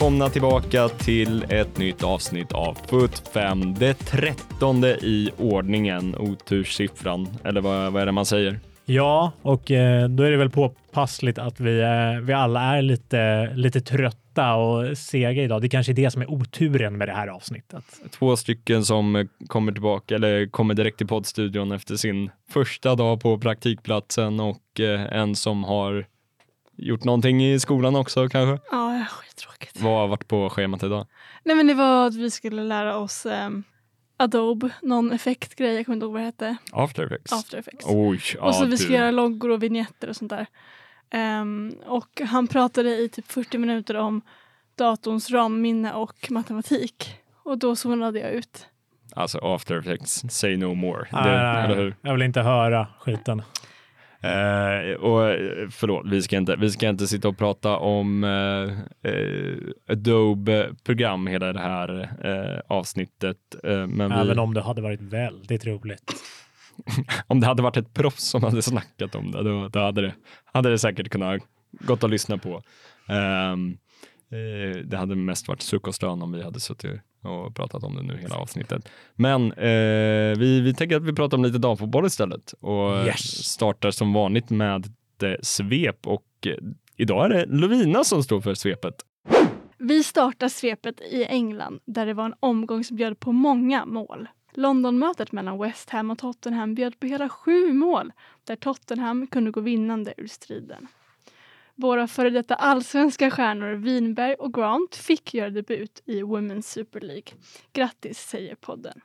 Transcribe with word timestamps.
Välkomna 0.00 0.28
tillbaka 0.28 0.88
till 0.88 1.44
ett 1.48 1.78
nytt 1.78 2.02
avsnitt 2.02 2.52
av 2.52 2.78
FUT 2.88 3.22
5, 3.32 3.74
det 3.74 3.94
trettonde 3.94 4.96
i 4.96 5.30
ordningen, 5.38 6.16
oturssiffran, 6.16 7.28
eller 7.44 7.60
vad, 7.60 7.92
vad 7.92 8.02
är 8.02 8.06
det 8.06 8.12
man 8.12 8.26
säger? 8.26 8.60
Ja, 8.84 9.32
och 9.42 9.70
eh, 9.70 10.08
då 10.08 10.22
är 10.22 10.30
det 10.30 10.36
väl 10.36 10.50
påpassligt 10.50 11.38
att 11.38 11.60
vi, 11.60 11.80
eh, 11.80 12.20
vi 12.22 12.32
alla 12.32 12.60
är 12.60 12.82
lite, 12.82 13.50
lite 13.54 13.80
trötta 13.80 14.54
och 14.54 14.98
sega 14.98 15.42
idag. 15.42 15.62
Det 15.62 15.68
kanske 15.68 15.92
är 15.92 15.94
det 15.94 16.10
som 16.10 16.22
är 16.22 16.30
oturen 16.30 16.98
med 16.98 17.08
det 17.08 17.14
här 17.14 17.28
avsnittet. 17.28 17.84
Två 18.10 18.36
stycken 18.36 18.84
som 18.84 19.28
kommer 19.46 19.72
tillbaka 19.72 20.14
eller 20.14 20.46
kommer 20.46 20.74
direkt 20.74 20.98
till 20.98 21.06
poddstudion 21.06 21.72
efter 21.72 21.96
sin 21.96 22.30
första 22.50 22.94
dag 22.94 23.20
på 23.20 23.38
praktikplatsen 23.38 24.40
och 24.40 24.80
eh, 24.80 25.12
en 25.12 25.34
som 25.36 25.64
har 25.64 26.06
gjort 26.80 27.04
någonting 27.04 27.44
i 27.44 27.60
skolan 27.60 27.96
också 27.96 28.28
kanske? 28.28 28.64
Ja, 28.70 29.04
skittråkigt. 29.10 29.80
Vad 29.80 29.92
har 29.92 30.08
varit 30.08 30.28
på 30.28 30.50
schemat 30.50 30.82
idag? 30.82 31.06
Nej 31.44 31.56
men 31.56 31.66
det 31.66 31.74
var 31.74 32.06
att 32.06 32.14
vi 32.14 32.30
skulle 32.30 32.62
lära 32.62 32.96
oss 32.96 33.26
um, 33.26 33.64
Adobe, 34.16 34.70
någon 34.82 35.12
effektgrej, 35.12 35.74
jag 35.74 35.86
kommer 35.86 35.96
inte 35.96 36.04
ihåg 36.04 36.12
vad 36.12 36.22
det 36.22 36.26
hette. 36.26 36.56
After 36.72 37.02
Effects? 37.02 37.32
After 37.32 37.58
Effects. 37.58 37.86
Oj, 37.88 38.20
och 38.40 38.54
så 38.54 38.64
ja, 38.64 38.68
vi 38.70 38.76
ska 38.76 38.88
du. 38.88 38.94
göra 38.94 39.10
loggor 39.10 39.50
och 39.50 39.62
vignetter 39.62 40.08
och 40.08 40.16
sånt 40.16 40.30
där. 40.30 40.46
Um, 41.40 41.74
och 41.86 42.20
han 42.24 42.46
pratade 42.46 42.96
i 42.96 43.08
typ 43.08 43.32
40 43.32 43.58
minuter 43.58 43.96
om 43.96 44.22
datorns 44.74 45.30
ramminne 45.30 45.92
och 45.92 46.30
matematik. 46.30 47.14
Och 47.42 47.58
då 47.58 47.76
zonade 47.76 48.18
jag 48.20 48.30
ut. 48.30 48.66
Alltså 49.14 49.38
After 49.38 49.78
Effects, 49.78 50.24
say 50.30 50.56
no 50.56 50.74
more. 50.74 51.08
Nej, 51.12 51.24
det, 51.24 51.42
nej, 51.42 51.64
eller 51.64 51.76
hur? 51.76 51.96
Jag 52.00 52.12
vill 52.12 52.22
inte 52.22 52.40
höra 52.40 52.86
skiten. 53.00 53.42
Eh, 54.22 54.94
och 54.94 55.30
eh, 55.30 55.68
förlåt, 55.70 56.06
vi 56.06 56.22
ska, 56.22 56.36
inte, 56.36 56.56
vi 56.56 56.70
ska 56.70 56.88
inte 56.88 57.06
sitta 57.06 57.28
och 57.28 57.38
prata 57.38 57.76
om 57.76 58.24
eh, 58.24 59.12
eh, 59.12 59.56
Adobe-program 59.88 61.26
hela 61.26 61.52
det 61.52 61.60
här 61.60 62.10
eh, 62.24 62.60
avsnittet. 62.76 63.36
Eh, 63.64 63.86
men 63.86 64.12
Även 64.12 64.36
vi, 64.36 64.42
om 64.42 64.54
det 64.54 64.62
hade 64.62 64.82
varit 64.82 65.00
väldigt 65.00 65.66
roligt. 65.66 66.12
om 67.26 67.40
det 67.40 67.46
hade 67.46 67.62
varit 67.62 67.76
ett 67.76 67.94
proffs 67.94 68.24
som 68.24 68.42
hade 68.42 68.62
snackat 68.62 69.14
om 69.14 69.30
det, 69.30 69.42
då, 69.42 69.68
då 69.68 69.80
hade, 69.80 70.00
det, 70.02 70.14
hade 70.44 70.70
det 70.70 70.78
säkert 70.78 71.08
kunnat 71.08 71.42
gått 71.80 72.04
att 72.04 72.10
lyssna 72.10 72.38
på. 72.38 72.62
Ehm, 73.08 73.78
eh, 74.30 74.78
det 74.84 74.96
hade 74.96 75.16
mest 75.16 75.48
varit 75.48 75.62
suck 75.62 75.86
och 75.86 75.94
stön 75.94 76.22
om 76.22 76.32
vi 76.32 76.42
hade 76.42 76.60
suttit 76.60 77.00
och 77.22 77.54
pratat 77.54 77.84
om 77.84 77.96
det 77.96 78.02
nu 78.02 78.16
hela 78.18 78.36
avsnittet. 78.36 78.88
Men 79.14 79.52
eh, 79.52 80.38
vi, 80.38 80.60
vi 80.60 80.74
tänker 80.74 80.96
att 80.96 81.02
vi 81.02 81.12
pratar 81.12 81.36
om 81.36 81.44
lite 81.44 81.58
damfotboll 81.58 82.06
istället 82.06 82.52
och 82.60 83.06
Yes. 83.06 83.44
startar 83.44 83.90
som 83.90 84.12
vanligt 84.12 84.50
med 84.50 84.86
eh, 85.22 85.32
svep 85.42 86.06
och 86.06 86.26
eh, 86.46 86.52
idag 86.96 87.24
är 87.24 87.28
det 87.28 87.46
Lovina 87.46 88.04
som 88.04 88.22
står 88.22 88.40
för 88.40 88.54
svepet. 88.54 88.94
Vi 89.78 90.02
startar 90.04 90.48
svepet 90.48 91.00
i 91.00 91.24
England 91.24 91.80
där 91.84 92.06
det 92.06 92.14
var 92.14 92.24
en 92.24 92.34
omgång 92.40 92.84
som 92.84 92.96
bjöd 92.96 93.20
på 93.20 93.32
många 93.32 93.86
mål. 93.86 94.28
Londonmötet 94.54 95.32
mellan 95.32 95.58
West 95.58 95.90
Ham 95.90 96.10
och 96.10 96.18
Tottenham 96.18 96.74
bjöd 96.74 97.00
på 97.00 97.06
hela 97.06 97.28
sju 97.28 97.72
mål 97.72 98.12
där 98.44 98.56
Tottenham 98.56 99.26
kunde 99.26 99.50
gå 99.50 99.60
vinnande 99.60 100.14
ur 100.16 100.26
striden. 100.26 100.86
Våra 101.80 102.06
före 102.06 102.30
detta 102.30 102.54
allsvenska 102.54 103.30
stjärnor 103.30 103.74
Winberg 103.74 104.34
och 104.34 104.54
Grant 104.54 104.96
fick 104.96 105.34
göra 105.34 105.50
debut 105.50 106.02
i 106.06 106.22
Women's 106.22 106.62
Super 106.62 107.00
League. 107.00 107.32
Grattis 107.72 108.18
säger 108.18 108.54
podden. 108.54 109.00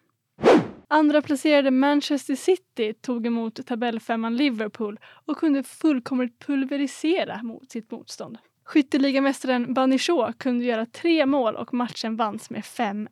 Andra 0.88 1.22
placerade 1.22 1.72
Manchester 1.72 2.35
City 2.35 2.94
tog 2.94 3.27
emot 3.27 3.66
tabellfemman 3.66 4.38
Liverpool 4.38 5.00
och 5.25 5.38
kunde 5.38 5.63
fullkomligt 5.63 6.39
pulverisera 6.39 7.44
mot 7.44 7.72
sitt 7.72 7.91
motstånd. 7.91 8.38
Skytteligamästaren 8.66 9.73
Banichot 9.73 10.38
kunde 10.38 10.66
göra 10.66 10.85
tre 10.85 11.25
mål 11.25 11.55
och 11.55 11.73
matchen 11.73 12.16
vanns 12.16 12.50
med 12.50 12.61
5-1. 12.61 13.07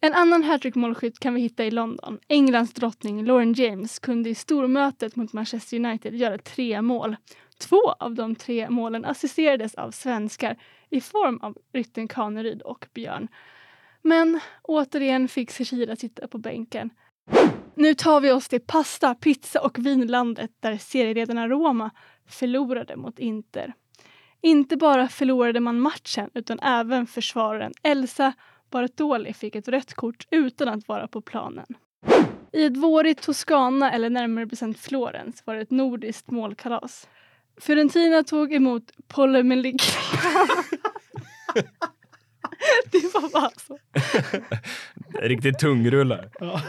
En 0.00 0.14
annan 0.14 0.44
hattrick-målskytt 0.44 1.18
kan 1.18 1.34
vi 1.34 1.40
hitta 1.40 1.64
i 1.64 1.70
London. 1.70 2.18
Englands 2.28 2.72
drottning 2.72 3.24
Lauren 3.24 3.52
James 3.52 3.98
kunde 3.98 4.30
i 4.30 4.34
stormötet 4.34 5.16
mot 5.16 5.32
Manchester 5.32 5.76
United 5.76 6.14
göra 6.14 6.38
tre 6.38 6.82
mål. 6.82 7.16
Två 7.60 7.92
av 7.98 8.14
de 8.14 8.34
tre 8.34 8.70
målen 8.70 9.04
assisterades 9.04 9.74
av 9.74 9.90
svenskar 9.90 10.56
i 10.90 11.00
form 11.00 11.38
av 11.42 11.58
Rytten 11.72 12.08
Kaneryd 12.08 12.62
och 12.62 12.86
Björn. 12.94 13.28
Men 14.02 14.40
återigen 14.62 15.28
fick 15.28 15.50
Shira 15.50 15.96
sitta 15.96 16.28
på 16.28 16.38
bänken. 16.38 16.90
Nu 17.74 17.94
tar 17.94 18.20
vi 18.20 18.32
oss 18.32 18.48
till 18.48 18.60
pasta, 18.60 19.14
pizza 19.14 19.60
och 19.60 19.78
vinlandet 19.78 20.50
där 20.60 20.76
serieledarna 20.76 21.48
Roma 21.48 21.90
förlorade 22.26 22.96
mot 22.96 23.18
Inter. 23.18 23.72
Inte 24.40 24.76
bara 24.76 25.08
förlorade 25.08 25.60
man 25.60 25.80
matchen 25.80 26.30
utan 26.34 26.58
även 26.60 27.06
försvararen 27.06 27.72
Elsa 27.82 28.32
Bartoli 28.70 29.32
fick 29.32 29.56
ett 29.56 29.68
rött 29.68 29.94
kort 29.94 30.26
utan 30.30 30.68
att 30.68 30.88
vara 30.88 31.08
på 31.08 31.20
planen. 31.20 31.66
I 32.52 32.64
ett 32.64 32.76
vårigt 32.76 33.22
Toscana, 33.22 33.92
eller 33.92 34.10
närmare 34.10 34.46
bestämt 34.46 34.78
Florens, 34.78 35.46
var 35.46 35.54
det 35.54 35.60
ett 35.60 35.70
nordiskt 35.70 36.30
målkalas. 36.30 37.08
Fiorentina 37.60 38.22
tog 38.22 38.52
emot 38.52 38.82
Polymelic. 39.08 39.82
det 42.92 43.14
var 43.14 43.32
bara 43.32 43.50
så. 43.50 43.78
Riktigt 45.20 45.58
tungrullar. 45.58 46.30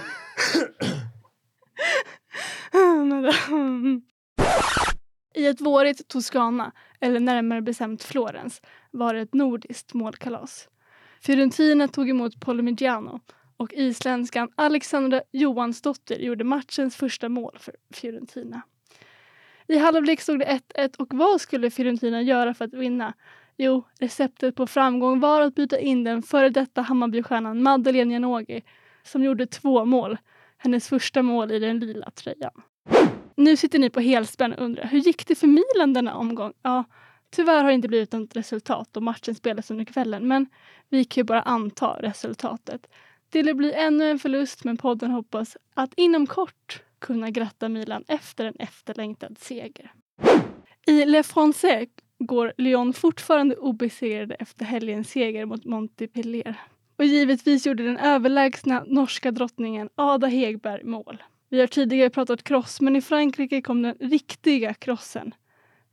I 5.36 5.46
ett 5.46 5.62
vårigt 5.62 6.08
Toscana, 6.08 6.72
eller 7.00 7.20
närmare 7.20 7.62
bestämt 7.62 8.04
Florens, 8.04 8.62
var 8.92 9.14
det 9.14 9.22
ett 9.22 9.34
nordiskt 9.34 9.94
målkalas. 9.94 10.68
Fiorentina 11.22 11.88
tog 11.88 12.10
emot 12.10 12.40
Polimigiano 12.40 13.20
och 13.58 13.74
isländskan 13.74 14.50
Alexandra 14.56 15.22
Johansdotter 15.32 16.16
gjorde 16.16 16.44
matchens 16.44 16.96
första 16.96 17.30
mål 17.30 17.58
för 17.60 17.76
Fiorentina. 17.94 18.62
I 19.72 19.78
halvlek 19.78 20.22
stod 20.22 20.40
det 20.40 20.62
1-1 20.76 20.98
och 20.98 21.14
vad 21.14 21.42
skulle 21.42 21.70
Fiorentina 21.70 22.22
göra 22.22 22.54
för 22.54 22.66
att 22.66 22.74
vinna? 22.74 23.14
Jo, 23.58 23.84
receptet 24.00 24.56
på 24.56 24.68
framgång 24.68 25.20
var 25.20 25.42
att 25.42 25.56
byta 25.56 25.80
in 25.80 26.04
den 26.04 26.22
före 26.22 26.50
detta 26.50 26.82
Hammarbystjärnan 26.82 27.64
Madeleine 27.64 28.14
Janogy 28.14 28.62
som 29.04 29.24
gjorde 29.24 29.46
två 29.46 29.86
mål. 29.86 30.18
Hennes 30.58 30.88
första 30.90 31.22
mål 31.22 31.52
i 31.52 31.60
den 31.60 31.80
lila 31.80 32.12
tröjan. 32.12 32.52
Nu 33.36 33.58
sitter 33.58 33.80
ni 33.80 33.90
på 33.90 34.00
helspänn 34.00 34.54
och 34.54 34.66
undrar 34.66 34.86
hur 34.86 35.00
gick 35.00 35.28
det 35.28 35.36
för 35.36 35.48
Milan 35.48 35.94
denna 35.94 36.16
omgång? 36.16 36.54
Ja, 36.62 36.84
tyvärr 37.30 37.58
har 37.58 37.68
det 37.68 37.74
inte 37.74 37.88
blivit 37.88 38.12
något 38.12 38.36
resultat 38.36 38.98
och 38.98 39.04
matchen 39.04 39.36
spelas 39.36 39.72
under 39.72 39.86
kvällen 39.86 40.28
men 40.28 40.48
vi 40.90 41.04
kan 41.04 41.22
ju 41.22 41.26
bara 41.26 41.42
anta 41.42 41.98
resultatet. 42.02 42.88
Det 43.30 43.54
blir 43.54 43.74
ännu 43.74 44.12
en 44.12 44.20
förlust 44.20 44.64
men 44.64 44.78
podden 44.78 45.12
hoppas 45.12 45.58
att 45.74 45.94
inom 45.96 46.28
kort 46.28 46.84
kunna 47.02 47.30
gratta 47.30 47.70
Milan 47.70 48.04
efter 48.08 48.46
en 48.46 48.56
efterlängtad 48.60 49.38
seger. 49.38 49.92
I 50.88 51.06
Le 51.06 51.22
Français 51.22 51.90
går 52.20 52.54
Lyon 52.58 52.94
fortfarande 52.94 53.56
obesegrade 53.56 54.36
efter 54.36 54.66
helgens 54.66 55.10
seger 55.10 55.46
mot 55.46 55.66
Montpellier. 55.66 56.56
Och 56.98 57.06
givetvis 57.06 57.66
gjorde 57.66 57.84
den 57.84 57.98
överlägsna 57.98 58.84
norska 58.88 59.32
drottningen 59.32 59.90
Ada 59.96 60.28
Hegberg 60.28 60.84
mål. 60.84 61.24
Vi 61.50 61.60
har 61.60 61.68
tidigare 61.68 62.10
pratat 62.10 62.44
kross, 62.44 62.82
men 62.82 62.96
i 62.96 63.02
Frankrike 63.02 63.62
kom 63.62 63.82
den 63.82 63.96
riktiga 64.00 64.74
krossen. 64.74 65.34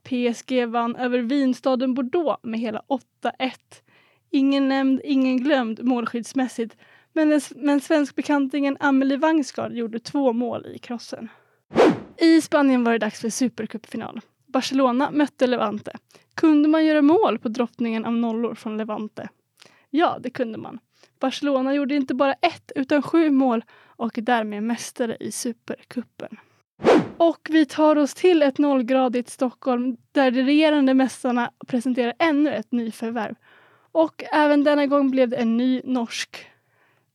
PSG 0.03 0.65
vann 0.67 0.95
över 0.95 1.19
vinstaden 1.19 1.93
Bordeaux 1.93 2.39
med 2.43 2.59
hela 2.59 2.81
8-1. 2.89 3.51
Ingen 4.31 4.69
nämnd, 4.69 5.01
ingen 5.03 5.37
glömd 5.37 5.83
målskyddsmässigt, 5.83 6.77
men, 7.13 7.41
men 7.55 7.81
svenskbekantingen 7.81 8.77
Amelie 8.79 9.17
Wangsgaard 9.17 9.73
gjorde 9.73 9.99
två 9.99 10.33
mål 10.33 10.65
i 10.75 10.77
krossen. 10.77 11.29
I 12.17 12.41
Spanien 12.41 12.83
var 12.83 12.91
det 12.91 12.97
dags 12.97 13.21
för 13.21 13.29
supercupfinal. 13.29 14.21
Barcelona 14.47 15.11
mötte 15.11 15.47
Levante. 15.47 15.91
Kunde 16.35 16.69
man 16.69 16.85
göra 16.85 17.01
mål 17.01 17.39
på 17.39 17.49
drottningen 17.49 18.05
av 18.05 18.13
nollor 18.13 18.55
från 18.55 18.77
Levante? 18.77 19.29
Ja, 19.89 20.17
det 20.19 20.29
kunde 20.29 20.57
man. 20.57 20.79
Barcelona 21.19 21.73
gjorde 21.73 21.95
inte 21.95 22.13
bara 22.13 22.33
ett 22.33 22.71
utan 22.75 23.01
sju 23.01 23.29
mål 23.29 23.63
och 23.85 24.17
är 24.17 24.21
därmed 24.21 24.63
mästare 24.63 25.17
i 25.19 25.31
Supercupen. 25.31 26.37
Och 27.17 27.47
vi 27.49 27.65
tar 27.65 27.95
oss 27.95 28.13
till 28.13 28.43
ett 28.43 28.57
nollgradigt 28.57 29.29
Stockholm 29.29 29.97
där 30.11 30.31
de 30.31 30.43
regerande 30.43 30.93
mästarna 30.93 31.51
presenterar 31.67 32.13
ännu 32.19 32.53
ett 32.53 32.71
nyförvärv. 32.71 33.35
Och 33.91 34.23
även 34.31 34.63
denna 34.63 34.85
gång 34.85 35.11
blev 35.11 35.29
det 35.29 35.37
en 35.37 35.57
ny 35.57 35.81
norsk. 35.83 36.47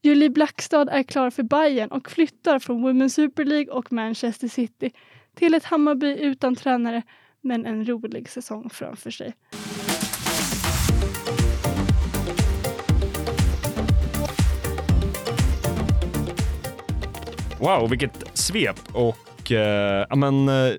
Julie 0.04 0.30
Blackstad 0.30 0.88
är 0.88 1.02
klar 1.02 1.30
för 1.30 1.42
Bayern 1.42 1.90
och 1.90 2.10
flyttar 2.10 2.58
från 2.58 2.86
Women's 2.86 3.08
Super 3.08 3.44
League 3.44 3.72
och 3.72 3.92
Manchester 3.92 4.48
City 4.48 4.90
till 5.34 5.54
ett 5.54 5.64
Hammarby 5.64 6.16
utan 6.18 6.56
tränare 6.56 7.02
men 7.40 7.66
en 7.66 7.88
rolig 7.88 8.28
säsong 8.28 8.70
framför 8.70 9.10
sig. 9.10 9.34
Wow, 17.58 17.90
vilket 17.90 18.38
svep 18.38 18.80
och 18.92 19.52
eh, 19.52 20.16
men, 20.16 20.48
eh, 20.48 20.74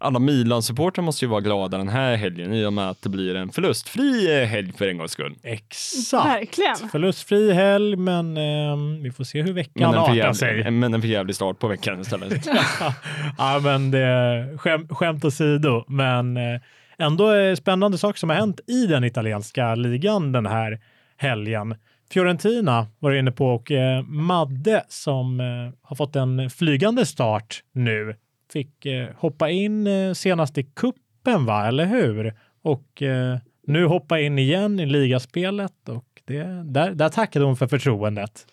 alla 0.00 0.18
Milan-supportrar 0.18 1.02
måste 1.02 1.24
ju 1.24 1.28
vara 1.28 1.40
glada 1.40 1.78
den 1.78 1.88
här 1.88 2.16
helgen 2.16 2.54
i 2.54 2.64
och 2.64 2.72
med 2.72 2.90
att 2.90 3.02
det 3.02 3.08
blir 3.08 3.34
en 3.34 3.50
förlustfri 3.50 4.40
eh, 4.42 4.48
helg 4.48 4.72
för 4.72 4.88
en 4.88 4.98
gångs 4.98 5.12
skull. 5.12 5.34
Exakt. 5.42 6.26
Verkligen. 6.26 6.76
Förlustfri 6.92 7.52
helg, 7.52 7.96
men 7.96 8.36
ehm, 8.36 9.02
vi 9.02 9.10
får 9.12 9.24
se 9.24 9.42
hur 9.42 9.52
veckan 9.52 9.94
artar 9.94 10.32
sig. 10.32 10.70
men 10.70 10.94
en 10.94 11.00
för 11.00 11.08
jävlig 11.08 11.36
start 11.36 11.58
på 11.58 11.68
veckan 11.68 12.00
istället. 12.00 12.46
ja, 13.38 13.60
men 13.62 13.90
det, 13.90 14.58
skäm, 14.58 14.88
skämt 14.88 15.24
åsido, 15.24 15.84
men 15.88 16.36
eh, 16.36 16.60
ändå 16.98 17.34
eh, 17.34 17.54
spännande 17.54 17.98
saker 17.98 18.18
som 18.18 18.30
har 18.30 18.36
hänt 18.36 18.60
i 18.66 18.86
den 18.86 19.04
italienska 19.04 19.74
ligan 19.74 20.32
den 20.32 20.46
här 20.46 20.80
helgen. 21.16 21.74
Fiorentina 22.12 22.86
var 22.98 23.10
du 23.10 23.18
inne 23.18 23.32
på 23.32 23.46
och 23.46 23.70
eh, 23.70 24.02
Madde 24.02 24.84
som 24.88 25.40
eh, 25.40 25.46
har 25.82 25.96
fått 25.96 26.16
en 26.16 26.50
flygande 26.50 27.06
start 27.06 27.62
nu 27.72 28.14
fick 28.52 28.86
eh, 28.86 29.08
hoppa 29.16 29.50
in 29.50 29.86
eh, 29.86 30.12
senast 30.12 30.58
i 30.58 30.62
kuppen 30.62 31.46
va, 31.46 31.66
eller 31.66 31.84
hur? 31.86 32.34
Och 32.62 33.02
eh, 33.02 33.38
nu 33.66 33.84
hoppa 33.86 34.20
in 34.20 34.38
igen 34.38 34.80
i 34.80 34.86
ligaspelet 34.86 35.88
och 35.88 36.04
det, 36.24 36.42
där, 36.64 36.90
där 36.94 37.08
tackade 37.08 37.44
hon 37.44 37.56
för 37.56 37.66
förtroendet. 37.66 38.46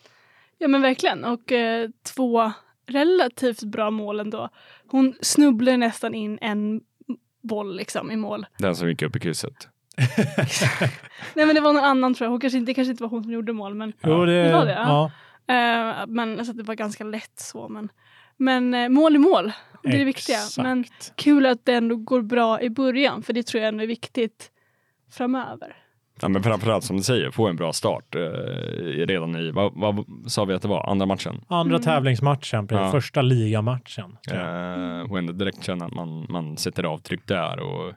Ja 0.58 0.68
men 0.68 0.82
verkligen. 0.82 1.24
Och 1.26 1.52
eh, 1.52 1.90
två 2.16 2.52
relativt 2.90 3.64
bra 3.64 3.92
mål 3.92 4.20
ändå. 4.20 4.50
Hon 4.88 5.14
snubblade 5.22 5.78
nästan 5.78 6.14
in 6.14 6.38
en 6.42 6.82
boll 7.44 7.76
liksom 7.78 8.12
i 8.12 8.16
mål. 8.16 8.46
Den 8.60 8.76
som 8.76 8.90
gick 8.90 9.02
upp 9.02 9.16
i 9.16 9.20
krysset. 9.20 9.68
Nej 11.36 11.46
men 11.46 11.56
det 11.56 11.62
var 11.62 11.74
någon 11.74 11.84
annan 11.84 12.14
tror 12.14 12.26
jag. 12.26 12.32
Hon 12.32 12.40
kanske, 12.40 12.58
inte- 12.58 12.70
det 12.70 12.74
kanske 12.74 12.92
inte 12.92 13.04
var 13.04 13.10
hon 13.10 13.24
som 13.24 13.32
gjorde 13.32 13.54
mål 13.54 13.76
men, 13.76 13.94
Jo, 14.04 14.26
det, 14.26 14.44
det 14.44 14.54
var 14.54 14.66
det, 14.66 14.72
ja. 14.72 15.06
eh, 15.48 16.08
men 16.08 16.38
alltså, 16.38 16.54
det 16.54 16.64
var 16.64 16.76
ganska 16.76 17.04
lätt 17.04 17.40
så. 17.40 17.70
Men, 17.70 17.90
men 18.38 18.74
eh, 18.74 18.90
mål 18.90 19.16
är 19.16 19.20
mål. 19.20 19.52
Det 19.84 19.90
är 19.90 19.98
det 19.98 20.04
viktiga. 20.04 20.38
Men 20.58 20.84
kul 21.16 21.46
att 21.46 21.66
det 21.66 21.74
ändå 21.74 21.96
går 21.96 22.22
bra 22.22 22.62
i 22.62 22.70
början 22.70 23.24
för 23.24 23.34
det 23.34 23.44
tror 23.44 23.62
jag 23.64 23.68
ändå 23.68 23.84
är 23.84 23.88
viktigt 23.88 24.52
framöver. 25.12 25.76
Ja, 26.22 26.28
men 26.28 26.44
framförallt 26.44 26.84
som 26.84 26.98
du 26.98 27.04
säger, 27.04 27.32
få 27.32 27.48
en 27.48 27.56
bra 27.56 27.74
start 27.74 28.16
eh, 28.16 28.22
redan 29.08 29.36
i, 29.36 29.52
vad, 29.52 29.72
vad 29.76 30.06
sa 30.28 30.46
vi 30.46 30.54
att 30.54 30.62
det 30.62 30.68
var, 30.68 30.90
andra 30.90 31.06
matchen? 31.06 31.42
Andra 31.48 31.76
Mm. 31.76 31.84
tävlingsmatchen, 31.86 32.68
precis, 32.68 32.82
Ja. 32.86 32.92
första 32.92 33.22
ligamatchen. 33.22 34.18
Eh, 34.32 35.12
och 35.12 35.18
ändå 35.18 35.34
direkt 35.34 35.64
känna 35.64 35.86
att 35.86 35.94
man, 35.94 36.26
man 36.30 36.58
sätter 36.58 36.84
avtryck 36.84 37.28
där 37.28 37.60
och 37.60 37.88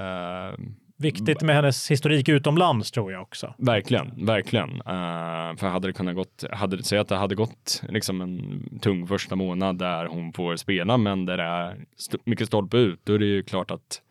eh, 0.00 0.54
Viktigt 1.00 1.42
med 1.42 1.54
hennes 1.56 1.90
historik 1.90 2.28
utomlands 2.28 2.90
tror 2.90 3.12
jag 3.12 3.22
också. 3.22 3.54
Verkligen, 3.58 4.26
verkligen. 4.26 4.70
Eh, 4.70 5.56
för 5.56 5.68
hade 5.68 5.88
det 5.88 5.92
kunnat 5.92 6.14
gått, 6.14 6.44
hade 6.52 6.76
det, 6.76 6.82
säg 6.82 6.98
att 6.98 7.08
det 7.08 7.16
hade 7.16 7.34
gått 7.34 7.82
liksom 7.88 8.20
en 8.20 8.62
tung 8.80 9.06
första 9.06 9.36
månad 9.36 9.78
där 9.78 10.06
hon 10.06 10.32
får 10.32 10.56
spela, 10.56 10.96
men 10.96 11.26
där 11.26 11.36
det 11.36 11.42
är 11.42 11.76
st- 11.98 12.18
mycket 12.24 12.46
stolpe 12.46 12.76
ut, 12.76 13.00
då 13.04 13.14
är 13.14 13.18
det 13.18 13.24
ju 13.26 13.42
klart 13.42 13.70
att 13.70 14.02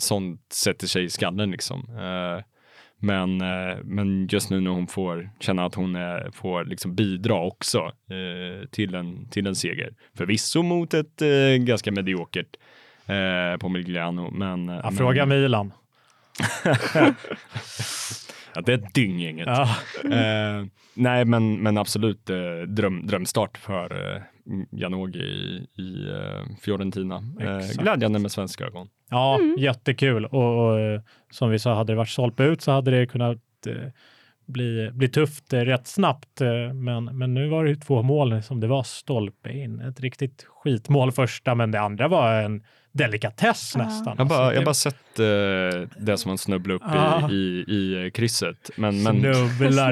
sånt 0.00 0.40
sätter 0.52 0.86
sig 0.86 1.04
i 1.04 1.10
skallen 1.10 1.50
liksom. 1.50 1.78
Eh, 1.90 2.44
men, 3.00 3.40
eh, 3.40 3.76
men 3.84 4.26
just 4.30 4.50
nu 4.50 4.60
när 4.60 4.70
hon 4.70 4.86
får 4.86 5.30
känna 5.40 5.64
att 5.64 5.74
hon 5.74 5.96
eh, 5.96 6.30
får 6.32 6.64
liksom 6.64 6.94
bidra 6.94 7.34
också 7.40 7.92
till, 8.70 8.94
en, 8.94 9.28
till 9.28 9.46
en 9.46 9.54
seger. 9.54 9.94
Förvisso 10.16 10.62
mot 10.62 10.94
ett 10.94 11.22
ganska 11.58 11.92
mediokert 11.92 12.56
eh, 13.06 13.58
på 13.60 13.68
Migliano, 13.68 14.30
men... 14.30 14.68
Ja, 14.68 14.90
fråga 14.90 15.26
Milan. 15.26 15.72
Ja, 18.54 18.60
det 18.60 18.72
är 18.72 18.78
ett 18.78 18.94
dynggänget. 18.94 19.46
Ja. 19.46 19.62
Eh, 20.04 20.64
nej, 20.94 21.24
men, 21.24 21.62
men 21.62 21.78
absolut 21.78 22.30
eh, 22.30 22.36
dröm, 22.68 23.06
drömstart 23.06 23.58
för 23.58 24.14
eh, 24.14 24.22
Janogy 24.70 25.20
i, 25.20 25.66
i 25.82 26.10
eh, 26.10 26.56
Fiorentina. 26.60 27.22
Eh, 27.40 27.82
glädjande 27.82 28.18
med 28.18 28.32
svenska 28.32 28.64
ögon. 28.64 28.88
Ja, 29.10 29.40
jättekul. 29.58 30.24
Och, 30.24 30.66
och 30.66 30.80
eh, 30.80 31.00
som 31.30 31.50
vi 31.50 31.58
sa, 31.58 31.74
hade 31.74 31.92
det 31.92 31.96
varit 31.96 32.08
stolpe 32.08 32.44
ut 32.44 32.62
så 32.62 32.70
hade 32.70 32.90
det 32.90 33.06
kunnat 33.06 33.38
eh, 33.66 33.90
bli, 34.46 34.90
bli 34.92 35.08
tufft 35.08 35.52
eh, 35.52 35.60
rätt 35.60 35.86
snabbt. 35.86 36.40
Eh, 36.40 36.72
men, 36.74 37.04
men 37.04 37.34
nu 37.34 37.48
var 37.48 37.64
det 37.64 37.70
ju 37.70 37.76
två 37.76 38.02
mål 38.02 38.42
som 38.42 38.60
det 38.60 38.66
var 38.66 38.82
stolpe 38.82 39.52
in. 39.52 39.80
Ett 39.80 40.00
riktigt 40.00 40.44
skitmål 40.48 41.12
första, 41.12 41.54
men 41.54 41.70
det 41.70 41.80
andra 41.80 42.08
var 42.08 42.42
en 42.42 42.64
delikatess 42.92 43.76
nästan. 43.76 44.14
Jag 44.18 44.24
har 44.24 44.28
bara, 44.28 44.38
Alltså, 44.38 44.54
jag 44.54 44.62
det- 44.62 44.64
bara 44.64 44.74
sett 44.74 45.18
eh, 45.18 46.04
det 46.04 46.18
som 46.18 46.28
han 46.28 46.38
snubblade 46.38 46.74
upp 46.74 46.82
Ah. 46.84 47.30
i, 47.30 47.64
i, 47.68 48.06
i 48.06 48.10
krysset. 48.14 48.70
Men, 48.76 49.02
men, 49.02 49.20
Snubblar 49.20 49.42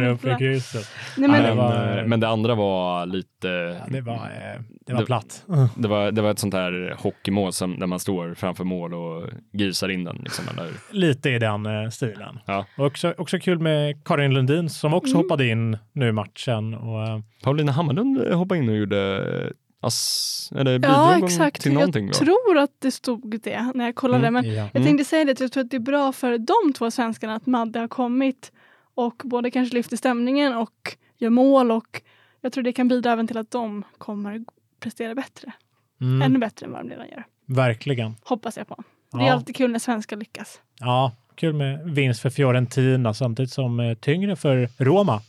upp 0.08 0.18
i 0.18 0.20
Snubblar. 0.20 0.38
krysset. 0.38 0.86
Nej, 1.16 1.28
men, 1.30 1.42
det 1.42 1.48
men, 1.48 1.56
var- 1.56 1.98
eh, 1.98 2.06
men 2.06 2.20
det 2.20 2.28
andra 2.28 2.54
var 2.54 3.06
lite... 3.06 3.48
Ja, 3.48 3.84
det 3.88 4.00
var, 4.00 4.14
eh, 4.14 4.60
det 4.86 4.92
var 4.92 5.00
Det- 5.00 5.06
platt. 5.06 5.44
Det 5.76 5.88
var, 5.88 6.10
det 6.12 6.22
var 6.22 6.30
ett 6.30 6.38
sånt 6.38 6.54
här 6.54 6.94
hockeymål 6.98 7.52
som, 7.52 7.78
där 7.78 7.86
man 7.86 7.98
står 7.98 8.34
framför 8.34 8.64
mål 8.64 8.94
och 8.94 9.28
grisar 9.52 9.88
in 9.88 10.04
den. 10.04 10.16
Liksom, 10.16 10.44
eller, 10.52 10.70
Lite 10.90 11.30
i 11.30 11.38
den 11.38 11.66
eh, 11.66 11.88
stilen. 11.90 12.38
Ja. 12.46 12.66
Och 12.78 12.86
Också, 12.86 13.14
också 13.18 13.38
kul 13.38 13.58
med 13.58 14.04
Karin 14.04 14.34
Lundin 14.34 14.68
som 14.70 14.94
också 14.94 15.14
Mm. 15.14 15.24
hoppade 15.24 15.46
in 15.46 15.78
nu 15.92 16.08
i 16.08 16.12
matchen. 16.12 16.74
Och, 16.74 17.22
Paulina 17.42 17.72
Hammarlund 17.72 18.32
hoppade 18.34 18.58
in 18.60 18.68
och 18.68 18.76
gjorde 18.76 19.52
ass, 19.86 20.52
eller 20.56 20.78
bidrog 20.78 20.96
ja 20.96 21.24
exakt. 21.24 21.62
till 21.62 21.72
någonting. 21.72 22.06
Jag 22.06 22.14
va? 22.14 22.24
tror 22.24 22.58
att 22.58 22.70
det 22.78 22.90
stod 22.90 23.40
det 23.42 23.72
när 23.74 23.84
jag 23.84 23.94
kollade. 23.94 24.26
Mm. 24.26 24.34
Men 24.44 24.54
ja. 24.54 24.62
Jag 24.62 24.76
Mm. 24.76 24.86
tänkte 24.86 25.04
säga 25.04 25.24
det, 25.24 25.32
att 25.32 25.40
jag 25.40 25.52
tror 25.52 25.64
att 25.64 25.70
det 25.70 25.76
är 25.76 25.80
bra 25.80 26.12
för 26.12 26.38
de 26.38 26.72
två 26.72 26.90
svenskarna 26.90 27.34
att 27.34 27.46
Madde 27.46 27.78
har 27.78 27.88
kommit 27.88 28.52
och 28.94 29.22
både 29.24 29.50
kanske 29.50 29.74
lyfter 29.76 29.96
stämningen 29.96 30.54
och 30.56 30.96
gör 31.18 31.30
mål 31.30 31.70
och 31.70 32.02
jag 32.40 32.52
tror 32.52 32.64
det 32.64 32.72
kan 32.72 32.88
bidra 32.88 33.12
även 33.12 33.26
till 33.26 33.38
att 33.38 33.50
de 33.50 33.82
kommer 33.98 34.44
prestera 34.80 35.14
bättre. 35.14 35.52
Mm, 36.00 36.22
Ännu 36.22 36.38
bättre 36.38 36.66
än 36.66 36.72
vad 36.72 36.84
de 36.84 36.90
redan 36.90 37.08
gör. 37.08 37.24
verkligen. 37.46 38.14
Hoppas 38.24 38.56
jag 38.56 38.68
på. 38.68 38.82
Det 39.12 39.18
är 39.18 39.22
Ja. 39.26 39.32
alltid 39.32 39.56
kul 39.56 39.70
när 39.72 39.78
svenskar 39.78 40.16
lyckas. 40.16 40.60
Ja, 40.80 41.12
kul 41.34 41.52
med 41.54 41.90
vinst 41.90 42.20
för 42.20 42.30
Fiorentina 42.30 43.14
samtidigt 43.14 43.52
som 43.52 43.80
eh, 43.80 43.94
tyngre 43.94 44.36
för 44.36 44.68
Roma 44.84 45.20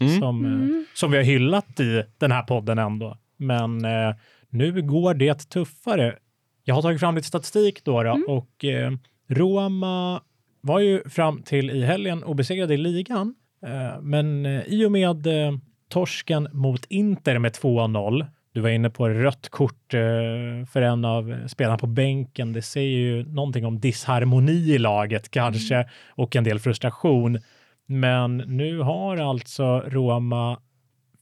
Mm. 0.00 0.20
som, 0.20 0.44
eh, 0.44 0.52
Mm. 0.52 0.86
som 0.94 1.10
vi 1.10 1.16
har 1.16 1.24
hyllat 1.24 1.80
i 1.80 2.02
den 2.18 2.32
här 2.32 2.42
podden 2.42 2.78
ändå. 2.78 3.18
Men 3.36 3.84
eh, 3.84 4.14
nu 4.48 4.82
går 4.82 5.14
det 5.14 5.48
tuffare. 5.48 6.16
Jag 6.64 6.74
har 6.74 6.82
tagit 6.82 7.00
fram 7.00 7.14
lite 7.14 7.28
statistik 7.28 7.84
då, 7.84 8.02
då 8.02 8.10
Mm. 8.10 8.24
och 8.28 8.64
eh, 8.64 8.92
Roma 9.28 10.22
var 10.60 10.80
ju 10.80 11.08
fram 11.08 11.42
till 11.42 11.70
i 11.70 11.82
helgen 11.84 12.24
obesegrade 12.24 12.74
i 12.74 12.76
ligan. 12.76 13.34
Eh, 13.66 14.00
men 14.00 14.46
eh, 14.46 14.62
i 14.66 14.86
och 14.86 14.92
med 14.92 15.26
eh, 15.26 15.52
torsken 15.88 16.48
mot 16.52 16.84
Inter 16.84 17.38
med 17.38 17.52
2-0 17.52 18.26
du 18.56 18.60
var 18.60 18.70
inne 18.70 18.90
på 18.90 19.08
rött 19.08 19.48
kort 19.48 19.94
eh, 19.94 20.66
för 20.72 20.82
en 20.82 21.04
av 21.04 21.48
spelarna 21.48 21.78
på 21.78 21.86
bänken. 21.86 22.52
Det 22.52 22.62
säger 22.62 22.98
ju 22.98 23.24
någonting 23.24 23.66
om 23.66 23.80
disharmoni 23.80 24.74
i 24.74 24.78
laget 24.78 25.30
kanske 25.30 25.88
och 26.08 26.36
en 26.36 26.44
del 26.44 26.58
frustration. 26.58 27.38
Men 27.86 28.36
nu 28.36 28.78
har 28.78 29.16
alltså 29.16 29.80
Roma 29.80 30.58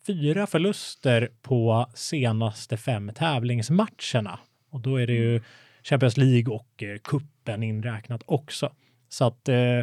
fyra 0.07 0.47
förluster 0.47 1.31
på 1.43 1.87
senaste 1.95 2.77
fem 2.77 3.11
tävlingsmatcherna. 3.15 4.39
Och 4.71 4.81
då 4.81 4.97
är 4.97 5.07
det 5.07 5.13
ju 5.13 5.41
Champions 5.83 6.17
League 6.17 6.55
och 6.55 6.83
eh, 6.83 6.99
kuppen 7.05 7.63
inräknat 7.63 8.23
också. 8.27 8.73
Så 9.15 9.25
att 9.25 9.49
eh, 9.49 9.81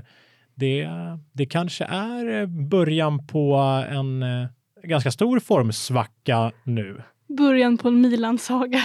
det, 0.55 0.89
det 1.31 1.45
kanske 1.45 1.85
är 1.85 2.41
eh, 2.41 2.45
början 2.47 3.27
på 3.27 3.55
en 3.89 4.23
eh, 4.23 4.47
ganska 4.83 5.11
stor 5.11 5.39
formsvacka 5.39 6.51
nu. 6.63 7.01
Början 7.37 7.77
på 7.77 7.87
en 7.87 8.01
Milan-saga. 8.01 8.81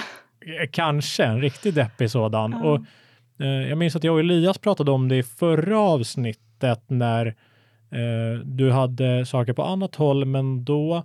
Kanske 0.70 1.24
en 1.24 1.40
riktigt 1.40 1.74
deppig 1.74 2.10
sådan. 2.10 2.52
Ja. 2.52 2.70
Och, 2.70 2.84
jag 3.68 3.78
minns 3.78 3.96
att 3.96 4.04
jag 4.04 4.14
och 4.14 4.20
Elias 4.20 4.58
pratade 4.58 4.90
om 4.90 5.08
det 5.08 5.16
i 5.16 5.22
förra 5.22 5.80
avsnittet 5.80 6.84
när 6.86 7.34
du 8.44 8.70
hade 8.70 9.26
saker 9.26 9.52
på 9.52 9.62
annat 9.62 9.94
håll, 9.94 10.24
men 10.24 10.64
då 10.64 11.04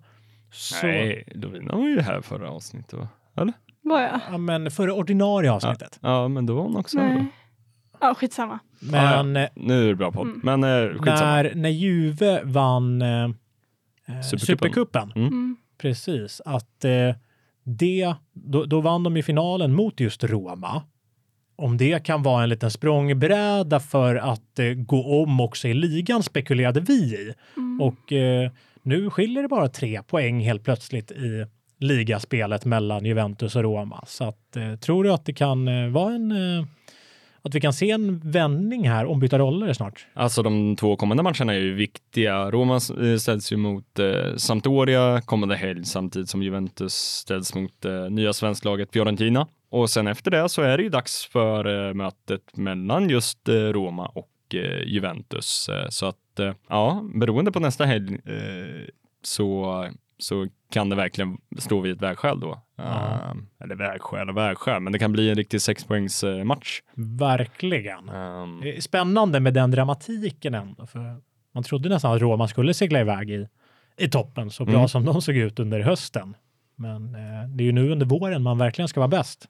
så... 0.52 0.88
Nej, 0.88 1.24
Lovina 1.36 1.76
var 1.76 1.88
ju 1.88 2.02
här 2.02 2.22
förra 2.22 2.50
avsnittet 2.52 2.94
va? 2.94 3.08
Eller? 3.38 3.54
Var 3.82 4.02
jag? 4.02 4.20
Ja, 4.32 4.38
men 4.38 4.72
förra 4.72 4.94
ordinarie 4.94 5.52
avsnittet. 5.52 6.00
Ja, 6.02 6.28
men 6.28 6.46
då 6.46 6.56
var 6.56 6.62
hon 6.64 6.76
också 6.78 7.00
här. 7.00 7.14
Nej. 7.14 7.26
Ja, 8.02 8.14
skitsamma. 8.16 8.60
Men 8.80 9.36
eh, 9.36 9.50
Nu 9.56 9.84
är 9.84 9.88
det 9.88 9.96
bra 9.96 10.12
podd. 10.12 10.28
Mm. 10.28 10.42
Men 10.44 10.64
eh, 10.64 10.90
skitsamma. 10.94 11.32
när, 11.32 11.56
när 11.56 11.70
Juve 11.70 12.42
vann 12.44 13.02
eh, 13.02 13.24
eh, 13.24 13.30
Supercupen. 14.22 14.40
Supercupen, 14.40 15.12
Mm. 15.16 15.58
precis, 15.78 16.42
att 16.46 16.86
eh, 16.86 17.16
det, 17.64 18.14
då, 18.34 18.66
då 18.66 18.82
vann 18.82 19.04
de 19.04 19.18
i 19.18 19.24
finalen 19.24 19.74
mot 19.74 20.00
just 20.00 20.24
Roma. 20.24 20.84
Om 21.56 21.78
det 21.78 22.06
kan 22.06 22.24
vara 22.24 22.44
en 22.44 22.50
liten 22.50 22.72
språngbräda 22.72 23.80
för 23.80 24.16
att 24.16 24.60
eh, 24.60 24.66
gå 24.74 25.24
om 25.24 25.40
också 25.42 25.68
i 25.68 25.74
ligan 25.74 26.24
spekulerade 26.24 26.80
vi 26.80 26.94
i. 26.94 27.34
Mm. 27.58 27.82
Och 27.82 28.12
eh, 28.14 28.52
nu 28.84 29.10
skiljer 29.10 29.42
det 29.42 29.48
bara 29.48 29.68
tre 29.68 30.04
poäng 30.04 30.40
helt 30.42 30.64
plötsligt 30.64 31.12
i 31.12 31.46
ligaspelet 31.80 32.66
mellan 32.66 33.06
Juventus 33.06 33.56
och 33.56 33.64
Roma. 33.64 34.04
Så 34.08 34.24
att, 34.24 34.58
eh, 34.58 34.76
tror 34.76 35.04
du 35.04 35.14
att 35.14 35.26
det 35.26 35.34
kan 35.34 35.68
eh, 35.68 35.90
vara 35.90 36.14
en 36.14 36.32
eh, 36.32 36.66
att 37.44 37.56
vi 37.56 37.62
kan 37.62 37.74
se 37.74 37.92
en 37.92 38.20
vändning 38.20 38.90
här, 38.90 39.06
ombytta 39.06 39.40
roller 39.40 39.74
snart? 39.74 40.08
Alltså 40.14 40.44
de 40.44 40.76
två 40.76 40.96
kommande 40.96 41.24
matcherna 41.24 41.54
är 41.54 41.60
ju 41.60 41.74
viktiga. 41.74 42.52
Roma 42.52 42.76
eh, 42.76 43.18
ställs 43.18 43.52
ju 43.52 43.58
mot 43.58 44.00
eh, 44.00 44.36
Sampdoria 44.36 45.22
kommande 45.22 45.56
helg 45.56 45.86
samtidigt 45.86 46.30
som 46.30 46.44
Juventus 46.44 46.94
ställs 46.94 47.56
mot 47.56 47.86
eh, 47.86 48.10
nya 48.10 48.34
svensklaget 48.34 48.94
Fiorentina. 48.94 49.48
och 49.70 49.90
sen 49.90 50.08
efter 50.08 50.32
det 50.32 50.50
så 50.50 50.62
är 50.62 50.78
det 50.78 50.84
ju 50.84 50.90
dags 50.90 51.26
för 51.26 51.88
eh, 51.88 51.94
mötet 51.94 52.58
mellan 52.58 53.10
just 53.10 53.50
eh, 53.50 53.54
Roma 53.54 54.06
och 54.06 54.56
eh, 54.56 54.84
Juventus. 54.88 55.70
Eh, 55.70 55.90
så 55.90 56.06
att 56.06 56.31
ja, 56.70 57.04
beroende 57.16 57.52
på 57.52 57.60
nästa 57.60 57.86
helg 57.86 58.14
eh, 58.26 58.86
så, 59.24 59.88
så 60.18 60.48
kan 60.72 60.90
det 60.90 60.96
verkligen 60.96 61.38
stå 61.58 61.80
vid 61.80 61.96
ett 61.96 62.02
vägskäl 62.02 62.40
då. 62.40 62.62
Ja. 62.76 62.84
Eh, 62.84 63.64
eller 63.64 63.76
vägskäl 63.76 64.30
och 64.30 64.38
vägskäl, 64.38 64.80
men 64.82 64.94
det 64.94 65.00
kan 65.00 65.12
bli 65.12 65.30
en 65.30 65.36
riktig 65.36 65.62
sexpoängsmatch. 65.62 66.82
Verkligen. 66.96 68.10
Um, 68.10 68.60
Det 68.62 68.78
är 68.78 68.82
spännande 68.82 69.40
med 69.40 69.54
den 69.54 69.72
dramatiken 69.72 70.54
ändå. 70.54 70.86
För 70.86 71.22
man 71.54 71.64
trodde 71.64 71.90
nästan 71.90 72.16
att 72.16 72.22
Roma 72.22 72.48
skulle 72.48 72.74
segla 72.74 73.00
iväg 73.00 73.30
i, 73.30 73.48
i 73.98 74.10
toppen 74.10 74.50
så 74.52 74.66
bra 74.66 74.76
Mm. 74.76 74.88
som 74.88 75.06
de 75.06 75.22
såg 75.22 75.36
ut 75.36 75.60
under 75.60 75.80
hösten. 75.80 76.36
Men 76.76 77.16
eh, 77.16 77.48
det 77.56 77.64
är 77.64 77.66
ju 77.66 77.72
nu 77.72 77.92
under 77.92 78.06
våren 78.06 78.44
man 78.44 78.58
verkligen 78.58 78.88
ska 78.88 79.00
vara 79.00 79.08
bäst. 79.08 79.48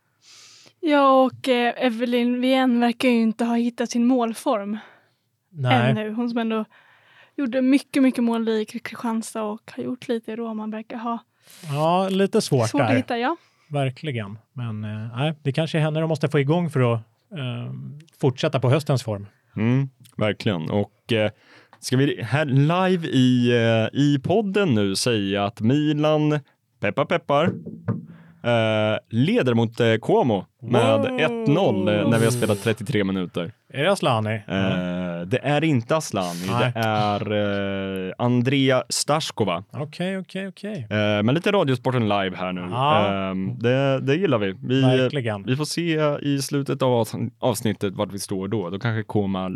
Ja, 0.79 1.21
och 1.23 1.47
eh, 1.49 1.73
Evelyn 1.85 2.41
Wien 2.41 2.79
verkar 2.79 3.09
ju 3.09 3.21
inte 3.21 3.45
ha 3.45 3.55
hittat 3.55 3.89
sin 3.89 4.05
målform 4.05 4.77
Nej, 5.51 5.91
ännu. 5.91 6.13
Hon 6.13 6.29
som 6.29 6.37
ändå 6.37 6.65
gjorde 7.35 7.61
mycket, 7.61 8.03
mycket 8.03 8.23
mål 8.23 8.49
i 8.49 8.65
Kristianstad 8.65 9.43
och 9.43 9.71
har 9.75 9.83
gjort 9.83 10.07
lite 10.07 10.31
i 10.31 10.35
Roma 10.35 10.67
verkar 10.67 10.97
ha 10.97 11.19
ja, 11.69 12.09
lite 12.09 12.41
svårt, 12.41 12.69
svårt 12.69 12.81
att 12.81 12.87
där. 12.87 12.95
hitta. 12.95 13.17
Ja. 13.17 13.35
Verkligen. 13.69 14.37
Men 14.53 14.83
eh, 14.83 15.17
nej, 15.17 15.33
det 15.43 15.51
kanske 15.51 15.77
är 15.77 15.81
henne 15.81 15.99
de 15.99 16.09
måste 16.09 16.29
få 16.29 16.39
igång 16.39 16.69
för 16.69 16.93
att 16.93 16.99
eh, 17.31 17.73
fortsätta 18.19 18.59
på 18.59 18.69
höstens 18.69 19.03
form. 19.03 19.27
Mm, 19.55 19.89
verkligen. 20.17 20.69
Och 20.69 21.13
eh, 21.13 21.31
ska 21.79 21.97
vi 21.97 22.23
här 22.23 22.45
live 22.45 23.07
i, 23.07 23.51
eh, 23.51 23.99
i 23.99 24.19
podden 24.23 24.75
nu 24.75 24.95
säga 24.95 25.45
att 25.45 25.61
Milan, 25.61 26.39
peppar 26.79 27.05
peppar, 27.05 27.45
eh, 28.43 28.97
leder 29.09 29.53
mot 29.53 29.79
eh, 29.79 29.95
Como 29.95 30.45
med 30.61 30.97
Wow! 31.01 31.19
1-0 31.19 32.01
eh, 32.01 32.09
när 32.09 32.17
vi 32.19 32.23
har 32.25 32.31
spelat 32.31 32.63
33 32.63 33.03
minuter. 33.03 33.51
Är 33.73 33.83
det 33.83 33.91
Aslani? 33.91 34.33
Eh, 34.47 35.21
det 35.27 35.39
är 35.43 35.63
inte 35.63 35.95
Aslani, 35.95 36.47
Nej. 36.49 36.71
det 36.75 36.79
är 36.79 37.31
eh, 38.07 38.13
Andrea 38.17 38.83
Staskova. 38.89 39.63
Okej, 39.71 40.17
okej, 40.17 40.47
okej. 40.47 40.87
Eh, 40.89 41.23
men 41.23 41.35
lite 41.35 41.51
Radiosporten 41.51 42.03
live 42.09 42.35
här 42.35 42.53
nu. 42.53 42.67
Ja. 42.71 43.05
Eh, 43.29 43.35
det, 43.59 43.99
det 43.99 44.15
gillar 44.15 44.37
vi. 44.37 44.55
Vi, 44.63 44.81
Verkligen. 44.81 45.43
vi 45.43 45.55
får 45.55 45.65
se 45.65 46.17
i 46.27 46.41
slutet 46.41 46.81
av 46.81 46.89
avs- 47.03 47.31
avsnittet 47.39 47.93
vart 47.93 48.11
vi 48.13 48.19
står 48.19 48.47
då. 48.47 48.69
Då 48.69 48.79
kanske 48.79 49.03
Koma 49.03 49.51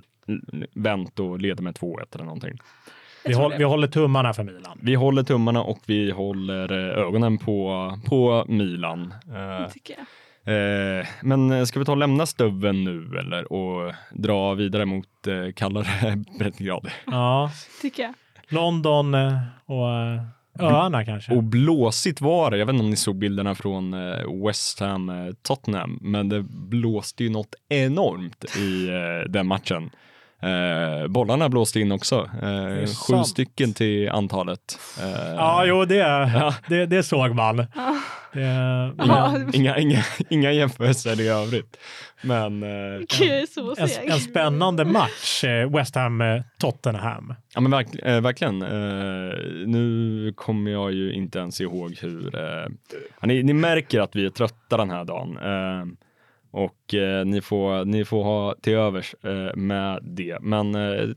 vänt 0.76 1.20
och 1.20 1.40
leder 1.40 1.64
med 1.64 1.74
2-1 1.76 2.00
eller 2.16 2.26
någonting. 2.26 2.54
Vi, 3.26 3.34
håll, 3.34 3.52
det. 3.52 3.58
vi 3.58 3.64
håller 3.64 3.88
tummarna 3.88 4.34
för 4.34 4.44
Milan. 4.44 4.80
Vi 4.82 4.96
håller 4.96 5.24
tummarna 5.24 5.64
och 5.64 5.80
vi 5.86 6.12
håller 6.12 6.72
eh, 6.72 7.04
ögonen 7.06 7.38
på, 7.38 7.92
på 8.06 8.46
Milan. 8.48 9.14
Eh, 9.28 9.72
Tycker 9.72 9.94
jag. 9.98 10.06
Eh, 10.46 11.08
men 11.22 11.68
ska 11.68 11.80
vi 11.80 11.86
ta 11.86 11.92
och 11.92 11.98
lämna 11.98 12.26
stöven 12.26 12.84
nu 12.84 13.18
eller 13.20 13.54
och 13.54 13.94
dra 14.12 14.54
vidare 14.54 14.86
mot 14.86 15.28
eh, 15.28 15.52
kallare 15.56 16.24
breddgrader? 16.40 16.94
Ja, 17.06 17.52
Tycker 17.82 18.04
jag. 18.04 18.14
London 18.48 19.14
eh, 19.14 19.38
och 19.66 19.90
eh, 19.92 20.22
öarna 20.60 21.06
kanske. 21.06 21.34
Och 21.36 21.44
blåsigt 21.44 22.22
var 22.22 22.52
det. 22.52 22.58
Jag 22.58 22.66
vet 22.66 22.74
inte 22.74 22.84
om 22.84 22.90
ni 22.90 22.96
såg 22.96 23.16
bilderna 23.16 23.56
från 23.56 23.94
eh, 23.94 24.46
West 24.46 24.80
Ham 24.80 25.10
eh, 25.10 25.34
Tottenham, 25.42 26.00
men 26.02 26.30
det 26.30 26.42
blåste 26.50 27.24
ju 27.24 27.30
något 27.30 27.56
enormt 27.70 28.46
i 28.58 28.88
eh, 28.88 29.32
den 29.32 29.48
matchen. 29.48 29.90
Eh, 30.46 31.08
bollarna 31.08 31.50
blåste 31.50 31.80
in 31.80 31.92
också. 31.92 32.30
Eh, 32.42 32.80
sju 32.80 32.86
sant. 32.88 33.28
stycken 33.28 33.74
till 33.74 34.10
antalet. 34.10 34.80
Eh, 35.02 35.34
Ja, 35.36 35.66
jo, 35.66 35.86
det, 35.86 35.96
Ja. 36.36 36.54
det, 36.70 36.86
det 36.86 37.04
såg 37.04 37.36
man. 37.36 37.58
Ja. 37.76 37.96
Det, 38.34 38.42
Ja. 38.98 39.38
Inga, 39.54 39.78
inga, 39.78 40.04
inga 40.30 40.52
jämförelser 40.52 41.22
i 41.22 41.28
övrigt. 41.28 41.78
Men 42.22 42.64
eh, 42.64 43.00
Gud, 43.20 43.48
en, 43.78 44.12
en 44.12 44.20
spännande 44.20 44.86
match, 44.86 45.44
eh, 45.44 45.70
West 45.72 45.96
Ham-Tottenham. 45.96 47.34
Ja 47.56 47.62
men 47.62 47.72
verk, 47.72 47.88
eh, 47.96 48.22
verkligen. 48.22 48.62
Eh, 48.62 49.34
nu 49.66 50.34
kommer 50.36 50.72
jag 50.72 50.92
ju 50.94 51.14
inte 51.14 51.40
ens 51.40 51.62
ihåg 51.62 51.96
hur... 52.02 52.36
Eh, 52.36 52.68
ni, 53.22 53.44
ni 53.44 53.54
märker 53.54 54.02
att 54.02 54.16
vi 54.16 54.26
är 54.26 54.30
trötta 54.30 54.78
den 54.78 54.90
här 54.90 55.06
dagen. 55.06 55.38
Och 56.56 56.94
eh, 56.94 57.26
ni, 57.26 57.42
får, 57.42 57.86
ni 57.86 58.06
får 58.06 58.24
ha 58.24 58.56
till 58.62 58.74
övers 58.74 59.16
eh, 59.24 59.56
med 59.56 60.00
det. 60.04 60.38
Men 60.42 60.76
eh, 60.76 61.10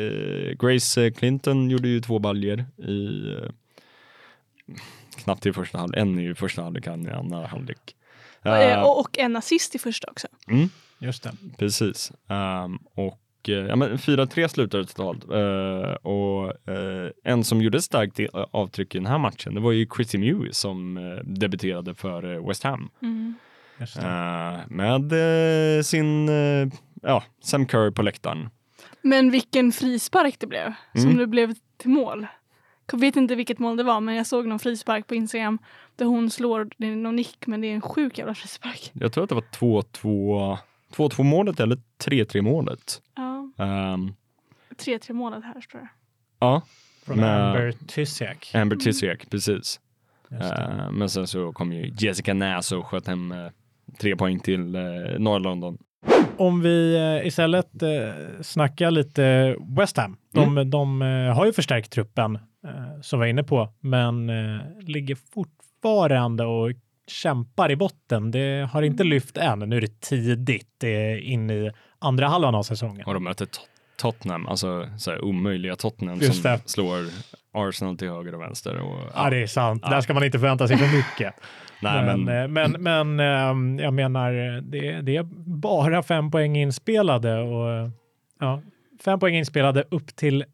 eh, 0.00 0.52
Grace 0.58 1.10
Clinton 1.10 1.70
gjorde 1.70 1.88
ju 1.88 2.00
två 2.00 2.18
baljer 2.18 2.66
i 2.76 3.30
eh, 3.32 3.50
knappt 5.24 5.46
i 5.46 5.52
första 5.52 5.78
halvlek. 5.78 6.00
En 6.00 6.18
i 6.18 6.34
första 6.34 6.62
halvlek, 6.62 6.86
en 6.86 7.08
i 7.08 7.10
andra 7.10 7.46
halvlek. 7.46 7.96
Eh, 8.42 8.82
och, 8.82 9.00
och 9.00 9.18
en 9.18 9.36
assist 9.36 9.74
i 9.74 9.78
första 9.78 10.10
också. 10.10 10.28
mm. 10.48 10.68
Just 10.98 11.22
det. 11.22 11.32
Precis. 11.58 12.12
Ehm, 12.28 12.78
och 12.94 13.20
ja, 13.42 13.76
men 13.76 13.96
4-3 13.96 14.48
slutade 14.48 14.86
totalt. 14.86 15.24
Eh, 15.30 15.92
och 15.92 16.68
eh, 16.70 17.10
en 17.24 17.44
som 17.44 17.62
gjorde 17.62 17.82
starkt 17.82 18.20
avtryck 18.50 18.94
i 18.94 18.98
den 18.98 19.06
här 19.06 19.18
matchen, 19.18 19.54
det 19.54 19.60
var 19.60 19.72
ju 19.72 19.86
Chrissy 19.96 20.18
Mew 20.18 20.52
som 20.52 20.96
eh, 20.96 21.24
debuterade 21.24 21.94
för 21.94 22.48
West 22.48 22.62
Ham. 22.62 22.90
Mm. 23.02 23.34
Eh, 23.80 24.58
med 24.68 25.12
eh, 25.78 25.82
sin, 25.82 26.28
eh, 26.28 26.68
ja, 27.02 27.22
Sam 27.42 27.68
Kerr 27.68 27.90
på 27.90 28.02
läktaren. 28.02 28.48
Men 29.02 29.30
vilken 29.30 29.72
frispark 29.72 30.36
det 30.38 30.46
blev, 30.46 30.72
som 30.94 31.04
Mm. 31.04 31.16
det 31.16 31.26
blev 31.26 31.54
till 31.76 31.90
mål. 31.90 32.26
Jag 32.92 33.00
vet 33.00 33.16
inte 33.16 33.34
vilket 33.34 33.58
mål 33.58 33.76
det 33.76 33.82
var, 33.82 34.00
men 34.00 34.14
jag 34.14 34.26
såg 34.26 34.46
någon 34.46 34.58
frispark 34.58 35.06
på 35.06 35.14
Instagram 35.14 35.58
där 35.96 36.06
hon 36.06 36.30
slår, 36.30 36.68
det 36.76 36.86
är 36.86 36.96
någon 36.96 37.16
nick, 37.16 37.46
men 37.46 37.60
det 37.60 37.66
är 37.66 37.74
en 37.74 37.80
sjuk 37.80 38.18
jävla 38.18 38.34
frispark. 38.34 38.90
Jag 38.94 39.12
tror 39.12 39.24
att 39.24 39.28
det 39.28 39.34
var 39.34 39.42
2-2 39.42 40.58
2-2 40.96 41.22
målet 41.22 41.60
eller 41.60 41.78
3-3 42.04 42.42
målet. 42.42 43.02
Ja, 43.16 43.50
Ehm, 43.64 44.14
3-3 44.76 45.12
målet 45.12 45.44
här 45.44 45.60
står 45.60 45.78
det. 45.78 45.88
ja, 46.38 46.62
Från 47.06 47.24
Amber 47.24 47.72
Tysiak. 47.86 48.50
Amber 48.54 48.76
Tiziak, 48.76 49.30
precis. 49.30 49.80
Just 50.30 50.40
det. 50.56 50.62
Eh, 50.86 50.90
men 50.90 51.08
sen 51.10 51.26
så 51.26 51.52
kom 51.52 51.72
ju 51.72 51.92
Jessica 51.98 52.34
Nass 52.34 52.72
och 52.72 52.86
sköt 52.86 53.06
hem 53.06 53.34
tre 54.00 54.16
poäng 54.16 54.40
till 54.40 54.74
eh, 54.74 54.82
norra 55.18 55.38
London. 55.38 55.78
Om 56.38 56.60
vi 56.62 56.96
eh, 57.20 57.26
istället 57.26 57.82
eh, 57.82 57.88
snackar 58.42 58.90
lite 58.90 59.56
West 59.78 59.96
Ham. 59.96 60.16
De, 60.34 60.70
de 60.70 61.02
eh, 61.02 61.34
har 61.36 61.46
ju 61.46 61.52
förstärkt 61.52 61.92
truppen 61.92 62.34
eh, 62.36 63.00
som 63.02 63.18
vi 63.18 63.20
var 63.22 63.26
inne 63.26 63.44
på, 63.44 63.68
men 63.80 64.30
eh, 64.30 64.60
ligger 64.80 65.16
fortfarande 65.34 66.44
och 66.44 66.70
kämpar 67.08 67.70
i 67.70 67.76
botten. 67.76 68.30
Det 68.30 68.68
har 68.72 68.82
inte 68.82 69.04
lyft 69.04 69.36
än. 69.36 69.58
Nu 69.58 69.76
är 69.76 69.80
det 69.80 70.00
tidigt 70.00 70.84
eh, 70.84 71.32
in 71.32 71.50
i 71.50 71.70
andra 71.98 72.28
halvan 72.28 72.54
av 72.54 72.62
säsongen. 72.62 73.06
Och 73.06 73.14
de 73.14 73.24
möter 73.24 73.44
Tot- 73.46 73.68
Tottenham, 73.96 74.46
alltså 74.46 74.88
så 74.98 75.10
här, 75.10 75.24
omöjliga 75.24 75.76
Tottenham 75.76 76.18
Just 76.20 76.42
som 76.42 76.50
det. 76.52 76.60
slår 76.66 77.04
Arsenal 77.52 77.96
till 77.96 78.08
höger 78.08 78.34
och 78.34 78.40
vänster. 78.40 78.78
Och, 78.80 79.00
Ja, 79.14 79.30
det 79.30 79.42
är 79.42 79.46
sant. 79.46 79.82
Ja. 79.84 79.90
Där 79.90 80.00
ska 80.00 80.14
man 80.14 80.24
inte 80.24 80.38
förvänta 80.38 80.68
sig 80.68 80.76
för 80.76 80.96
mycket. 80.96 81.34
Nej, 81.80 82.04
men, 82.04 82.24
men, 82.24 82.42
eh, 82.42 82.48
men, 82.48 82.82
men 82.82 83.20
ehm, 83.20 83.78
jag 83.78 83.94
menar, 83.94 84.60
det, 84.60 85.00
det 85.00 85.16
är 85.16 85.22
bara 85.62 86.02
fem 86.02 86.30
poäng 86.30 86.56
inspelade 86.56 87.38
och 87.40 87.90
ja, 88.40 88.62
fem 89.04 89.20
poäng 89.20 89.34
inspelade 89.34 89.84
upp 89.90 90.16
till 90.16 90.44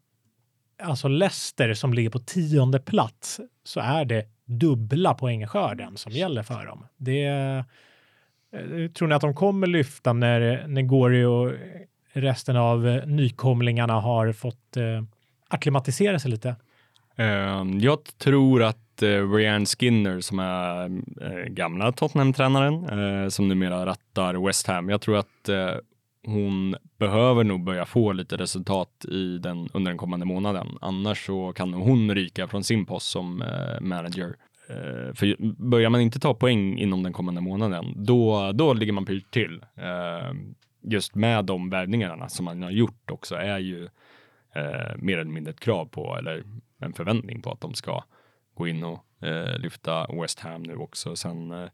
alltså 0.81 1.07
Leicester 1.07 1.73
som 1.73 1.93
ligger 1.93 2.09
på 2.09 2.19
tionde 2.19 2.79
plats 2.79 3.39
så 3.63 3.79
är 3.79 4.05
det 4.05 4.25
dubbla 4.45 5.13
poängskörden 5.13 5.97
som 5.97 6.11
gäller 6.11 6.43
för 6.43 6.65
dem. 6.65 6.85
Det 6.97 7.25
eh, 7.25 8.91
tror 8.91 9.07
ni 9.07 9.15
att 9.15 9.21
de 9.21 9.35
kommer 9.35 9.67
lyfta 9.67 10.13
när, 10.13 10.67
när 10.67 10.81
Gori 10.81 11.23
och 11.23 11.51
resten 12.13 12.55
av 12.55 12.87
eh, 12.87 13.05
nykomlingarna 13.05 13.93
har 13.93 14.33
fått 14.33 14.77
eh, 14.77 15.03
akklimatisera 15.47 16.19
sig 16.19 16.31
lite? 16.31 16.55
Ehm, 17.15 17.79
jag 17.79 18.17
tror 18.17 18.63
att 18.63 18.92
uh, 19.03 19.65
Skinner 19.65 20.19
som 20.21 20.39
är 20.39 20.85
eh, 21.21 21.45
gamla 21.47 21.91
Tottenham-tränaren 21.91 22.89
eh, 23.23 23.29
som 23.29 23.47
numera 23.47 23.85
rattar 23.85 24.45
West 24.47 24.67
Ham. 24.67 24.89
Jag 24.89 25.01
tror 25.01 25.17
att 25.17 25.49
eh, 25.49 25.71
hon 26.25 26.75
behöver 26.97 27.43
nog 27.43 27.63
börja 27.63 27.85
få 27.85 28.11
lite 28.11 28.37
resultat 28.37 29.05
i 29.05 29.37
den, 29.37 29.69
under 29.73 29.91
den 29.91 29.97
kommande 29.97 30.25
månaden. 30.25 30.67
Annars 30.81 31.25
så 31.25 31.53
kan 31.53 31.73
hon 31.73 32.15
ryka 32.15 32.47
från 32.47 32.63
sin 32.63 32.85
post 32.85 33.09
som 33.09 33.41
eh, 33.41 33.81
manager. 33.81 34.35
Eh, 34.69 35.13
för 35.13 35.51
börjar 35.63 35.89
man 35.89 36.01
inte 36.01 36.19
ta 36.19 36.33
poäng 36.33 36.77
inom 36.77 37.03
den 37.03 37.13
kommande 37.13 37.41
månaden, 37.41 37.93
då, 37.95 38.51
då 38.51 38.73
ligger 38.73 38.93
man 38.93 39.05
pyrt 39.05 39.31
till. 39.31 39.65
Just 40.81 41.15
med 41.15 41.45
de 41.45 41.69
värvningarna 41.69 42.29
som 42.29 42.45
man 42.45 42.63
har 42.63 42.71
gjort 42.71 43.11
också 43.11 43.35
är 43.35 43.59
ju 43.59 43.89
mer 44.97 45.17
eller 45.17 45.31
mindre 45.31 45.51
ett 45.51 45.59
krav 45.59 45.85
på, 45.85 46.15
eller 46.17 46.43
en 46.79 46.93
förväntning 46.93 47.41
på 47.41 47.51
att 47.51 47.61
de 47.61 47.73
ska 47.73 48.03
gå 48.53 48.67
in 48.67 48.83
och 48.83 49.23
eh, 49.27 49.59
lyfta 49.59 50.07
West 50.21 50.39
Ham 50.39 50.63
nu 50.63 50.75
också. 50.75 51.15
Sen 51.15 51.51
eh, 51.51 51.69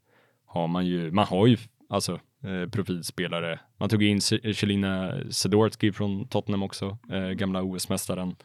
har 0.46 0.68
man 0.68 0.86
ju, 0.86 1.10
man 1.12 1.26
har 1.26 1.46
ju 1.46 1.56
alltså 1.88 2.12
eh, 2.44 2.68
profilspelare. 2.72 3.60
Man 3.78 3.88
tog 3.88 4.02
in 4.02 4.20
Celina 4.20 5.12
Sedorski 5.30 5.92
från 5.92 6.28
Tottenham 6.28 6.62
också, 6.62 6.98
gamla 7.34 7.62
OS-mästaren. 7.62 8.36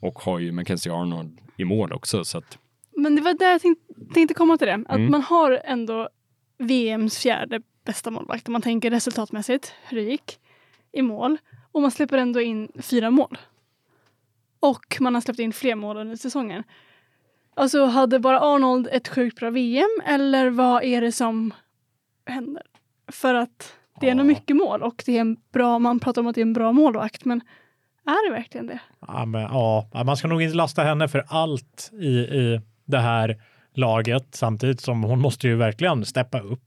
Och 0.00 0.18
har 0.18 0.38
ju 0.38 0.52
Mackenzie 0.52 0.92
Arnold 0.92 1.40
i 1.56 1.64
mål 1.64 1.92
också. 1.92 2.24
Så 2.24 2.38
att, 2.38 2.58
Men 2.96 3.16
det 3.16 3.22
var 3.22 3.34
där 3.34 3.50
jag 3.52 3.60
tänkte, 3.62 3.84
tänkte 4.14 4.34
komma 4.34 4.58
till 4.58 4.66
det. 4.66 4.74
Att 4.88 4.96
Mm. 4.96 5.10
man 5.10 5.22
har 5.22 5.60
ändå 5.64 6.08
VMs 6.58 7.18
fjärde 7.18 7.62
bästa 7.84 8.10
målvakt 8.10 8.48
om 8.48 8.52
man 8.52 8.62
tänker 8.62 8.90
resultatmässigt 8.90 9.72
hur 9.88 9.96
det 9.96 10.02
gick 10.02 10.38
i 10.92 11.02
mål. 11.02 11.36
Och 11.72 11.82
man 11.82 11.90
släpper 11.90 12.18
ändå 12.18 12.40
in 12.40 12.68
fyra 12.82 13.10
mål. 13.10 13.38
Och 14.60 14.96
man 15.00 15.14
har 15.14 15.20
släppt 15.20 15.38
in 15.40 15.52
fler 15.52 15.74
mål 15.74 15.96
under 15.96 16.16
säsongen. 16.16 16.64
Alltså 17.58 17.84
hade 17.84 18.18
bara 18.18 18.40
Arnold 18.40 18.88
ett 18.92 19.08
sjukt 19.08 19.38
bra 19.40 19.50
VM 19.50 20.00
eller 20.06 20.50
vad 20.50 20.82
är 20.84 21.00
det 21.00 21.12
som 21.12 21.54
händer? 22.26 22.62
För 23.12 23.34
att 23.34 23.72
det 24.00 24.06
är 24.06 24.10
Ja. 24.10 24.14
nog 24.16 24.26
mycket 24.26 24.56
mål 24.56 24.82
och 24.82 25.02
det 25.06 25.16
är 25.16 25.20
en 25.20 25.36
bra, 25.52 25.78
man 25.78 26.00
pratar 26.00 26.22
om 26.22 26.26
att 26.28 26.34
det 26.34 26.40
är 26.40 26.46
en 26.46 26.52
bra 26.52 26.72
målvakt 26.72 27.24
men 27.24 27.40
är 28.06 28.28
det 28.30 28.34
verkligen 28.36 28.66
det? 28.66 28.80
Ja, 29.06 29.24
men, 29.24 29.42
ja, 29.42 29.90
man 30.06 30.16
ska 30.16 30.28
nog 30.28 30.42
inte 30.42 30.56
lasta 30.56 30.82
henne 30.82 31.08
för 31.08 31.24
allt 31.28 31.90
i, 32.00 32.06
i 32.18 32.60
det 32.84 32.98
här 32.98 33.42
laget 33.74 34.26
samtidigt 34.30 34.80
som 34.80 35.02
hon 35.02 35.20
måste 35.20 35.48
ju 35.48 35.56
verkligen 35.56 36.04
steppa 36.04 36.40
upp. 36.40 36.64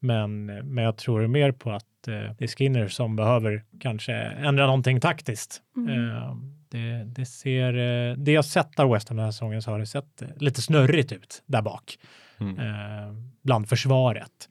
Men, 0.00 0.46
men 0.46 0.84
jag 0.84 0.96
tror 0.96 1.26
mer 1.26 1.52
på 1.52 1.70
att 1.70 2.08
eh, 2.08 2.14
det 2.38 2.44
är 2.44 2.48
Skinner 2.56 2.88
som 2.88 3.16
behöver 3.16 3.64
kanske 3.80 4.12
ändra 4.14 4.66
någonting 4.66 5.00
taktiskt. 5.00 5.62
Mm. 5.76 6.10
Eh, 6.10 6.34
det, 6.70 7.04
det 7.04 7.26
ser, 7.26 7.74
eh, 8.10 8.16
det 8.16 8.32
jag 8.32 8.44
sett 8.44 8.80
av 8.80 8.90
West 8.92 9.08
Ham 9.08 9.16
den 9.16 9.24
här 9.24 9.32
säsongen 9.32 9.62
så 9.62 9.70
har 9.70 9.78
det 9.78 9.86
sett 9.86 10.22
eh, 10.22 10.28
lite 10.36 10.62
snurrigt 10.62 11.12
ut 11.12 11.42
där 11.46 11.62
bak 11.62 11.98
Mm. 12.40 12.58
eh, 12.58 13.14
bland 13.42 13.68
försvaret. 13.68 14.48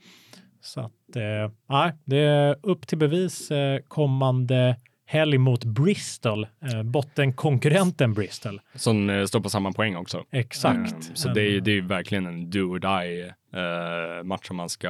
Så 0.61 0.79
att, 0.81 1.15
eh, 1.15 1.91
det 2.05 2.17
är 2.17 2.55
upp 2.63 2.87
till 2.87 2.97
bevis 2.97 3.51
eh, 3.51 3.79
kommande 3.87 4.75
helg 5.05 5.37
mot 5.37 5.63
Bristol, 5.63 6.43
eh, 6.43 6.83
bottenkonkurrenten 6.83 8.13
Bristol. 8.13 8.61
Som 8.75 9.09
eh, 9.09 9.25
står 9.25 9.39
på 9.39 9.49
samma 9.49 9.71
poäng 9.71 9.95
också. 9.95 10.23
Exakt. 10.31 10.93
Eh, 10.93 11.13
Så 11.13 11.29
det 11.29 11.41
är, 11.41 11.49
ju- 11.49 11.59
det 11.59 11.71
är 11.77 11.81
verkligen 11.81 12.25
en 12.25 12.49
do 12.49 12.59
or 12.59 12.79
die 12.79 13.21
eh, 13.53 14.23
match 14.23 14.47
om 14.49 14.55
man 14.57 14.69
ska 14.69 14.89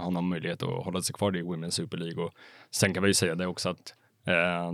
ha 0.00 0.10
någon 0.10 0.28
möjlighet 0.28 0.62
att 0.62 0.84
hålla 0.84 1.02
sig 1.02 1.14
kvar 1.14 1.36
i 1.36 1.42
Women's 1.42 1.70
Super 1.70 1.96
League. 1.98 2.24
Och 2.24 2.32
sen 2.70 2.94
kan 2.94 3.02
vi 3.02 3.08
ju 3.08 3.14
säga 3.14 3.34
det 3.34 3.46
också 3.46 3.68
att 3.68 3.94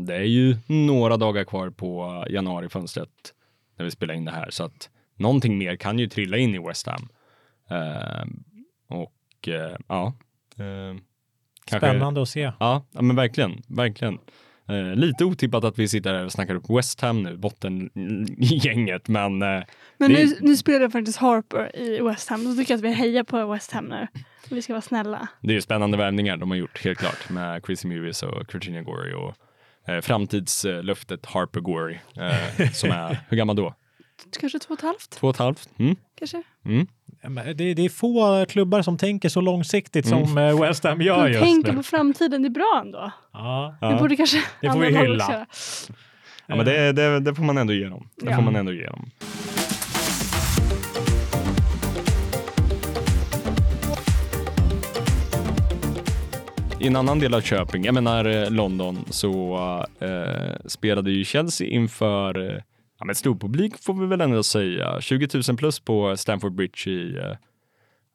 det 0.06 0.14
är 0.14 0.22
ju 0.24 0.56
några 0.66 1.16
dagar 1.16 1.44
kvar 1.44 1.70
på 1.70 2.24
januarifönstret 2.30 3.10
när 3.78 3.84
vi 3.84 3.90
spelar 3.90 4.14
in 4.14 4.24
det 4.24 4.30
här. 4.32 4.50
Så 4.50 4.64
att 4.64 4.90
någonting 5.16 5.58
mer 5.58 5.76
kan 5.76 5.98
ju 5.98 6.08
trilla 6.08 6.36
in 6.36 6.54
i 6.54 6.58
West 6.58 6.86
Ham. 6.86 7.08
Eh, 7.70 8.24
och 8.88 9.48
eh, 9.48 9.76
ja. 9.88 10.06
Eh, 10.56 10.96
kanske- 11.64 11.88
Spännande 11.88 12.22
att 12.22 12.28
se. 12.28 12.52
Ja, 12.60 12.86
men 12.90 13.16
verkligen, 13.16 13.62
verkligen. 13.68 14.18
Eh, 14.68 14.94
lite 14.94 15.24
otippat 15.24 15.64
att 15.64 15.78
vi 15.78 15.88
sitter 15.88 16.14
här 16.14 16.24
och 16.24 16.32
snackar 16.32 16.54
upp 16.54 16.70
West 16.70 17.00
Ham 17.00 17.22
nu, 17.22 17.36
bottengänget, 17.36 19.08
men 19.08 19.42
eh, 19.42 19.62
Men 19.98 20.12
Det- 20.12 20.24
nu, 20.24 20.36
nu 20.40 20.56
spelar 20.56 20.88
faktiskt 20.88 21.18
Harper 21.18 21.76
i 21.76 22.00
West 22.02 22.28
Ham. 22.28 22.44
Då 22.44 22.54
tycker 22.54 22.72
jag 22.72 22.78
att 22.78 22.84
vi 22.84 22.92
hejar 22.92 23.24
på 23.24 23.46
West 23.52 23.72
Ham 23.72 23.84
nu. 23.84 24.06
Vi 24.50 24.62
ska 24.62 24.72
vara 24.72 24.80
snälla. 24.82 25.28
det 25.40 25.48
är 25.50 25.54
ju 25.54 25.60
spännande 25.60 25.96
värvningar 25.96 26.36
de 26.36 26.50
har 26.50 26.56
gjort, 26.58 26.84
helt 26.84 26.98
klart, 26.98 27.30
med 27.30 27.62
Chrissy 27.66 27.88
Mewis 27.88 28.22
och 28.22 28.54
Virginia 28.54 28.82
Gorey 28.82 29.12
och 29.14 29.34
eh, 29.88 30.00
framtidslöftet 30.00 31.26
Harper 31.26 31.60
Gorey, 31.60 31.98
eh, 32.58 32.70
som 32.72 32.90
är, 32.90 33.18
hur 33.28 33.36
gammal 33.36 33.56
då? 33.56 33.74
Kanske 34.40 34.58
två 34.58 34.72
och 34.74 34.78
ett 34.78 34.84
halvt? 34.84 35.10
Två 35.10 35.26
och 35.28 35.34
ett 35.34 35.38
halvt? 35.38 35.68
Mm, 35.78 35.96
Kanske? 36.18 36.42
mm. 36.64 36.86
Det, 37.56 37.74
det 37.74 37.82
är 37.84 37.88
få 37.88 38.46
klubbar 38.48 38.82
som 38.82 38.98
tänker 38.98 39.28
så 39.28 39.40
långsiktigt 39.40 40.06
Mm. 40.06 40.26
som 40.26 40.38
eh, 40.38 40.60
West 40.60 40.84
Ham 40.84 41.00
gör 41.02 41.22
De 41.26 41.28
just 41.32 41.44
tänker 41.44 41.70
nu. 41.72 41.76
på 41.76 41.82
framtiden. 41.82 42.42
Det 42.42 42.48
är 42.48 42.50
bra 42.50 42.82
ändå. 42.84 43.10
Ja. 43.32 43.76
Det 43.80 43.86
Ja. 43.86 43.98
borde 43.98 44.16
kanske 44.16 44.38
Det 44.60 44.72
får 44.72 44.78
vi 44.80 44.96
hylla. 44.98 45.46
ja, 46.46 46.56
men 46.56 46.66
det, 46.66 46.92
det, 46.92 47.20
det 47.20 47.34
får 47.34 47.42
man 47.42 47.58
ändå 47.58 47.72
ge 47.72 47.84
dem. 47.88 48.08
Det 48.16 48.30
Ja. 48.30 48.36
får 48.36 48.42
man 48.42 48.56
ändå 48.56 48.72
ge 48.72 48.86
dem. 48.86 49.10
I 56.80 56.86
en 56.86 56.96
annan 56.96 57.18
del 57.18 57.34
av 57.34 57.40
Köping, 57.40 57.84
jag 57.84 57.94
menar 57.94 58.24
eh, 58.24 58.50
London, 58.50 58.98
så 59.10 59.56
eh, 60.00 60.56
spelade 60.66 61.10
ju 61.10 61.24
Chelsea 61.24 61.68
inför 61.68 62.50
eh, 62.50 62.60
ja, 62.98 63.04
men 63.04 63.14
stor 63.14 63.34
publik 63.34 63.74
får 63.82 63.94
vi 63.94 64.06
väl 64.06 64.20
ändå 64.20 64.42
säga. 64.42 65.00
20 65.00 65.28
000 65.48 65.56
plus 65.56 65.80
på 65.80 66.16
Stamford 66.16 66.52
Bridge 66.54 66.90
i, 66.90 67.16
eh, 67.16 67.22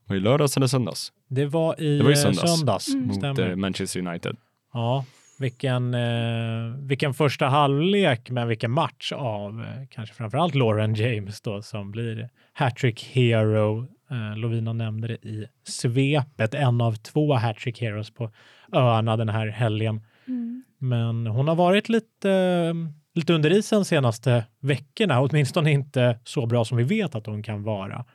var 0.08 0.16
det 0.16 0.20
lördags 0.22 0.58
eller 0.58 0.68
söndags? 0.68 1.12
Det 1.30 1.46
var 1.46 1.82
i, 1.82 1.98
Det 1.98 2.04
var 2.04 2.10
i 2.12 2.14
eh, 2.14 2.20
söndags. 2.20 2.58
söndags. 2.58 2.88
Mm. 2.94 3.08
Mot 3.08 3.16
Stämmer. 3.16 3.50
eh, 3.50 3.56
Manchester 3.56 4.00
United. 4.08 4.36
Ja, 4.74 5.06
vilken, 5.40 5.94
eh, 5.94 6.76
vilken 6.80 7.14
första 7.14 7.46
halvlek, 7.46 8.30
men 8.30 8.48
vilken 8.48 8.72
match 8.72 9.12
av 9.16 9.60
eh, 9.62 9.88
kanske 9.92 10.16
framförallt 10.16 10.56
Lauren 10.56 10.96
James 10.96 11.42
då 11.42 11.62
som 11.62 11.92
blir 11.92 12.30
hattrick 12.54 13.10
hero. 13.14 13.88
Eh, 14.12 14.38
Lovina 14.38 14.74
nämnde 14.74 15.08
det 15.08 15.26
i 15.26 15.48
svepet, 15.64 16.54
en 16.54 16.82
av 16.82 16.96
två 16.96 17.34
hattrick 17.34 17.82
heroes 17.82 18.12
på 18.12 18.32
öarna 18.72 19.18
den 19.18 19.30
här 19.30 19.48
helgen. 19.48 20.02
Mm. 20.28 20.64
Men 20.78 21.28
hon 21.28 21.48
har 21.48 21.56
varit 21.56 21.90
lite, 21.90 22.32
eh, 22.32 22.74
lite 23.14 23.34
under 23.34 23.54
isen 23.54 23.86
senaste 23.86 24.46
veckorna, 24.60 25.22
åtminstone 25.22 25.72
inte 25.72 26.20
så 26.24 26.46
bra 26.46 26.66
som 26.66 26.78
vi 26.78 26.84
vet 26.84 27.16
att 27.16 27.26
hon 27.26 27.44
kan 27.44 27.64
vara. 27.64 28.06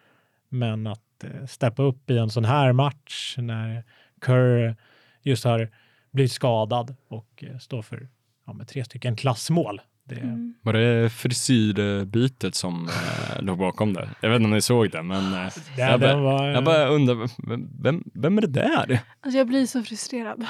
Men 0.48 0.86
att 0.86 1.24
eh, 1.24 1.46
steppa 1.46 1.82
upp 1.82 2.10
i 2.10 2.18
en 2.18 2.30
sån 2.30 2.44
här 2.44 2.72
match 2.72 3.34
när 3.38 3.84
Kerr 4.26 4.76
just 5.22 5.44
har 5.44 5.68
blivit 6.10 6.32
skadad 6.32 6.96
och 7.08 7.44
står 7.60 7.82
för 7.82 8.08
ja, 8.46 8.56
tre 8.68 8.84
stycken 8.84 9.16
klassmål. 9.16 9.80
Det, 10.08 10.14
Mm. 10.14 10.54
Var 10.62 10.72
det 10.72 11.10
frisyrbytet 11.12 12.54
som 12.54 12.88
eh, 12.88 13.42
låg 13.42 13.58
bakom 13.58 13.92
det? 13.92 14.08
Jag 14.20 14.28
vet 14.28 14.36
inte 14.36 14.44
om 14.46 14.50
ni 14.50 14.60
såg 14.60 14.90
det, 14.90 15.02
men 15.02 15.34
eh, 15.34 15.52
det, 15.76 15.82
jag, 15.82 16.00
den 16.00 16.22
bara, 16.22 16.38
var, 16.38 16.48
jag 16.48 16.64
bara 16.64 16.88
undrar, 16.88 17.48
vem, 17.48 17.68
vem, 17.82 18.04
vem 18.14 18.38
är 18.38 18.42
det 18.42 18.46
där? 18.46 19.00
Alltså 19.20 19.38
jag 19.38 19.46
blir 19.46 19.66
så 19.66 19.82
frustrerad. 19.82 20.46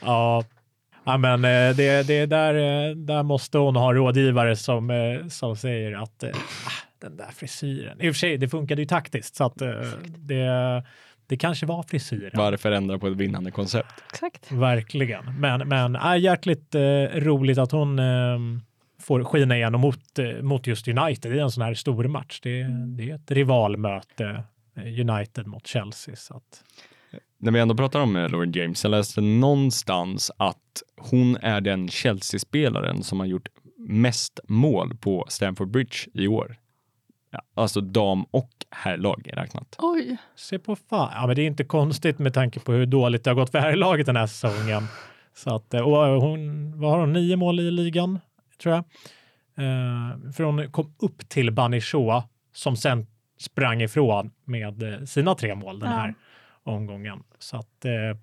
Ja, 0.00 0.44
ja 1.04 1.16
men 1.16 1.44
eh, 1.44 1.76
det, 1.76 2.06
det 2.06 2.26
där, 2.26 2.54
där 2.94 3.22
måste 3.22 3.58
hon 3.58 3.76
ha 3.76 3.92
rådgivare 3.92 4.56
som, 4.56 4.90
som 5.30 5.56
säger 5.56 6.02
att 6.02 6.24
ah, 6.24 6.70
den 7.00 7.16
där 7.16 7.30
frisyren, 7.34 8.00
i 8.00 8.10
och 8.10 8.14
för 8.14 8.18
sig 8.18 8.38
det 8.38 8.48
funkade 8.48 8.82
ju 8.82 8.88
taktiskt 8.88 9.36
så 9.36 9.44
att 9.44 9.56
det, 10.18 10.82
det 11.28 11.36
kanske 11.36 11.66
var 11.66 11.82
frisyren. 11.82 12.30
Varför 12.34 12.72
ändra 12.72 12.98
på 12.98 13.06
ett 13.06 13.16
vinnande 13.16 13.50
koncept? 13.50 13.94
Exakt. 14.12 14.52
Verkligen. 14.52 15.40
Men, 15.40 15.68
men 15.68 15.96
äh, 15.96 16.18
jäkligt 16.18 16.74
eh, 16.74 16.80
roligt 17.14 17.58
att 17.58 17.72
hon 17.72 17.98
eh, 17.98 18.38
får 18.98 19.24
skina 19.24 19.56
igenom 19.56 19.80
mot, 19.80 20.18
eh, 20.18 20.42
mot 20.42 20.66
just 20.66 20.88
United 20.88 21.36
i 21.36 21.38
en 21.38 21.50
sån 21.50 21.62
här 21.62 21.74
stor 21.74 22.04
match. 22.04 22.40
Det, 22.42 22.62
det 22.96 23.10
är 23.10 23.14
ett 23.14 23.30
rivalmöte, 23.30 24.44
eh, 24.76 25.00
United 25.10 25.46
mot 25.46 25.66
Chelsea. 25.66 26.16
Så 26.16 26.36
att, 26.36 26.64
När 27.38 27.52
vi 27.52 27.60
ändå 27.60 27.74
pratar 27.76 28.00
om 28.00 28.16
eh, 28.16 28.28
Lauren 28.28 28.52
James, 28.52 28.84
jag 28.84 28.90
läste 28.90 29.20
någonstans 29.20 30.30
att 30.36 30.82
hon 30.96 31.36
är 31.36 31.60
den 31.60 31.88
Chelsea-spelaren 31.88 33.02
som 33.02 33.20
har 33.20 33.26
gjort 33.26 33.48
mest 33.78 34.40
mål 34.48 34.96
på 34.96 35.26
Stamford 35.28 35.70
Bridge 35.70 35.96
i 36.14 36.28
år. 36.28 36.56
Ja, 37.30 37.42
alltså 37.54 37.80
dam 37.80 38.24
och 38.30 38.50
herrlag 38.70 39.30
räknat. 39.32 39.76
Oj. 39.78 40.16
se 40.36 40.58
på 40.58 40.76
fan. 40.76 41.12
Ja, 41.14 41.26
men 41.26 41.36
det 41.36 41.42
är 41.42 41.46
inte 41.46 41.64
konstigt 41.64 42.18
med 42.18 42.34
tanke 42.34 42.60
på 42.60 42.72
hur 42.72 42.86
dåligt 42.86 43.24
det 43.24 43.30
har 43.30 43.34
gått 43.34 43.50
för 43.50 43.58
herrlaget 43.58 44.06
den 44.06 44.16
här 44.16 44.26
säsongen. 44.26 44.82
Så 45.34 45.54
att, 45.54 45.74
och 45.74 46.22
hon, 46.22 46.72
vad 46.80 46.90
har 46.90 46.98
hon, 46.98 47.12
nio 47.12 47.36
mål 47.36 47.60
i 47.60 47.70
ligan, 47.70 48.18
tror 48.62 48.74
jag. 48.74 48.84
Eh, 49.58 50.32
för 50.32 50.42
hon 50.44 50.70
kom 50.70 50.94
upp 50.98 51.28
till 51.28 51.50
Banishaw 51.52 52.22
som 52.54 52.76
sen 52.76 53.06
sprang 53.38 53.82
ifrån 53.82 54.30
med 54.44 54.82
eh, 54.82 55.04
sina 55.04 55.34
tre 55.34 55.54
mål 55.54 55.78
den 55.78 55.90
Ja. 55.90 55.96
här 55.96 56.14
omgången. 56.62 57.22
Så 57.38 57.56
att, 57.56 57.84
eh, 57.84 58.18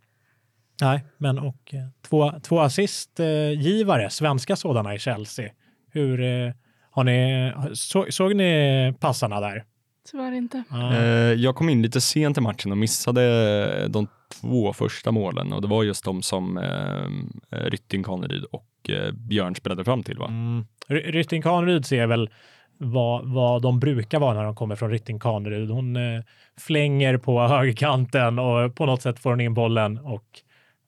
nej, 0.81 1.03
men 1.17 1.39
och 1.39 1.73
eh, 1.73 1.87
två, 2.09 2.31
två 2.43 2.59
assistgivare, 2.59 4.09
svenska 4.09 4.55
sådana 4.55 4.95
i 4.95 4.99
Chelsea. 4.99 5.49
Hur 5.91 6.21
eh, 6.21 6.53
har 6.91 7.03
ni, 7.03 7.51
så, 7.73 8.05
såg 8.09 8.35
ni 8.35 8.93
passarna 8.99 9.39
där? 9.39 9.63
Så 10.11 10.17
var 10.17 10.31
det 10.31 10.37
inte. 10.37 10.63
Ja. 10.69 10.93
Eh, 10.95 11.01
jag 11.33 11.55
kom 11.55 11.69
in 11.69 11.81
lite 11.81 12.01
sent 12.01 12.37
i 12.37 12.41
matchen 12.41 12.71
och 12.71 12.77
missade 12.77 13.87
de 13.87 14.07
två 14.41 14.73
första 14.73 15.11
målen 15.11 15.53
och 15.53 15.61
det 15.61 15.67
var 15.67 15.83
just 15.83 16.05
de 16.05 16.21
som 16.21 16.57
eh, 16.57 17.09
Rytting 17.49 18.03
Kaneryd 18.03 18.43
och 18.43 18.65
Eh, 18.89 19.11
Björn 19.11 19.55
spelade 19.55 19.83
fram 19.83 20.03
till 20.03 20.17
va? 20.17 20.27
Mm. 20.27 20.65
Rytting 20.87 21.41
Kaneryd 21.41 21.85
ser 21.85 22.07
väl 22.07 22.29
vad, 22.77 23.33
vad 23.33 23.61
de 23.61 23.79
brukar 23.79 24.19
vara 24.19 24.33
när 24.33 24.43
de 24.43 24.55
kommer 24.55 24.75
från 24.75 24.89
Rytting 24.89 25.19
Kaneryd. 25.19 25.69
Hon 25.69 25.95
eh, 25.95 26.23
flänger 26.59 27.17
på 27.17 27.41
högerkanten 27.41 28.39
och 28.39 28.75
på 28.75 28.85
något 28.85 29.01
sätt 29.01 29.19
får 29.19 29.29
hon 29.29 29.41
in 29.41 29.53
bollen 29.53 29.97
och 29.97 30.25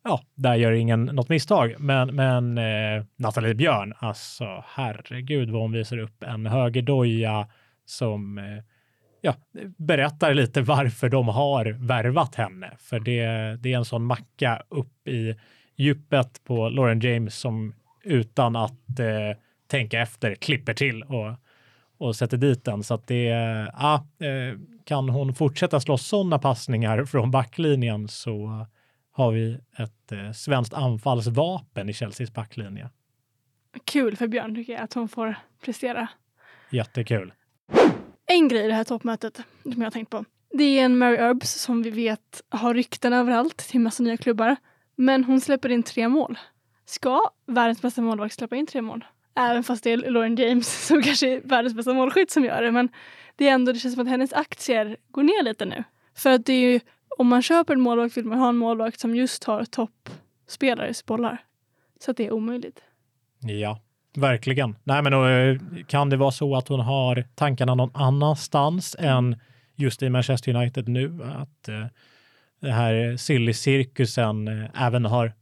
ja, 0.04 0.22
där 0.36 0.56
gör 0.56 0.72
ingen 0.72 1.06
något 1.06 1.30
misstag. 1.30 1.76
Men, 1.80 2.16
men 2.16 2.58
eh, 2.58 3.06
Nathalie 3.16 3.54
Björn, 3.54 3.94
alltså 3.98 4.64
herregud 4.68 5.50
vad 5.50 5.62
hon 5.62 5.72
visar 5.72 5.98
upp 5.98 6.24
en 6.24 6.46
högerdoja 6.46 7.48
som 7.86 8.38
eh, 8.38 8.64
ja, 9.22 9.34
berättar 9.78 10.34
lite 10.34 10.62
varför 10.62 11.10
de 11.10 11.28
har 11.28 11.66
värvat 11.66 12.36
henne. 12.36 12.72
För 12.80 13.00
det, 13.00 13.26
det 13.62 13.74
är 13.74 13.78
en 13.78 13.86
sån 13.86 14.06
macka 14.06 14.62
upp 14.70 15.08
i 15.08 15.36
djupet 15.76 16.44
på 16.44 16.70
Lauren 16.70 17.00
James 17.00 17.36
som 17.36 17.74
utan 18.06 18.56
att 18.56 19.00
eh, 19.00 19.40
tänka 19.68 20.00
efter 20.00 20.36
klipper 20.36 20.74
till 20.74 21.04
och, 21.04 21.34
och 21.98 22.16
sätter 22.16 22.38
dit 22.38 22.64
den. 22.64 22.84
Så 22.84 22.94
att 22.94 23.08
det, 23.08 23.24
ja, 23.74 24.08
eh, 24.20 24.60
kan 24.84 25.10
hon 25.10 25.36
fortsätta 25.36 25.80
slå 25.80 25.98
sådana 25.98 26.40
passningar 26.40 27.06
från 27.06 27.32
backlinjen 27.32 28.08
så 28.08 28.66
har 29.12 29.32
vi 29.32 29.58
ett 29.78 30.12
eh, 30.12 30.32
svenskt 30.32 30.74
anfallsvapen 30.74 31.90
i 31.90 31.94
Chelseas 31.94 32.34
backlinje. 32.34 32.90
Kul 33.84 34.16
för 34.16 34.28
Björn 34.28 34.56
tycker 34.56 34.74
jag 34.74 34.82
att 34.82 34.94
hon 34.94 35.10
får 35.10 35.36
prestera. 35.64 36.08
Jättekul. 36.70 37.34
En 38.26 38.48
grej 38.48 38.66
i 38.66 38.68
det 38.68 38.74
här 38.74 38.84
toppmötet 38.84 39.42
som 39.64 39.74
jag 39.82 39.86
har 39.86 39.92
tänkt 39.92 40.10
på. 40.10 40.26
Det 40.58 40.64
är 40.64 40.86
en 40.86 40.98
Mary 40.98 41.16
Earps 41.16 41.52
som 41.52 41.84
vi 41.84 41.90
vet 41.90 42.42
har 42.50 42.74
rykten 42.74 43.14
överallt 43.14 43.58
till 43.58 43.80
massa 43.80 44.04
nya 44.04 44.18
klubbar. 44.18 44.56
Men 44.96 45.24
hon 45.24 45.42
släpper 45.42 45.70
in 45.70 45.84
tre 45.84 46.08
mål. 46.08 46.38
Ska 46.86 47.22
världens 47.46 47.82
bästa 47.82 48.02
målvakt 48.02 48.36
släppa 48.36 48.56
in 48.56 48.68
tre 48.68 48.82
mål? 48.82 49.06
Även 49.36 49.64
fast 49.64 49.84
det 49.84 49.92
är 49.92 49.98
Lauren 49.98 50.36
James 50.36 50.88
som 50.88 51.02
kanske 51.02 51.36
är 51.36 51.42
världens 51.42 51.74
bästa 51.74 51.94
målskytt 51.94 52.32
som 52.32 52.46
gör 52.46 52.62
det. 52.62 52.72
Men 52.72 52.90
det 53.36 53.48
är 53.48 53.54
ändå, 53.54 53.72
det 53.72 53.80
känns 53.80 53.94
som 53.94 54.02
att 54.02 54.10
hennes 54.10 54.34
aktier 54.34 54.98
går 55.12 55.24
ner 55.24 55.44
lite 55.44 55.66
nu. 55.66 55.84
För 56.16 56.32
att 56.32 56.46
det 56.46 56.54
är 56.54 56.72
ju, 56.72 56.80
om 57.18 57.28
man 57.28 57.42
köper 57.42 57.74
en 57.74 57.82
målvakt 57.82 58.18
vill 58.18 58.26
man 58.26 58.40
ha 58.40 58.50
en 58.50 58.58
målvakt 58.58 59.00
som 59.00 59.16
just 59.16 59.44
har 59.44 59.66
toppspelares 59.66 61.06
bollar. 61.06 61.44
Så 62.00 62.12
att 62.12 62.18
det 62.18 62.26
är 62.26 62.32
omöjligt. 62.32 62.84
Ja, 63.40 63.80
verkligen. 64.16 64.76
Nej, 64.84 65.02
men 65.02 65.12
då, 65.12 65.28
eh, 65.28 65.58
kan 65.88 66.10
det 66.10 66.18
vara 66.18 66.32
så 66.32 66.56
att 66.56 66.68
hon 66.68 66.80
har 66.80 67.26
tankarna 67.36 67.76
någon 67.76 67.92
annanstans 67.94 68.96
än 69.00 69.40
just 69.76 70.04
i 70.04 70.10
Manchester 70.10 70.56
United 70.56 70.88
nu? 70.88 71.24
Att 71.24 71.68
eh, 71.68 71.86
det 72.60 72.72
här 72.72 73.18
silly-cirkusen 73.18 74.48
eh, 74.48 74.86
även 74.86 75.06
har 75.06 75.34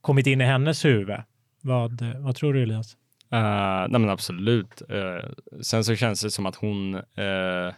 kommit 0.00 0.26
in 0.26 0.40
i 0.40 0.44
hennes 0.44 0.84
huvud? 0.84 1.16
Vad, 1.60 2.02
eh, 2.02 2.18
vad 2.18 2.34
tror 2.36 2.54
du 2.54 2.62
Elias? 2.62 2.96
Uh, 3.32 3.88
nej 3.88 4.00
men 4.00 4.08
absolut. 4.08 4.82
Uh, 4.92 5.30
sen 5.60 5.84
så 5.84 5.96
känns 5.96 6.22
det 6.22 6.30
som 6.30 6.46
att 6.46 6.56
hon, 6.56 6.94
uh, 6.94 7.72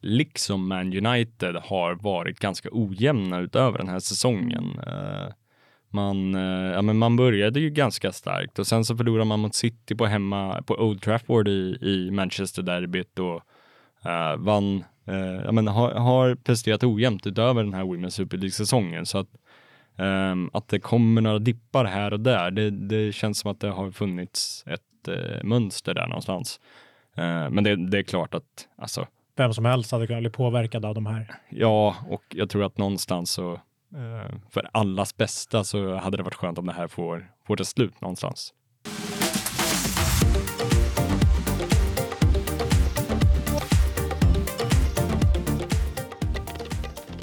liksom 0.00 0.68
Man 0.68 1.06
United, 1.06 1.56
har 1.56 1.94
varit 1.94 2.38
ganska 2.38 2.68
ojämna 2.72 3.40
utöver 3.40 3.78
den 3.78 3.88
här 3.88 3.98
säsongen. 3.98 4.64
Uh, 4.86 5.28
man, 5.88 6.34
ja, 6.72 6.82
men 6.82 6.98
man 6.98 7.16
började 7.16 7.60
ju 7.60 7.70
ganska 7.70 8.12
starkt 8.12 8.58
och 8.58 8.66
sen 8.66 8.84
så 8.84 8.96
förlorade 8.96 9.24
man 9.24 9.40
mot 9.40 9.54
City 9.54 9.94
på 9.94 10.06
hemma 10.06 10.62
på 10.62 10.74
Old 10.74 11.02
Trafford 11.02 11.48
i, 11.48 11.78
i 11.80 12.10
Manchester 12.10 12.62
derbyt 12.62 13.18
och 13.18 13.42
vann, 14.38 14.84
ja, 15.44 15.52
men 15.52 15.68
har, 15.68 15.90
har 15.90 16.34
presterat 16.34 16.84
ojämnt 16.84 17.26
utöver 17.26 17.64
den 17.64 17.74
här 17.74 17.82
Women's 17.82 18.10
Super 18.10 18.36
League-säsongen. 18.36 19.06
Så 19.06 19.18
att 19.18 19.28
att 20.52 20.68
det 20.68 20.80
kommer 20.80 21.20
några 21.20 21.38
dippar 21.38 21.84
här 21.84 22.12
och 22.12 22.20
där, 22.20 22.50
det, 22.50 22.70
det 22.70 23.12
känns 23.12 23.38
som 23.38 23.50
att 23.50 23.60
det 23.60 23.68
har 23.68 23.90
funnits 23.90 24.64
ett 24.66 25.08
uh, 25.08 25.44
mönster 25.44 25.94
där 25.94 26.06
någonstans. 26.06 26.60
Uh, 27.18 27.50
men 27.50 27.64
det, 27.64 27.90
det, 27.90 27.98
är 27.98 28.02
klart 28.02 28.34
att 28.34 28.68
alltså, 28.78 29.06
vem 29.36 29.54
som 29.54 29.64
helst 29.64 29.92
hade 29.92 30.06
kunnat 30.06 30.22
bli 30.22 30.30
påverkad 30.30 30.84
av 30.84 30.94
de 30.94 31.06
här. 31.06 31.34
Ja, 31.48 31.96
och 32.08 32.22
jag 32.28 32.50
tror 32.50 32.64
att 32.64 32.78
någonstans 32.78 33.30
så 33.30 33.52
uh, 33.52 34.36
för 34.50 34.68
allas 34.72 35.16
bästa 35.16 35.64
så 35.64 35.94
hade 35.94 36.16
det 36.16 36.22
varit 36.22 36.34
skönt 36.34 36.58
om 36.58 36.66
det 36.66 36.72
här 36.72 36.88
får, 36.88 37.30
får 37.46 37.60
ett 37.60 37.68
slut 37.68 38.00
någonstans. 38.00 38.52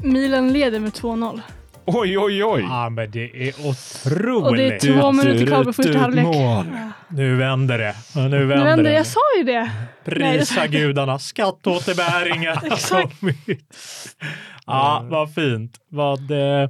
Milan 0.04 0.54
leder 0.54 0.80
med 0.80 0.92
2-0. 0.92 1.42
Oj, 1.86 2.18
oj, 2.18 2.44
oj! 2.44 2.62
Ja, 2.62 2.90
men 2.90 3.12
det 3.12 3.48
är 3.48 3.54
otroligt. 3.68 4.44
Och 4.44 4.56
det 4.58 4.76
är 4.76 4.80
två 4.80 5.12
minuter 5.12 5.46
kvar 5.46 5.64
på 5.64 5.74
första 5.74 6.00
halvlek. 6.00 6.26
Nu 7.08 7.36
vänder 7.36 7.78
det. 7.78 7.96
Nu 8.16 8.22
vänder, 8.22 8.40
nu 8.40 8.46
vänder 8.46 8.84
det. 8.84 8.94
Jag 8.94 9.06
sa 9.06 9.20
ju 9.38 9.44
det. 9.44 9.72
Prisa 10.06 10.68
gudarna. 10.68 11.20
Skatteåterbäringen 11.20 12.58
har 12.58 13.02
kommit. 13.20 13.76
Ja, 14.66 15.06
vad 15.10 15.34
fint. 15.34 15.80
Vad, 15.90 16.32
eh, 16.32 16.70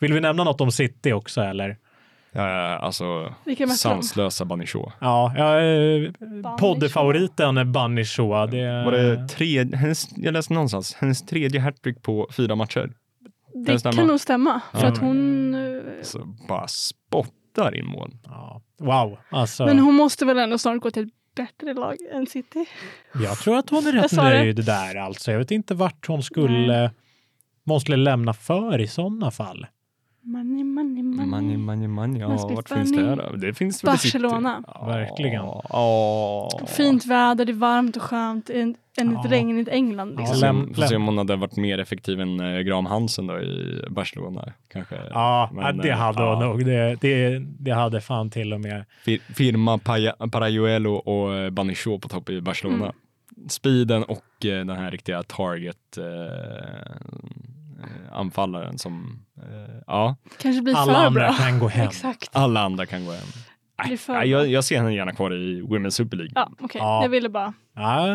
vill 0.00 0.12
vi 0.12 0.20
nämna 0.20 0.44
något 0.44 0.60
om 0.60 0.72
City 0.72 1.12
också 1.12 1.40
eller? 1.40 1.76
Ja, 2.32 2.78
alltså 2.78 3.34
sanslösa 3.76 4.44
Banichot. 4.44 4.92
Ja, 5.00 5.32
ja 5.36 5.60
eh, 5.60 6.10
poddfavoriten 6.58 7.72
Banichot. 7.72 8.50
Det... 8.50 8.84
Var 8.84 8.92
det 8.92 9.28
tre, 9.28 9.64
hennes, 9.74 10.08
jag 10.16 10.32
läste 10.32 10.54
någonstans, 10.54 10.94
hennes 10.94 11.26
tredje 11.26 11.60
hattrick 11.60 12.02
på 12.02 12.28
fyra 12.36 12.54
matcher. 12.54 12.90
Det 13.64 13.82
kan, 13.82 13.92
kan 13.92 14.06
nog 14.06 14.20
stämma. 14.20 14.60
För 14.72 14.86
att 14.86 14.98
hon... 14.98 15.56
Så 16.02 16.34
bara 16.48 16.68
spottar 16.68 17.76
in 17.76 17.86
mål. 17.86 18.10
Ja. 18.24 18.62
Wow. 18.78 19.18
Alltså... 19.30 19.66
Men 19.66 19.78
hon 19.78 19.94
måste 19.94 20.24
väl 20.24 20.38
ändå 20.38 20.58
snart 20.58 20.80
gå 20.80 20.90
till 20.90 21.02
ett 21.02 21.34
bättre 21.34 21.74
lag 21.74 21.96
än 22.12 22.26
City? 22.26 22.64
Jag 23.24 23.38
tror 23.38 23.58
att 23.58 23.70
hon 23.70 23.86
är 23.86 23.92
rätt 24.02 24.12
nöjd 24.12 24.56
det. 24.56 24.62
där 24.62 24.94
alltså. 24.94 25.32
Jag 25.32 25.38
vet 25.38 25.50
inte 25.50 25.74
vart 25.74 26.06
hon 26.06 26.22
skulle, 26.22 26.90
måste 27.66 27.96
lämna 27.96 28.32
för 28.32 28.80
i 28.80 28.86
sådana 28.86 29.30
fall. 29.30 29.66
Money, 30.28 30.64
money, 30.64 31.02
money. 31.02 31.26
Money, 31.26 31.56
money, 31.56 31.88
money. 31.88 32.20
Ja, 32.20 32.28
vart 32.28 32.68
finns 32.68 32.92
det 32.92 33.14
då? 33.14 33.36
Det 33.36 33.54
finns 33.54 33.84
väl 33.84 33.92
Barcelona. 33.92 34.62
Ja, 34.66 34.86
Verkligen. 34.86 35.42
Oh. 35.42 36.66
Fint 36.66 37.06
väder, 37.06 37.44
det 37.44 37.52
är 37.52 37.54
varmt 37.54 37.96
och 37.96 38.02
skönt. 38.02 38.50
En, 38.50 38.74
en 38.96 39.12
ja. 39.12 39.24
regnigt 39.28 39.68
England. 39.68 40.16
Liksom. 40.16 40.36
Ja, 40.36 40.46
läm, 40.46 40.74
Får 40.74 40.82
se 40.82 40.96
om 40.96 41.06
hon 41.06 41.18
hade 41.18 41.36
varit 41.36 41.56
mer 41.56 41.78
effektiv 41.78 42.20
än 42.20 42.40
äh, 42.40 42.60
Graham 42.60 42.86
Hansen 42.86 43.26
då 43.26 43.40
i 43.40 43.84
Barcelona. 43.90 44.52
Kanske. 44.72 44.96
Ja, 45.10 45.50
Men, 45.52 45.78
det 45.78 45.90
eh, 45.90 45.96
hade 45.96 46.22
hon 46.22 46.38
nog. 46.38 46.64
Det, 46.64 47.00
det, 47.00 47.38
det 47.38 47.70
hade 47.70 48.00
fan 48.00 48.30
till 48.30 48.52
och 48.52 48.60
med. 48.60 48.84
Fir, 49.04 49.18
firma 49.34 49.78
Parayuelo 50.30 50.94
och 50.94 51.34
eh, 51.34 51.50
Banichot 51.50 52.02
på 52.02 52.08
topp 52.08 52.30
i 52.30 52.40
Barcelona. 52.40 52.84
Mm. 52.84 53.48
Speeden 53.48 54.04
och 54.04 54.44
äh, 54.44 54.48
den 54.48 54.76
här 54.76 54.90
riktiga 54.90 55.22
target 55.22 55.98
äh, 55.98 56.04
anfallaren 58.12 58.78
som, 58.78 59.24
eh, 59.36 59.74
ja. 59.86 60.16
Kanske 60.38 60.62
blir 60.62 60.76
Alla 60.76 60.94
för 60.94 61.06
andra 61.06 61.20
bra. 61.20 61.32
kan 61.32 61.58
gå 61.58 61.68
hem. 61.68 61.86
Exakt. 61.88 62.30
Alla 62.32 62.60
andra 62.60 62.86
kan 62.86 63.04
gå 63.04 63.12
hem. 63.12 63.26
Nej, 64.08 64.28
jag, 64.30 64.48
jag, 64.48 64.64
ser 64.64 64.76
henne 64.76 64.94
gärna 64.94 65.12
kvar 65.12 65.34
i 65.34 65.62
Women's 65.62 65.90
Super 65.90 66.16
League. 66.16 66.32
Ja, 66.34 66.48
okej. 66.52 66.64
Okay. 66.64 66.78
Ja. 66.80 67.02
Jag 67.02 67.08
ville 67.08 67.28
bara... 67.28 67.52
Ja, 67.74 68.06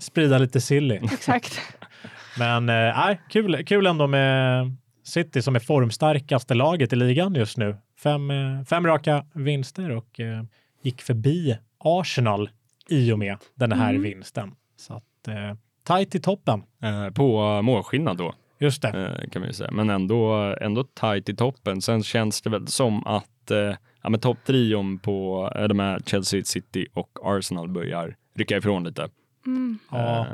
sprida 0.00 0.38
lite 0.38 0.60
silly. 0.60 0.94
Exakt. 1.02 1.60
Men 2.38 2.68
äh, 2.68 3.16
kul, 3.28 3.64
kul 3.64 3.86
ändå 3.86 4.06
med 4.06 4.76
City 5.04 5.42
som 5.42 5.56
är 5.56 5.60
formstarkaste 5.60 6.54
laget 6.54 6.92
i 6.92 6.96
ligan 6.96 7.34
just 7.34 7.56
nu. 7.56 7.76
Fem, 8.02 8.32
fem 8.68 8.86
raka 8.86 9.24
vinster 9.32 9.90
och 9.90 10.20
äh, 10.20 10.42
gick 10.82 11.02
förbi 11.02 11.58
Arsenal 11.78 12.50
i 12.88 13.12
och 13.12 13.18
med 13.18 13.36
den 13.54 13.72
här 13.72 13.90
mm. 13.90 14.02
vinsten. 14.02 14.54
Så 14.76 14.94
att, 14.94 15.28
äh, 15.28 15.56
tajt 15.82 16.14
i 16.14 16.20
toppen. 16.20 16.62
Eh, 16.82 17.10
på 17.10 17.62
målskillnad 17.62 18.16
då. 18.16 18.34
Just 18.64 18.82
det. 18.82 18.88
Eh, 18.88 19.30
kan 19.30 19.42
vi 19.42 19.52
säga. 19.52 19.70
Men 19.72 19.90
ändå, 19.90 20.32
ändå 20.60 20.84
tajt 20.84 21.28
i 21.28 21.36
toppen. 21.36 21.82
Sen 21.82 22.02
känns 22.02 22.42
det 22.42 22.50
väl 22.50 22.66
som 22.66 23.06
att 23.06 23.50
eh, 23.50 23.74
ja, 24.02 24.10
men 24.10 24.20
topptrion 24.20 24.98
på 24.98 25.50
eh, 25.56 25.64
de 25.64 25.78
här 25.78 26.00
Chelsea, 26.06 26.44
City 26.44 26.86
och 26.94 27.18
Arsenal 27.22 27.68
börjar 27.68 28.16
rycka 28.34 28.56
ifrån 28.56 28.84
lite. 28.84 29.08
Mm. 29.46 29.78
Ja. 29.90 30.26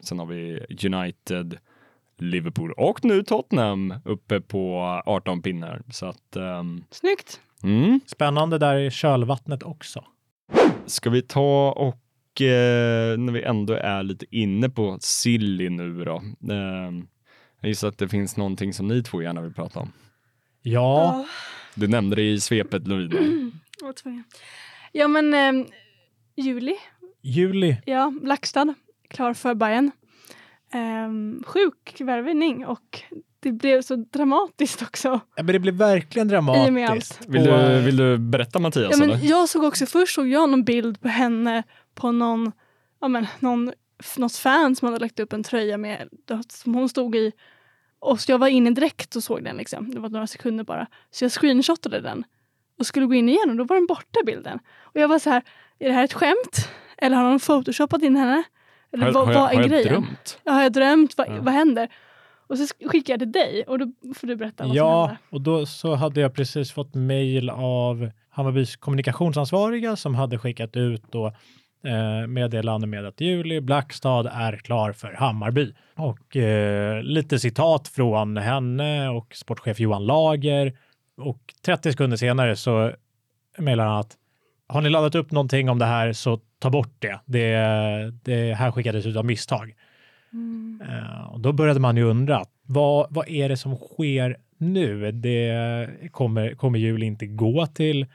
sen 0.00 0.18
har 0.18 0.26
vi 0.26 0.66
United, 0.84 1.58
Liverpool 2.18 2.72
och 2.72 3.04
nu 3.04 3.22
Tottenham 3.22 3.94
uppe 4.04 4.40
på 4.40 4.78
18 5.06 5.42
pinnar. 5.42 5.82
Så 5.90 6.06
att, 6.06 6.36
um... 6.36 6.84
Snyggt! 6.90 7.40
Mm. 7.62 8.00
Spännande 8.06 8.58
där 8.58 8.76
i 8.76 8.90
kölvattnet 8.90 9.62
också. 9.62 10.04
Ska 10.86 11.10
vi 11.10 11.22
ta 11.22 11.72
och 11.72 12.40
eh, 12.40 13.18
när 13.18 13.32
vi 13.32 13.42
ändå 13.42 13.74
är 13.74 14.02
lite 14.02 14.26
inne 14.30 14.70
på 14.70 14.98
Silly 15.00 15.70
nu 15.70 16.04
då. 16.04 16.22
Eh, 17.56 17.60
jag 17.60 17.68
gissar 17.68 17.88
att 17.88 17.98
det 17.98 18.08
finns 18.08 18.36
någonting 18.36 18.72
som 18.72 18.88
ni 18.88 19.02
två 19.02 19.22
gärna 19.22 19.40
vill 19.40 19.54
prata 19.54 19.80
om. 19.80 19.92
Ja. 20.62 21.26
Du 21.74 21.88
nämnde 21.88 22.16
det 22.16 22.22
i 22.22 22.40
svepet 22.40 22.88
Lovina. 22.88 23.20
ja 24.92 25.08
men 25.08 25.34
eh, 25.34 25.66
Juli. 26.36 26.76
Juli. 27.22 27.76
Ja, 27.86 28.12
Lackstad. 28.22 28.74
Klar 29.08 29.34
för 29.34 29.54
Bayern. 29.54 29.90
Eh, 30.72 31.44
sjuk 31.46 32.00
värvning 32.00 32.66
och 32.66 33.02
det 33.40 33.52
blev 33.52 33.82
så 33.82 33.96
dramatiskt 33.96 34.82
också. 34.82 35.08
Ja, 35.08 35.42
men 35.42 35.46
det 35.46 35.58
blev 35.58 35.74
verkligen 35.74 36.28
dramatiskt. 36.28 37.20
Vill 37.28 37.44
du, 37.44 37.80
vill 37.80 37.96
du 37.96 38.18
berätta 38.18 38.58
Mattias? 38.58 38.98
Ja, 38.98 39.06
men 39.06 39.26
jag 39.26 39.48
såg 39.48 39.64
också, 39.64 39.86
först 39.86 40.14
såg 40.14 40.28
jag 40.28 40.50
någon 40.50 40.64
bild 40.64 41.00
på 41.00 41.08
henne 41.08 41.62
på 41.94 42.12
någon, 42.12 42.52
ja, 43.00 43.08
men, 43.08 43.26
någon 43.40 43.72
något 44.16 44.36
fan 44.36 44.76
som 44.76 44.86
hade 44.86 44.98
lagt 44.98 45.20
upp 45.20 45.32
en 45.32 45.42
tröja 45.42 45.78
med, 45.78 46.08
som 46.48 46.74
hon 46.74 46.88
stod 46.88 47.16
i. 47.16 47.32
Och 47.98 48.18
jag 48.28 48.38
var 48.38 48.48
inne 48.48 48.70
direkt 48.70 49.16
och 49.16 49.22
såg 49.22 49.44
den. 49.44 49.56
Liksom. 49.56 49.90
Det 49.90 50.00
var 50.00 50.08
några 50.08 50.26
sekunder 50.26 50.64
bara. 50.64 50.86
Så 51.10 51.24
jag 51.24 51.32
screenshotade 51.32 52.00
den 52.00 52.24
och 52.78 52.86
skulle 52.86 53.06
gå 53.06 53.14
in 53.14 53.28
igen 53.28 53.50
och 53.50 53.56
då 53.56 53.64
var 53.64 53.76
den 53.76 53.86
borta 53.86 54.20
bilden. 54.26 54.58
Och 54.80 55.00
jag 55.00 55.08
var 55.08 55.18
så 55.18 55.30
här, 55.30 55.42
är 55.78 55.88
det 55.88 55.94
här 55.94 56.04
ett 56.04 56.12
skämt? 56.12 56.68
Eller 56.98 57.16
har 57.16 57.24
någon 57.24 57.40
photoshopat 57.40 58.02
in 58.02 58.16
henne? 58.16 58.42
Eller 58.92 59.04
har, 59.04 59.12
vad, 59.12 59.26
har, 59.26 59.32
jag, 59.32 59.40
vad 59.40 59.52
är 59.52 59.68
har 59.68 59.76
jag 59.76 59.86
drömt? 59.86 60.38
Ja, 60.44 60.52
har 60.52 60.62
jag 60.62 60.72
drömt? 60.72 61.18
Vad, 61.18 61.28
ja. 61.28 61.40
vad 61.40 61.54
händer? 61.54 61.88
Och 62.48 62.58
så 62.58 62.66
skickade 62.66 63.12
jag 63.12 63.20
till 63.20 63.32
dig 63.32 63.64
och 63.66 63.78
då 63.78 63.92
får 64.14 64.26
du 64.26 64.36
berätta 64.36 64.66
vad 64.66 64.76
ja, 64.76 64.82
som 64.82 65.08
hände. 65.08 65.18
Ja, 65.30 65.36
och 65.36 65.40
då 65.40 65.66
så 65.66 65.94
hade 65.94 66.20
jag 66.20 66.34
precis 66.34 66.72
fått 66.72 66.94
mejl 66.94 67.50
av 67.50 68.10
Hammarbys 68.30 68.76
kommunikationsansvariga 68.76 69.96
som 69.96 70.14
hade 70.14 70.38
skickat 70.38 70.76
ut 70.76 71.02
då 71.10 71.32
eh, 71.86 72.26
meddelande 72.26 72.86
med 72.86 73.06
att 73.06 73.20
Julie 73.20 73.60
Blackstad 73.60 74.26
är 74.32 74.56
klar 74.56 74.92
för 74.92 75.12
Hammarby. 75.12 75.74
Och 75.94 76.36
eh, 76.36 77.02
lite 77.02 77.38
citat 77.38 77.88
från 77.88 78.36
henne 78.36 79.08
och 79.08 79.36
sportchef 79.36 79.80
Johan 79.80 80.06
Lager. 80.06 80.72
Och 81.16 81.54
30 81.64 81.92
sekunder 81.92 82.16
senare 82.16 82.56
så 82.56 82.92
mejlar 83.58 83.86
han 83.86 84.00
att 84.00 84.16
har 84.68 84.80
ni 84.80 84.90
laddat 84.90 85.14
upp 85.14 85.30
någonting 85.30 85.70
om 85.70 85.78
det 85.78 85.84
här 85.84 86.12
så 86.12 86.40
ta 86.58 86.70
bort 86.70 86.94
det. 86.98 87.20
Det, 87.24 87.52
det 88.22 88.54
här 88.54 88.72
skickades 88.72 89.06
ut 89.06 89.16
av 89.16 89.24
misstag. 89.24 89.74
Mm. 90.32 90.82
Eh, 90.88 91.32
och 91.32 91.40
då 91.40 91.52
började 91.52 91.80
man 91.80 91.96
ju 91.96 92.02
undra, 92.02 92.44
vad, 92.62 93.06
vad 93.10 93.28
är 93.28 93.48
det 93.48 93.56
som 93.56 93.76
sker 93.76 94.36
nu? 94.58 95.12
Det 95.12 96.10
kommer, 96.10 96.54
kommer 96.54 96.78
jul 96.78 97.02
inte 97.02 97.26
gå 97.26 97.66
till, 97.66 98.06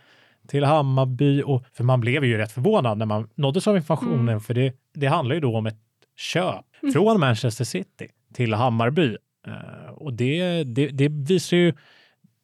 till 0.51 0.63
Hammarby? 0.63 1.41
Och, 1.45 1.65
för 1.73 1.83
man 1.83 2.01
blev 2.01 2.25
ju 2.25 2.37
rätt 2.37 2.51
förvånad 2.51 2.97
när 2.97 3.05
man 3.05 3.29
nåddes 3.35 3.67
av 3.67 3.75
informationen, 3.77 4.19
Mm. 4.29 4.39
för 4.39 4.53
det, 4.53 4.73
det 4.93 5.07
handlar 5.07 5.35
ju 5.35 5.41
då 5.41 5.57
om 5.57 5.65
ett 5.65 5.79
köp 6.17 6.65
Mm. 6.83 6.93
från 6.93 7.19
Manchester 7.19 7.65
City 7.65 8.07
till 8.33 8.53
Hammarby. 8.53 9.17
Eh, 9.47 9.91
och 9.93 10.13
det, 10.13 10.63
det, 10.63 10.87
det 10.87 11.07
visar 11.09 11.57
ju 11.57 11.73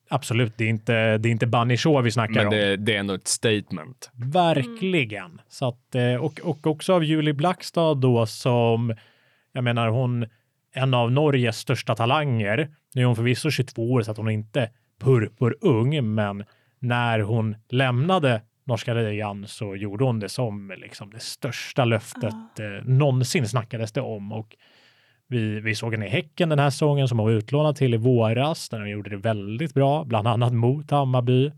Absolut, 0.10 0.54
det 0.58 0.64
är 0.64 0.70
inte, 0.70 1.18
det 1.18 1.30
är 1.30 1.32
inte 1.32 1.48
Bunny 1.48 1.78
Shaw 1.78 2.02
vi 2.04 2.12
snackar 2.12 2.34
Men 2.34 2.46
om. 2.48 2.52
det, 2.52 2.76
det 2.78 2.96
är 2.96 3.00
ändå 3.00 3.14
ett 3.14 3.28
statement. 3.28 4.10
Verkligen. 4.14 5.42
Så 5.50 5.68
att, 5.68 5.96
eh, 5.96 6.16
och, 6.16 6.40
och 6.44 6.68
också 6.68 6.94
av 6.94 7.04
Julie 7.04 7.34
Blackstad 7.34 7.94
då 7.96 8.26
som, 8.26 8.96
jag 9.54 9.64
menar 9.64 9.88
hon, 9.88 10.26
en 10.74 10.94
av 10.94 11.12
Norges 11.12 11.58
största 11.58 11.96
talanger. 11.96 12.70
Nu 12.94 13.02
är 13.02 13.06
hon 13.06 13.16
förvisso 13.16 13.50
22 13.52 13.92
år 13.92 14.02
så 14.02 14.12
att 14.12 14.18
hon 14.18 14.28
är 14.28 14.32
inte 14.32 14.70
purpurung, 15.00 16.16
men 16.16 16.44
när 16.80 17.20
hon 17.20 17.56
lämnade 17.70 18.42
norska 18.64 18.94
ligan 18.94 19.48
så 19.48 19.76
gjorde 19.76 20.04
hon 20.04 20.20
det 20.20 20.30
som 20.30 20.74
liksom 20.78 21.10
det 21.10 21.20
största 21.20 21.86
löftet 21.86 22.60
eh, 22.60 22.86
någonsin 22.86 23.48
snackades 23.48 23.92
det 23.92 24.02
om. 24.02 24.32
Och 24.32 24.56
vi, 25.28 25.60
vi 25.60 25.76
såg 25.76 25.94
henne 25.94 26.06
i 26.06 26.10
Häcken 26.10 26.50
den 26.50 26.60
här 26.60 26.70
säsongen 26.70 27.08
som 27.08 27.20
hon 27.20 27.28
var 27.28 27.34
utlånad 27.38 27.76
till 27.76 27.94
i 27.94 27.98
våras, 27.98 28.70
där 28.70 28.80
hon 28.80 28.90
gjorde 28.90 29.10
det 29.10 29.18
väldigt 29.18 29.74
bra, 29.74 30.04
bland 30.04 30.28
annat 30.28 30.54
mot 30.54 30.92
Hammarby. 30.92 31.52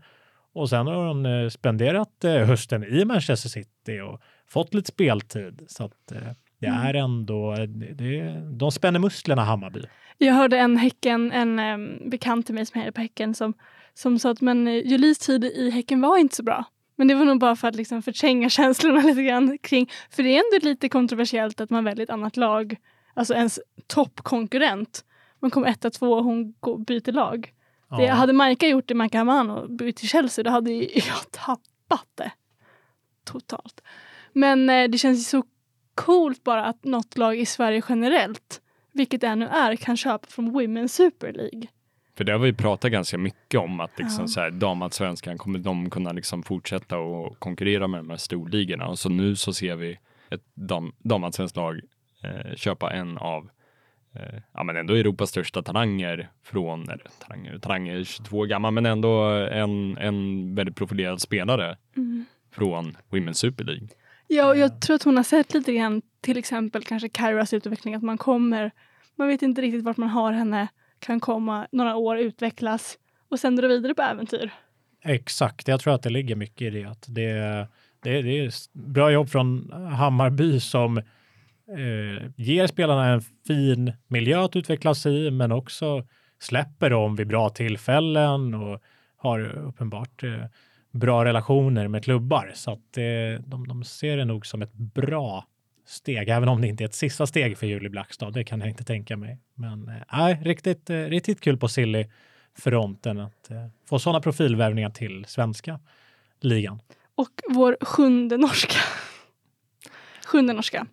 Och 0.52 0.68
sen 0.68 0.86
har 0.86 1.06
hon 1.08 1.26
eh, 1.26 1.48
spenderat 1.48 2.24
eh, 2.24 2.32
hösten 2.34 2.84
i 2.84 3.04
Manchester 3.04 3.48
City 3.48 4.00
och 4.00 4.20
fått 4.48 4.74
lite 4.74 4.88
speltid. 4.88 5.62
Så 5.68 5.84
att 5.84 6.12
eh, 6.12 6.18
det 6.60 6.66
Mm. 6.66 6.80
är 6.86 6.94
ändå, 6.94 7.54
det, 7.54 7.66
det, 7.94 8.40
de 8.58 8.70
spänner 8.72 9.00
musklerna 9.00 9.44
Hammarby. 9.44 9.82
Jag 10.18 10.34
hörde 10.34 10.58
en 10.58 10.76
Häcken, 10.76 11.32
en 11.32 11.58
em, 11.58 12.10
bekant 12.10 12.46
till 12.46 12.54
mig 12.54 12.66
som 12.66 12.80
hejar 12.80 12.92
på 12.92 13.00
Häcken 13.00 13.34
som, 13.34 13.54
som 13.94 14.18
sa 14.18 14.30
att 14.30 14.40
men, 14.40 14.68
eh, 14.68 14.86
Julis 14.86 15.18
tid 15.18 15.44
i 15.44 15.70
Häcken 15.70 16.00
var 16.00 16.18
inte 16.18 16.36
så 16.36 16.42
bra. 16.42 16.64
Men 16.96 17.08
det 17.08 17.14
var 17.14 17.24
nog 17.24 17.38
bara 17.40 17.56
för 17.56 17.68
att 17.68 17.74
liksom 17.76 18.02
förtränga 18.02 18.48
känslorna 18.50 19.00
lite 19.00 19.22
grann 19.22 19.58
kring, 19.58 19.90
för 20.10 20.22
det 20.22 20.28
är 20.36 20.42
ändå 20.54 20.68
lite 20.68 20.88
kontroversiellt 20.88 21.60
att 21.60 21.70
man 21.70 21.84
väljer 21.84 22.04
ett 22.04 22.10
annat 22.10 22.36
lag, 22.36 22.76
alltså 23.14 23.34
ens 23.34 23.60
toppkonkurrent. 23.86 25.04
Man 25.40 25.50
kommer 25.50 25.68
etta, 25.68 25.90
två 25.90 26.12
och 26.12 26.24
hon 26.24 26.52
byter 26.86 27.12
lag. 27.12 27.52
Det, 27.98 28.04
Ja. 28.04 28.14
hade 28.14 28.32
Majka 28.32 28.68
gjort 28.68 28.88
det, 28.88 28.94
Majka 28.94 29.18
Haman 29.18 29.50
och 29.50 29.70
bytt 29.70 29.96
till 29.96 30.08
Chelsea, 30.08 30.44
då 30.44 30.50
hade 30.50 30.70
jag 30.94 31.30
tappat 31.30 32.08
det. 32.14 32.32
Totalt. 33.24 33.80
Men 34.32 34.70
eh, 34.70 34.88
det 34.88 34.98
känns 34.98 35.18
ju 35.18 35.22
så 35.22 35.44
coolt 35.94 36.44
bara 36.44 36.64
att 36.64 36.84
något 36.84 37.18
lag 37.18 37.38
i 37.38 37.46
Sverige 37.46 37.82
generellt, 37.88 38.60
vilket 38.92 39.20
det 39.20 39.34
nu 39.34 39.46
är, 39.46 39.76
kan 39.76 39.96
köpa 39.96 40.26
från 40.26 40.50
Women's 40.56 40.88
Super 40.88 41.32
League. 41.32 41.68
För 42.20 42.24
det 42.24 42.32
har 42.32 42.38
vi 42.38 42.52
pratat 42.52 42.92
ganska 42.92 43.18
mycket 43.18 43.60
om 43.60 43.80
att 43.80 43.98
liksom 43.98 44.22
Ja. 44.22 44.28
så 44.28 44.40
här, 44.40 44.50
damallsvenskan 44.50 45.38
kommer 45.38 45.58
de 45.58 45.90
kunna 45.90 46.12
liksom 46.12 46.42
fortsätta 46.42 46.98
och 46.98 47.38
konkurrera 47.38 47.88
med 47.88 48.00
de 48.00 48.10
här 48.10 48.16
storligorna. 48.16 48.86
Och 48.88 48.98
så 48.98 49.08
nu 49.08 49.36
så 49.36 49.52
ser 49.52 49.76
vi 49.76 49.98
ett 50.30 50.40
dam, 50.54 50.92
damallsvenskt 50.98 51.56
lag 51.56 51.80
eh, 52.22 52.54
köpa 52.56 52.92
en 52.92 53.18
av 53.18 53.50
eh, 54.14 54.40
ja, 54.54 54.62
men 54.64 54.76
ändå 54.76 54.94
Europas 54.94 55.30
största 55.30 55.62
talanger 55.62 56.30
från, 56.44 56.82
eller 56.82 57.06
talanger, 57.18 57.58
talanger 57.58 57.96
är 57.96 58.04
22 58.04 58.44
gammal, 58.44 58.72
men 58.72 58.86
ändå 58.86 59.22
en, 59.52 59.98
en 59.98 60.54
väldigt 60.54 60.76
profilerad 60.76 61.20
spelare 61.20 61.76
från 62.52 62.96
Women's 63.10 63.32
Super 63.32 63.64
League. 63.64 63.88
Ja, 64.26 64.48
och 64.48 64.56
jag 64.58 64.80
tror 64.80 64.96
att 64.96 65.02
hon 65.02 65.16
har 65.16 65.24
sett 65.24 65.54
lite 65.54 65.72
grann, 65.72 66.02
till 66.20 66.38
exempel 66.38 66.84
kanske 66.84 67.08
Kairas 67.08 67.52
utveckling, 67.54 67.94
att 67.94 68.02
man 68.02 68.18
kommer, 68.18 68.70
man 69.16 69.28
vet 69.28 69.42
inte 69.42 69.62
riktigt 69.62 69.84
vart 69.84 69.96
man 69.96 70.08
har 70.08 70.32
henne, 70.32 70.68
kan 71.00 71.20
komma 71.20 71.66
några 71.72 71.96
år, 71.96 72.18
utvecklas 72.18 72.98
och 73.30 73.40
sen 73.40 73.56
dra 73.56 73.68
vidare 73.68 73.94
på 73.94 74.02
äventyr. 74.02 74.50
Exakt, 75.04 75.68
jag 75.68 75.80
tror 75.80 75.94
att 75.94 76.02
det 76.02 76.10
ligger 76.10 76.36
mycket 76.36 76.62
i 76.62 76.70
det. 76.70 76.84
Att 76.84 77.04
det, 77.08 77.32
det, 78.02 78.22
det 78.22 78.38
är 78.38 78.52
bra 78.72 79.10
jobb 79.10 79.28
från 79.28 79.72
Hammarby 79.72 80.60
som 80.60 80.98
eh, 80.98 82.30
ger 82.36 82.66
spelarna 82.66 83.06
en 83.06 83.22
fin 83.46 83.92
miljö 84.06 84.44
att 84.44 84.56
utvecklas 84.56 85.06
i, 85.06 85.30
men 85.30 85.52
också 85.52 86.06
släpper 86.38 86.90
dem 86.90 87.16
vid 87.16 87.28
bra 87.28 87.48
tillfällen 87.48 88.54
och 88.54 88.82
har 89.16 89.40
uppenbart 89.40 90.22
eh, 90.22 90.44
bra 90.90 91.24
relationer 91.24 91.88
med 91.88 92.04
klubbar. 92.04 92.52
Så 92.54 92.70
att 92.70 92.98
eh, 92.98 93.44
de, 93.46 93.68
de 93.68 93.84
ser 93.84 94.16
det 94.16 94.24
nog 94.24 94.46
som 94.46 94.62
ett 94.62 94.74
bra 94.74 95.46
steg, 95.90 96.28
även 96.28 96.48
om 96.48 96.60
det 96.60 96.68
inte 96.68 96.84
är 96.84 96.88
ett 96.88 96.94
sista 96.94 97.26
steg 97.26 97.58
för 97.58 97.66
Julie 97.66 97.90
Blackstad. 97.90 98.30
Det 98.30 98.44
kan 98.44 98.60
jag 98.60 98.68
inte 98.68 98.84
tänka 98.84 99.16
mig. 99.16 99.38
Men 99.54 99.88
eh, 99.88 99.94
nej, 100.12 100.40
riktigt, 100.44 100.90
eh, 100.90 100.96
riktigt 100.96 101.40
kul 101.40 101.56
på 101.56 101.68
Silly 101.68 102.06
fronten 102.58 103.20
att 103.20 103.50
eh, 103.50 103.66
få 103.88 103.98
sådana 103.98 104.20
profilvärvningar 104.20 104.90
till 104.90 105.24
svenska 105.28 105.80
ligan. 106.40 106.82
Och 107.14 107.30
vår 107.48 107.76
sjunde 107.80 108.36
norska. 108.36 108.78
Sjunde 110.26 110.52
norska. 110.52 110.86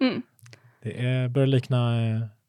Mm. 0.00 0.22
Det 0.82 1.06
är, 1.06 1.28
börjar 1.28 1.46
likna 1.46 2.00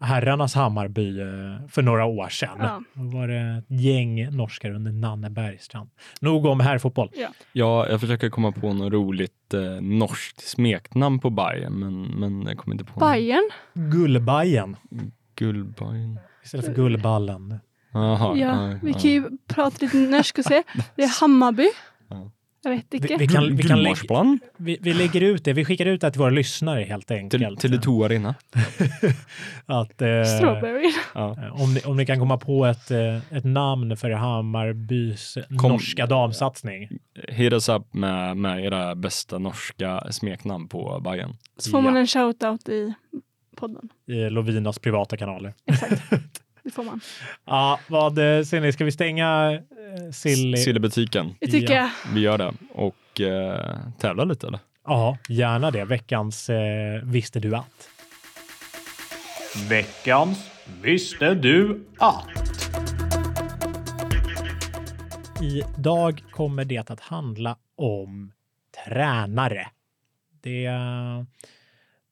herrarnas 0.02 0.56
Hammarby 0.56 1.20
eh, 1.22 1.28
för 1.68 1.82
några 1.82 2.06
år 2.06 2.30
sedan. 2.30 2.58
Ja. 2.60 2.82
Då 2.94 3.18
var 3.18 3.28
det 3.28 3.64
ett 3.68 3.82
gäng 3.82 4.36
norskar 4.36 4.72
under 4.72 4.92
Nanne 4.92 5.30
Bergstrand. 5.30 5.90
Nog 6.22 6.46
om 6.46 6.60
herrfotboll. 6.60 7.10
Ja, 7.54 7.88
jag 7.90 8.02
försöker 8.02 8.30
komma 8.30 8.52
på 8.52 8.74
något 8.74 8.94
roligt 8.94 9.54
eh, 9.54 9.62
norskt 9.82 10.42
smeknamn 10.48 11.20
på 11.20 11.30
Bayern, 11.30 11.74
men, 11.74 12.02
men 12.04 12.46
jag 12.48 12.58
kommer 12.58 12.74
inte 12.76 12.86
på. 12.86 13.00
Bayern. 13.00 13.50
Gullbajen 13.74 14.76
Gullbajen. 15.36 16.20
istället 16.44 16.66
för 16.66 16.74
Gullballen. 16.74 17.60
Jaha, 17.94 18.38
Ja, 18.38 18.80
vi 18.82 18.94
kan 18.94 19.12
ju 19.12 19.24
prata 19.48 19.78
lite 19.80 19.98
norsk 19.98 20.38
och 20.38 20.46
se. 20.46 20.64
Det 20.96 21.04
är 21.04 21.20
Hammarby. 21.22 21.68
Ja. 22.64 22.70
Jag 22.70 22.76
vet 22.78 22.86
Vi, 22.90 22.98
inte. 22.98 23.16
vi, 23.18 23.28
kan, 23.28 23.56
vi, 23.56 23.64
kan 23.64 23.84
lägga, 23.84 24.38
vi, 24.58 24.78
vi 24.82 24.94
lägger 24.94 25.22
ut 25.22 25.46
det. 25.46 25.54
Vi 25.54 25.66
skickar 25.66 25.86
ut 25.86 26.02
det 26.02 26.12
till 26.12 26.20
våra 26.20 26.30
lyssnare 26.30 26.84
helt 26.84 27.08
till, 27.08 27.16
enkelt. 27.16 27.60
till 27.60 27.74
Tele2 27.80 28.06
Arena. 28.06 28.36
att, 29.66 30.02
eh, 30.02 30.24
Strawberry. 30.24 30.92
Ja. 31.16 31.38
Eh, 31.44 31.62
Om 31.62 31.74
ni, 31.74 31.80
om 31.82 31.98
ni 31.98 32.06
kan 32.06 32.20
komma 32.20 32.38
på 32.38 32.66
ett, 32.66 32.92
eh, 32.92 33.16
ett 33.38 33.44
namn 33.44 33.98
för 33.98 34.10
Hammarbys 34.12 35.38
Kom- 35.58 35.72
norska 35.72 36.06
damsatsning. 36.06 36.90
Hit 37.28 37.54
us 37.54 37.70
up 37.70 37.94
med, 37.94 38.38
med 38.38 38.66
era 38.66 38.96
bästa 38.96 39.38
norska 39.38 40.04
smeknamn 40.12 40.68
på 40.68 41.00
Bayern. 41.04 41.34
Så 41.58 41.72
får 41.72 41.82
man 41.82 41.94
Ja. 41.94 42.00
en 42.00 42.08
shout-out 42.08 42.70
i 42.70 42.94
podden. 43.58 43.90
i 44.08 44.30
Lovinas 44.30 44.80
privata 44.80 45.18
kanaler. 45.18 45.54
Exakt. 45.66 46.12
Det 46.64 46.72
får 46.72 46.84
man. 46.84 47.02
Ja, 47.46 47.80
vad 47.88 48.18
eh, 48.38 48.44
ser 48.44 48.62
ni? 48.62 48.72
Ska 48.74 48.86
vi 48.86 48.92
stänga 48.92 49.52
eh, 50.06 50.12
Silly? 50.12 50.58
Sillebutiken. 50.58 51.36
Det 51.40 51.48
tycker 51.48 51.74
Ja. 51.74 51.80
jag. 52.06 52.14
Vi 52.14 52.22
gör 52.22 52.38
det. 52.38 52.54
Och 52.74 53.22
eh, 53.22 53.78
tävla 54.00 54.24
lite 54.24 54.48
eller? 54.48 54.60
Ja, 54.86 55.18
gärna 55.30 55.72
det. 55.72 55.86
Veckans 55.86 56.50
eh, 56.50 57.02
Visste 57.04 57.40
du 57.40 57.56
att? 57.56 57.90
Veckans 59.70 60.50
Visste 60.82 61.34
du 61.34 61.86
att? 61.98 62.28
Idag 65.42 66.24
kommer 66.32 66.66
det 66.66 66.90
att 66.92 67.00
handla 67.00 67.56
om 67.76 68.32
tränare. 68.86 69.68
Det, 70.44 70.70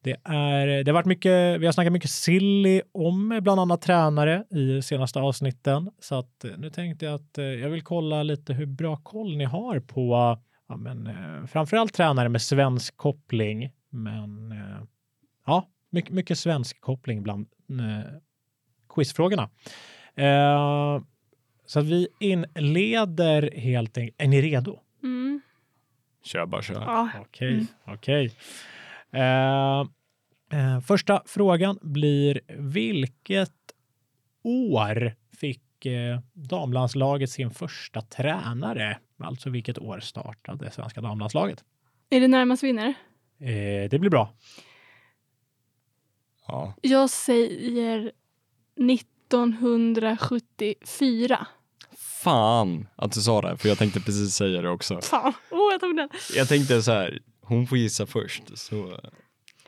det, 0.04 0.16
är, 0.24 0.68
det 0.84 0.92
har 0.92 0.94
varit 0.94 1.06
mycket, 1.06 1.62
vi 1.62 1.66
har 1.66 1.72
snackat 1.74 1.94
mycket 1.94 2.10
silly 2.12 2.82
om 2.92 3.40
bland 3.44 3.60
annat 3.62 3.82
tränare 3.82 4.44
i 4.50 4.82
senaste 4.82 5.20
avsnitten. 5.20 5.92
Så 6.00 6.16
att 6.16 6.44
eh, 6.44 6.52
nu 6.58 6.70
tänkte 6.70 7.06
jag 7.06 7.14
att 7.16 7.38
eh, 7.38 7.44
jag 7.46 7.70
vill 7.70 7.82
kolla 7.84 8.24
lite 8.24 8.54
hur 8.54 8.66
bra 8.66 8.96
koll 8.98 9.38
ni 9.38 9.44
har 9.44 9.80
på 9.80 10.38
ja, 10.68 10.78
men, 10.78 11.08
eh, 11.08 11.46
framförallt 11.46 11.94
tränare 11.94 12.30
med 12.30 12.42
svensk 12.42 12.98
koppling. 12.98 13.72
Men 13.90 14.54
ja, 15.46 15.68
mycket, 15.90 16.12
mycket 16.12 16.40
svensk 16.40 16.82
koppling 16.82 17.24
bland 17.24 17.48
eh, 17.70 18.12
quizfrågorna. 18.96 19.50
Eh, 20.16 21.02
så 21.66 21.80
att 21.80 21.86
vi 21.86 22.08
inleder 22.20 23.50
helt 23.56 23.98
enkelt. 23.98 24.22
Är 24.22 24.28
ni 24.28 24.42
redo? 24.42 24.80
Mm. 25.04 25.42
Kör 26.24 26.46
bara 26.46 26.62
kör. 26.62 26.74
Ja. 26.82 27.10
Okej, 27.22 27.54
Mm. 27.54 27.68
okej. 27.86 28.32
Eh, 29.14 29.86
första 30.82 31.24
frågan 31.26 31.80
blir 31.82 32.42
vilket 32.58 33.54
år 34.44 35.16
fick 35.38 35.86
eh, 35.86 36.20
damlandslaget 36.34 37.30
sin 37.30 37.52
första 37.52 38.02
tränare? 38.02 38.98
Alltså 39.24 39.50
vilket 39.50 39.78
år 39.78 40.00
startade 40.00 40.72
svenska 40.72 41.02
damlandslaget? 41.02 41.64
Är 42.10 42.20
det 42.20 42.28
närmast 42.28 42.64
vinner? 42.64 42.94
Eh, 43.40 43.90
det 43.90 44.00
blir 44.00 44.10
bra. 44.10 44.34
Ja. 46.48 46.74
Jag 46.82 47.10
säger 47.10 48.12
1974. 48.92 51.48
Fan 52.24 52.88
att 52.96 53.12
du 53.12 53.22
sa 53.22 53.42
det, 53.42 53.58
för 53.58 53.70
jag 53.70 53.78
tänkte 53.78 54.00
precis 54.00 54.34
säga 54.34 54.62
det 54.62 54.70
också. 54.70 55.02
Fan, 55.02 55.34
oh, 55.52 55.72
jag 55.72 55.82
tog 55.82 55.96
den. 55.96 56.10
Jag 56.36 56.48
tänkte 56.48 56.82
så 56.82 56.92
här, 56.92 57.20
hon 57.50 57.68
får 57.68 57.78
gissa 57.78 58.06
först. 58.06 58.58
Så 58.58 59.00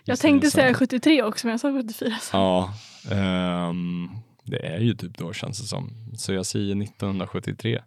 Jag 0.03 0.19
tänkte 0.19 0.51
säga 0.51 0.65
samma. 0.65 0.73
73 0.77 1.23
också, 1.23 1.47
men 1.47 1.51
jag 1.51 1.59
sa 1.59 1.71
74. 1.73 2.11
Så. 2.21 2.37
Ja, 2.37 2.73
ehm, 3.11 4.09
det 4.43 4.65
är 4.67 4.79
ju 4.79 4.93
typ 4.93 5.17
då 5.17 5.33
känns 5.33 5.61
det 5.61 5.67
som. 5.67 5.89
Så 6.17 6.33
jag 6.33 6.45
säger 6.45 6.83
1973. 6.83 7.73
Eh, 7.75 7.79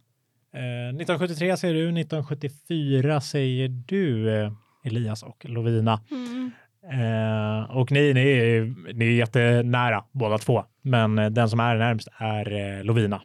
1973 0.88 1.56
säger 1.56 1.74
du, 1.74 1.80
1974 2.00 3.20
säger 3.20 3.68
du, 3.68 4.36
eh, 4.42 4.52
Elias 4.84 5.22
och 5.22 5.44
Lovina. 5.48 6.00
Mm. 6.10 6.50
Eh, 6.92 7.70
och 7.76 7.92
ni, 7.92 8.14
ni, 8.14 8.20
är, 8.20 8.92
ni 8.94 9.04
är 9.06 9.10
jättenära 9.10 10.04
båda 10.12 10.38
två, 10.38 10.64
men 10.82 11.34
den 11.34 11.50
som 11.50 11.60
är 11.60 11.76
närmst 11.76 12.08
är 12.18 12.52
eh, 12.78 12.84
Lovina. 12.84 13.22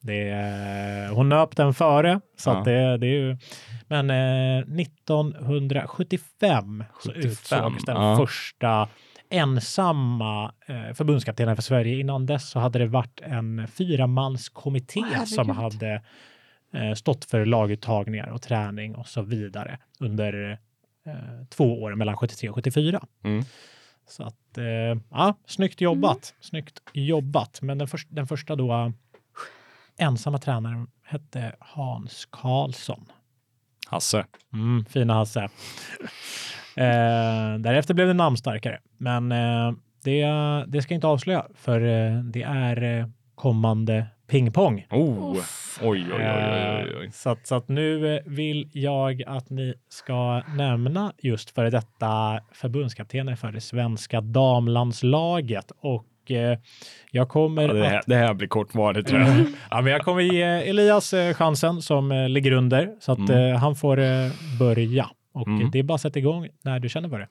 Det 0.00 0.28
är, 0.28 1.08
hon 1.08 1.28
nöp 1.28 1.56
den 1.56 1.74
före, 1.74 2.20
så 2.38 2.50
Ja. 2.50 2.58
att 2.58 2.64
det, 2.64 2.96
det 2.98 3.06
är 3.06 3.10
ju... 3.10 3.36
Men 3.86 4.10
eh, 4.10 4.58
1975 4.58 6.84
så 7.00 7.12
75, 7.12 7.30
utsågs 7.30 7.84
den 7.84 7.96
ja. 7.96 8.16
första 8.16 8.88
ensamma 9.28 10.52
eh, 10.66 10.92
förbundskaptenen 10.94 11.56
för 11.56 11.62
Sverige. 11.62 12.00
Innan 12.00 12.26
dess 12.26 12.50
så 12.50 12.58
hade 12.58 12.78
det 12.78 12.86
varit 12.86 13.20
en 13.20 13.68
fyramalskommitté 13.68 15.02
Åh, 15.16 15.24
som 15.24 15.50
hade 15.50 16.02
eh, 16.72 16.94
stått 16.94 17.24
för 17.24 17.44
laguttagningar 17.44 18.26
och 18.26 18.42
träning 18.42 18.94
och 18.94 19.08
så 19.08 19.22
vidare 19.22 19.78
under 20.00 20.58
eh, 21.06 21.46
två 21.48 21.82
år 21.82 21.94
mellan 21.94 22.16
73 22.16 22.48
och 22.48 22.54
74. 22.54 23.06
Mm. 23.24 23.44
Så 24.06 24.22
att, 24.22 24.58
eh, 24.58 24.64
ja, 25.10 25.34
snyggt 25.46 25.80
jobbat. 25.80 26.34
Snyggt 26.40 26.82
jobbat. 26.92 27.62
Men 27.62 27.78
den, 27.78 27.88
först, 27.88 28.08
den 28.10 28.26
första 28.26 28.56
då 28.56 28.92
ensamma 29.96 30.38
tränaren 30.38 30.86
hette 31.02 31.56
Hans 31.58 32.28
Karlsson. 32.30 33.06
Hasse. 33.94 34.24
Mm, 34.52 34.84
fina 34.84 35.14
Hasse. 35.14 35.40
eh, 36.76 37.58
därefter 37.58 37.94
blev 37.94 38.06
det 38.06 38.14
namnstarkare. 38.14 38.78
Men 38.98 39.32
eh, 39.32 39.72
det, 40.04 40.24
det 40.66 40.82
ska 40.82 40.94
jag 40.94 40.96
inte 40.96 41.06
avslöja, 41.06 41.46
för 41.54 41.80
eh, 41.80 42.18
det 42.22 42.42
är 42.42 42.82
eh, 43.00 43.06
kommande 43.34 44.06
pingpong. 44.30 44.86
Oh, 44.90 45.32
oj, 45.32 45.40
oj, 45.82 46.06
oj, 46.12 46.12
oj, 46.12 46.94
oj. 47.00 47.04
Eh, 47.04 47.10
Så, 47.10 47.30
att, 47.30 47.46
så 47.46 47.54
att 47.54 47.68
nu 47.68 48.14
eh, 48.16 48.22
vill 48.26 48.70
jag 48.72 49.22
att 49.26 49.50
ni 49.50 49.74
ska 49.88 50.42
nämna 50.56 51.12
just 51.18 51.50
före 51.50 51.70
detta 51.70 52.40
förbundskaptener 52.52 53.36
för 53.36 53.52
det 53.52 53.60
svenska 53.60 54.20
damlandslaget. 54.20 55.72
Och 55.80 56.04
eh, 56.30 56.58
jag 57.10 57.28
kommer 57.28 57.62
Ja, 57.68 57.72
det, 57.72 57.86
här, 57.88 57.98
att... 57.98 58.06
det 58.06 58.16
här 58.16 58.34
blir 58.34 58.48
kortvarigt 58.48 59.08
tror 59.08 59.20
jag. 59.20 59.46
Ja, 59.70 59.80
men 59.80 59.92
jag 59.92 60.02
kommer 60.02 60.22
ge 60.22 60.42
Elias 60.42 61.12
eh, 61.14 61.34
chansen 61.34 61.82
som 61.82 62.12
eh, 62.12 62.28
ligger 62.28 62.52
under, 62.52 62.96
så 63.00 63.12
att 63.12 63.18
Mm. 63.18 63.56
han 63.56 63.76
får 63.76 63.96
börja. 64.58 65.10
Och 65.32 65.46
Mm. 65.48 65.70
det 65.70 65.78
är 65.78 65.82
bara 65.82 65.94
att 65.94 66.00
sätta 66.00 66.18
igång 66.18 66.48
när 66.62 66.80
du 66.80 66.88
känner 66.88 67.08
för 67.08 67.18
det. 67.18 67.28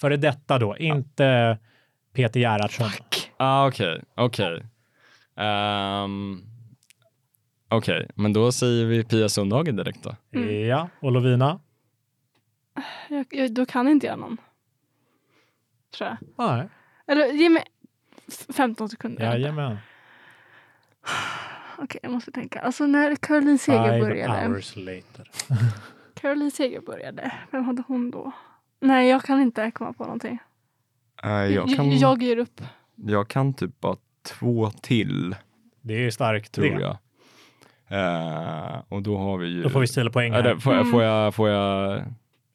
Före 0.00 0.16
detta 0.16 0.58
då, 0.58 0.76
inte 0.76 1.58
Peter 2.14 2.40
Gerhardsson. 2.40 2.88
Ah, 3.36 3.66
Okej, 3.68 4.02
okej. 4.14 4.62
Ehm, 5.36 6.42
Okej, 7.68 8.08
men 8.14 8.32
då 8.32 8.52
säger 8.52 8.84
vi 8.84 9.04
Pia 9.04 9.28
Sundhage 9.28 9.72
direkt 9.76 10.02
då. 10.02 10.16
Mm. 10.34 10.66
Ja, 10.66 10.88
och 11.00 11.12
Lovina? 11.12 11.60
Jag, 13.08 13.26
jag, 13.30 13.52
då 13.54 13.66
kan 13.66 13.88
inte 13.88 14.06
jag 14.06 14.18
någon. 14.18 14.36
Tror 15.98 16.08
jag. 16.10 16.16
Nej. 16.56 16.68
Eller 17.06 17.26
ge 17.32 17.48
mig 17.48 17.62
15 18.56 18.88
sekunder. 18.88 19.24
Jajamän. 19.24 19.76
Okej, 21.78 22.00
jag 22.02 22.12
måste 22.12 22.30
tänka. 22.32 22.60
Alltså 22.60 22.86
när 22.86 23.16
Caroline 23.16 23.58
Seger 23.58 23.84
Five 23.92 24.00
började. 24.00 24.46
hours 24.48 24.76
later. 24.76 25.30
Caroline 26.14 26.50
Seger 26.50 26.80
började. 26.80 27.32
Vem 27.50 27.64
hade 27.64 27.82
hon 27.88 28.10
då? 28.10 28.32
Nej, 28.80 29.08
jag 29.08 29.22
kan 29.22 29.40
inte 29.40 29.70
komma 29.70 29.92
på 29.92 30.04
någonting. 30.04 30.38
jag, 31.22 31.50
Jag, 31.50 31.76
kan, 31.76 31.98
jag 31.98 32.22
ger 32.22 32.36
upp. 32.36 32.60
jag 32.94 33.28
kan 33.28 33.54
typ 33.54 33.80
bara 33.80 33.96
två 34.26 34.70
till, 34.70 35.36
Det 35.80 36.06
är 36.06 36.10
starkt 36.10 36.52
tror 36.52 36.64
det. 36.64 36.80
jag. 36.80 36.96
Eh, 37.88 38.82
och 38.88 39.02
då 39.02 39.16
har 39.18 39.38
vi 39.38 39.46
ju... 39.48 39.62
Då 39.62 39.68
får 39.70 39.80
vi 39.80 39.86
stila 39.86 40.10
poäng 40.10 40.32
här. 40.32 40.42
det, 40.42 40.60
får, 40.60 40.72
jag, 40.74 40.80
Mm. 40.80 40.92
får, 40.92 41.02
jag, 41.02 41.34
får, 41.34 41.48
jag, 41.48 42.02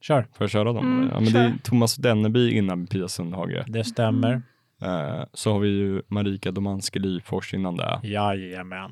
Kör. 0.02 0.22
får 0.22 0.44
jag 0.44 0.50
köra 0.50 0.64
dem? 0.74 0.78
Mm, 0.78 1.10
ja, 1.14 1.20
men 1.20 1.34
det 1.34 1.40
är 1.40 1.50
kör. 1.50 1.58
Thomas 1.64 1.96
Denneby 1.96 2.52
innan 2.52 2.88
Pia 2.88 3.08
Sundhage. 3.08 3.64
Det 3.68 3.84
stämmer. 3.84 4.42
Eh, 4.82 5.24
så 5.34 5.52
har 5.54 5.60
vi 5.60 5.70
ju 5.70 6.02
Marika 6.08 6.52
Domanski 6.52 7.00
Lyfors 7.00 7.54
innan 7.54 7.78
det. 7.78 8.00
Jajamän. 8.04 8.92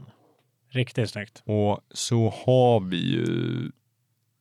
Riktigt 0.70 1.10
snyggt. 1.10 1.44
Och 1.46 1.80
så 1.92 2.34
har 2.46 2.80
vi 2.80 2.98
ju 2.98 3.26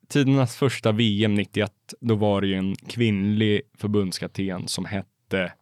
tidernas 0.08 0.56
första 0.56 0.92
VM 0.92 1.34
91. 1.34 1.72
Då 2.00 2.14
var 2.14 2.40
det 2.40 2.46
ju 2.46 2.54
en 2.54 2.76
kvinnlig 2.76 3.62
förbundskapten 3.78 4.68
som 4.68 4.84
hette, 4.84 5.52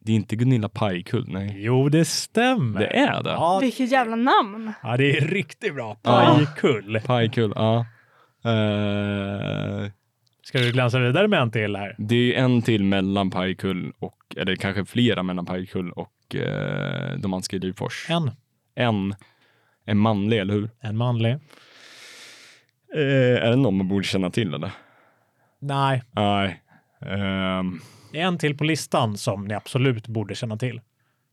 det 0.00 0.12
är 0.12 0.16
inte 0.16 0.36
Gunilla 0.36 0.68
Pajkull, 0.68 1.24
nej. 1.28 1.54
Jo, 1.56 1.88
det 1.88 2.04
stämmer. 2.04 2.80
Det 2.80 2.86
är 2.86 3.22
det? 3.22 3.30
Ja, 3.30 3.58
Vilket 3.62 3.90
jävla 3.92 4.16
namn. 4.16 4.72
ja 4.82 4.96
det 4.96 5.16
är 5.16 5.20
riktigt 5.20 5.74
bra. 5.74 5.96
Ja. 6.02 6.34
Pajkull. 6.36 7.00
Pajkull, 7.06 7.52
ja. 7.56 7.86
Eh, 8.44 9.90
Ska 10.48 10.58
du 10.58 10.72
glänsa 10.72 10.98
vidare 10.98 11.28
med 11.28 11.40
en 11.40 11.50
till 11.50 11.76
här? 11.76 11.94
det 11.98 12.34
är 12.34 12.44
en 12.44 12.62
till 12.62 12.84
mellan 12.84 13.30
Pajkull 13.30 13.92
och, 13.98 14.18
eller 14.36 14.56
kanske 14.56 14.84
flera 14.84 15.22
mellan 15.22 15.46
Pajkull 15.46 15.92
och 15.92 16.34
uh, 16.34 17.18
Domanski 17.18 17.58
Lyfors. 17.58 18.06
En. 18.10 18.30
En 18.74 19.14
är 19.84 19.94
manlig, 19.94 20.38
eller 20.38 20.54
hur? 20.54 20.70
En 20.80 20.96
manlig. 20.96 21.32
Eh, 22.94 23.44
är 23.44 23.50
det 23.50 23.56
någon 23.56 23.76
man 23.76 23.88
borde 23.88 24.04
känna 24.04 24.30
till 24.30 24.54
eller? 24.54 24.70
Nej, 25.58 26.02
Nej. 26.10 26.62
Ehm, 27.00 27.80
en 28.12 28.38
till 28.38 28.58
på 28.58 28.64
listan 28.64 29.16
som 29.16 29.44
ni 29.44 29.54
absolut 29.54 30.06
borde 30.06 30.34
känna 30.34 30.56
till. 30.56 30.80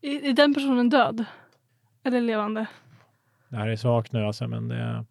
Är, 0.02 0.24
är 0.24 0.32
den 0.32 0.54
personen 0.54 0.90
död? 0.90 1.24
Eller 2.04 2.20
levande? 2.20 2.66
Det 3.48 3.56
här 3.56 3.68
är 3.68 3.76
svagt 3.76 4.12
nu 4.12 4.24
alltså, 4.24 4.48
men 4.48 4.68
det... 4.68 5.04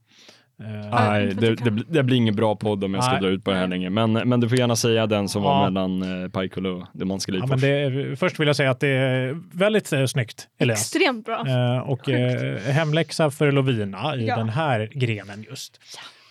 eh, 0.60 0.90
Nej, 0.92 1.26
det, 1.36 1.56
det, 1.56 1.72
blir- 1.72 1.86
det 1.90 2.04
blir 2.04 2.18
ingen 2.18 2.36
bra 2.36 2.56
podd 2.56 2.84
om 2.84 2.94
jag 2.94 3.04
ska 3.04 3.14
Nej. 3.14 3.22
dra 3.22 3.30
ut 3.30 3.44
på 3.44 3.52
det 3.52 3.58
här 3.58 3.68
länge. 3.68 3.90
Men, 3.90 4.14
men 4.14 4.40
du 4.40 4.50
får 4.50 4.58
gärna 4.58 4.76
säga 4.76 5.08
den 5.08 5.30
som 5.30 5.44
Ja. 5.44 5.50
var 5.50 5.70
mellan 5.72 6.24
eh, 6.24 6.30
Pajkull 6.30 6.66
och 6.66 6.84
Demanski 6.94 7.32
ja, 7.32 7.36
Lyfors. 7.36 7.50
men 7.50 7.60
det, 7.60 7.68
är- 7.68 8.16
först 8.16 8.40
vill 8.40 8.48
jag 8.48 8.56
säga 8.56 8.72
att 8.72 8.80
det 8.80 8.88
är 8.88 9.38
väldigt 9.54 9.94
eh, 9.94 10.06
snyggt, 10.06 10.48
Elias. 10.58 10.80
Extremt 10.82 11.26
bra. 11.26 11.44
Eh, 11.48 11.78
och 11.90 12.10
eh, 12.10 12.58
hemläxa 12.62 13.32
för 13.32 13.52
Lovina 13.52 14.16
i 14.16 14.26
Ja. 14.28 14.38
den 14.38 14.50
här 14.50 14.90
grenen 14.94 15.44
just. 15.50 15.80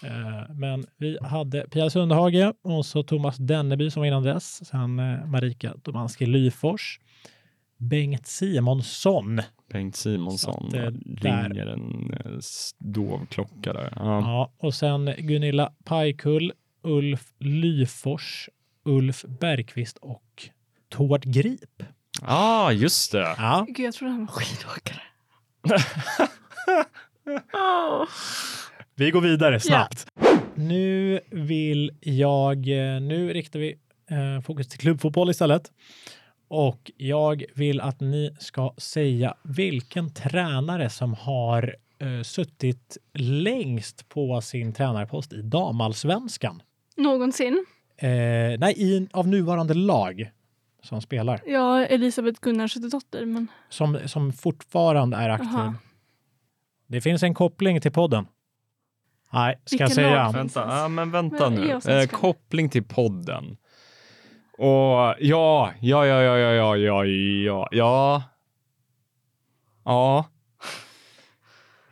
Eh, 0.04 0.54
men 0.54 0.84
vi 0.98 1.18
hade 1.22 1.60
Pia 1.70 1.90
Sundhage 1.90 2.52
och 2.64 2.86
så 2.86 3.02
Thomas 3.02 3.36
Denneby 3.36 3.90
som 3.90 4.00
var 4.00 4.06
innan 4.06 4.22
dess. 4.22 4.66
Sen 4.68 4.98
eh, 4.98 5.26
Marika 5.26 5.72
Domanski 5.82 6.26
Lyfors. 6.26 7.00
Bengt 7.78 8.26
Simonsson. 8.26 9.40
Bengt 9.72 9.96
Simonsson 9.96 10.66
att, 10.68 10.74
eh, 10.74 10.90
där- 11.22 11.76
dov 12.78 13.26
klocka 13.30 13.72
där. 13.72 13.92
Ja. 13.96 14.20
Ja, 14.20 14.52
och 14.58 14.74
sen 14.74 15.14
Gunilla 15.18 15.72
Pajkull, 15.84 16.52
Ulf 16.82 17.24
Lyfors, 17.38 18.48
Ulf 18.84 19.24
Bergqvist 19.40 19.96
och 19.96 20.48
Tord 20.88 21.24
Grip. 21.24 21.82
ah, 22.22 22.70
just 22.72 23.12
det. 23.12 23.34
Ja, 23.38 23.64
Gud, 23.68 23.86
jag 23.86 23.94
trodde 23.94 24.12
han 24.12 24.20
var 24.26 24.32
skidåkare. 24.32 25.00
Åh. 27.52 28.08
vi 28.94 29.10
går 29.10 29.20
vidare 29.20 29.60
snabbt. 29.60 30.06
Nu 30.54 31.20
vill 31.30 31.90
jag, 32.00 32.56
eh, 32.68 33.00
nu 33.00 33.32
riktar 33.32 33.58
vi 33.58 33.78
eh, 34.10 34.40
fokus 34.42 34.68
till 34.68 34.78
klubbfotboll 34.78 35.30
istället. 35.30 35.72
Och 36.48 36.90
jag 36.96 37.44
vill 37.54 37.80
att 37.80 38.00
ni 38.00 38.36
ska 38.38 38.74
säga 38.78 39.34
vilken 39.42 40.14
tränare 40.14 40.90
som 40.90 41.14
har 41.14 41.76
eh, 42.04 42.22
suttit 42.22 42.96
längst 43.14 44.08
på 44.08 44.40
sin 44.40 44.72
tränarpost 44.72 45.32
i 45.32 45.42
damallsvenskan. 45.42 46.62
Någonsin. 46.96 47.66
Eh, 47.96 48.08
nej, 48.58 48.74
i, 48.76 49.08
av 49.12 49.28
nuvarande 49.28 49.74
lag 49.74 50.30
som 50.82 51.00
spelar. 51.00 51.40
Ja, 51.46 51.86
Elisabeth 51.86 52.40
Gunnarsdotter, 52.40 53.26
men 53.26 53.48
Som, 53.68 53.98
som 54.06 54.32
fortfarande 54.32 55.16
är 55.16 55.28
aktiv. 55.28 55.48
Aha. 55.48 55.74
Det 56.86 57.00
finns 57.00 57.22
en 57.22 57.34
koppling 57.34 57.80
till 57.80 57.92
podden. 57.92 58.26
Nej, 59.32 59.60
ska 59.64 59.76
jag 59.76 59.88
Vilken 59.88 59.94
säga. 60.04 60.24
lag? 60.24 60.32
Vänta, 60.32 60.66
ja, 60.68 60.88
men 60.88 61.10
vänta 61.10 61.50
Men 61.50 61.60
nu. 61.84 61.92
Eh, 61.92 62.06
koppling 62.06 62.70
till 62.70 62.84
podden. 62.84 63.56
Och 64.58 65.14
ja, 65.20 65.72
ja, 65.80 66.06
ja, 66.06 66.06
ja, 66.06 66.38
ja, 66.38 66.52
ja, 66.52 66.76
ja, 66.76 67.04
ja, 67.04 67.68
ja. 67.72 68.22
Ja. 69.84 70.24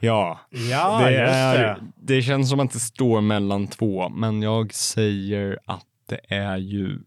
Ja, 0.05 0.41
Ja, 0.71 0.99
det, 1.05 1.11
just 1.13 1.33
är, 1.35 1.59
det. 1.59 1.77
det 1.97 2.23
känns 2.23 2.51
som 2.51 2.61
att 2.61 2.73
det 2.73 2.81
står 2.81 3.21
mellan 3.21 3.67
två, 3.67 4.09
men 4.09 4.43
jag 4.43 4.75
säger 4.75 5.59
att 5.67 5.85
Det 6.09 6.21
är 6.35 6.57
ju... 6.57 6.99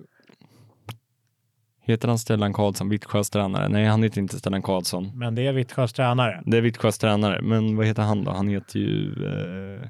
Heter 1.87 2.07
han 2.07 2.19
Stellan 2.19 2.53
Karlsson, 2.53 2.89
Vittsjös 2.89 3.29
tränare? 3.29 3.69
Nej, 3.69 3.85
han 3.85 4.03
heter 4.03 4.21
inte 4.21 4.39
Stellan 4.39 4.61
Karlsson. 4.61 5.11
Men 5.15 5.35
det 5.35 5.47
är 5.47 5.53
Vittsjös 5.53 5.93
tränare. 5.93 6.41
Det 6.45 6.57
är 6.57 6.61
Vittsjös 6.61 6.97
tränare, 6.97 7.41
men 7.41 7.77
vad 7.77 7.85
heter 7.85 8.03
han 8.03 8.23
då? 8.23 8.31
Han 8.31 8.47
heter 8.47 8.79
ju... 8.79 9.11
Eh... 9.25 9.89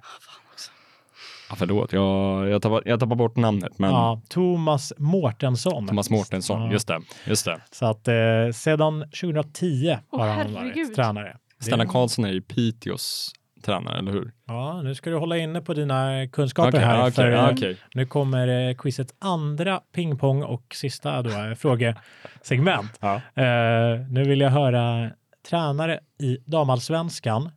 Ja, 1.50 1.56
förlåt, 1.56 1.94
jag, 1.94 2.50
jag, 2.50 2.62
tappar, 2.62 2.82
jag 2.86 3.00
tappar 3.00 3.16
bort 3.16 3.36
namnet, 3.36 3.80
men 3.80 3.90
Ja, 3.90 4.22
Thomas 4.30 4.94
Mårtensson. 4.98 5.88
Thomas 5.88 6.10
Mårtensson, 6.10 6.62
Ja. 6.62 6.72
just 6.72 6.88
det. 6.88 7.02
Just 7.26 7.46
det. 7.46 7.62
Så 7.72 7.86
att 7.86 8.08
eh, 8.08 8.14
sedan 8.54 9.02
2010 9.22 9.98
Åh, 10.12 10.20
har 10.20 10.28
han 10.28 10.38
herregud. 10.38 10.56
varit 10.86 10.96
tränare. 10.96 11.38
Stellan 11.66 11.88
Karlsson 11.88 12.26
är 12.26 12.32
ju 12.32 12.42
Piteås 12.42 13.32
tränare, 13.62 13.98
eller 14.00 14.12
hur? 14.12 14.32
Ja, 14.48 14.82
nu 14.82 14.96
ska 14.96 15.10
du 15.10 15.18
hålla 15.18 15.38
inne 15.38 15.62
på 15.62 15.74
dina 15.74 16.28
kunskaper 16.28 16.70
Okej, 16.70 16.80
här. 16.82 16.98
ja, 17.00 17.12
för, 17.12 17.24
okej, 17.24 17.34
ja, 17.34 17.52
okej. 17.54 17.78
Nu 17.94 18.06
kommer 18.06 18.70
eh, 18.70 18.76
quizets 18.76 19.14
andra 19.20 19.82
pingpong 19.96 20.44
och 20.44 20.66
sista 20.76 21.22
då, 21.22 21.30
frågesegment. 21.58 22.92
Ja. 23.00 23.16
Eh, 23.16 24.00
nu 24.10 24.24
vill 24.24 24.42
jag 24.42 24.50
höra 24.50 25.12
tränare 25.50 26.00
i 26.20 26.38
damallsvenskan 26.46 27.52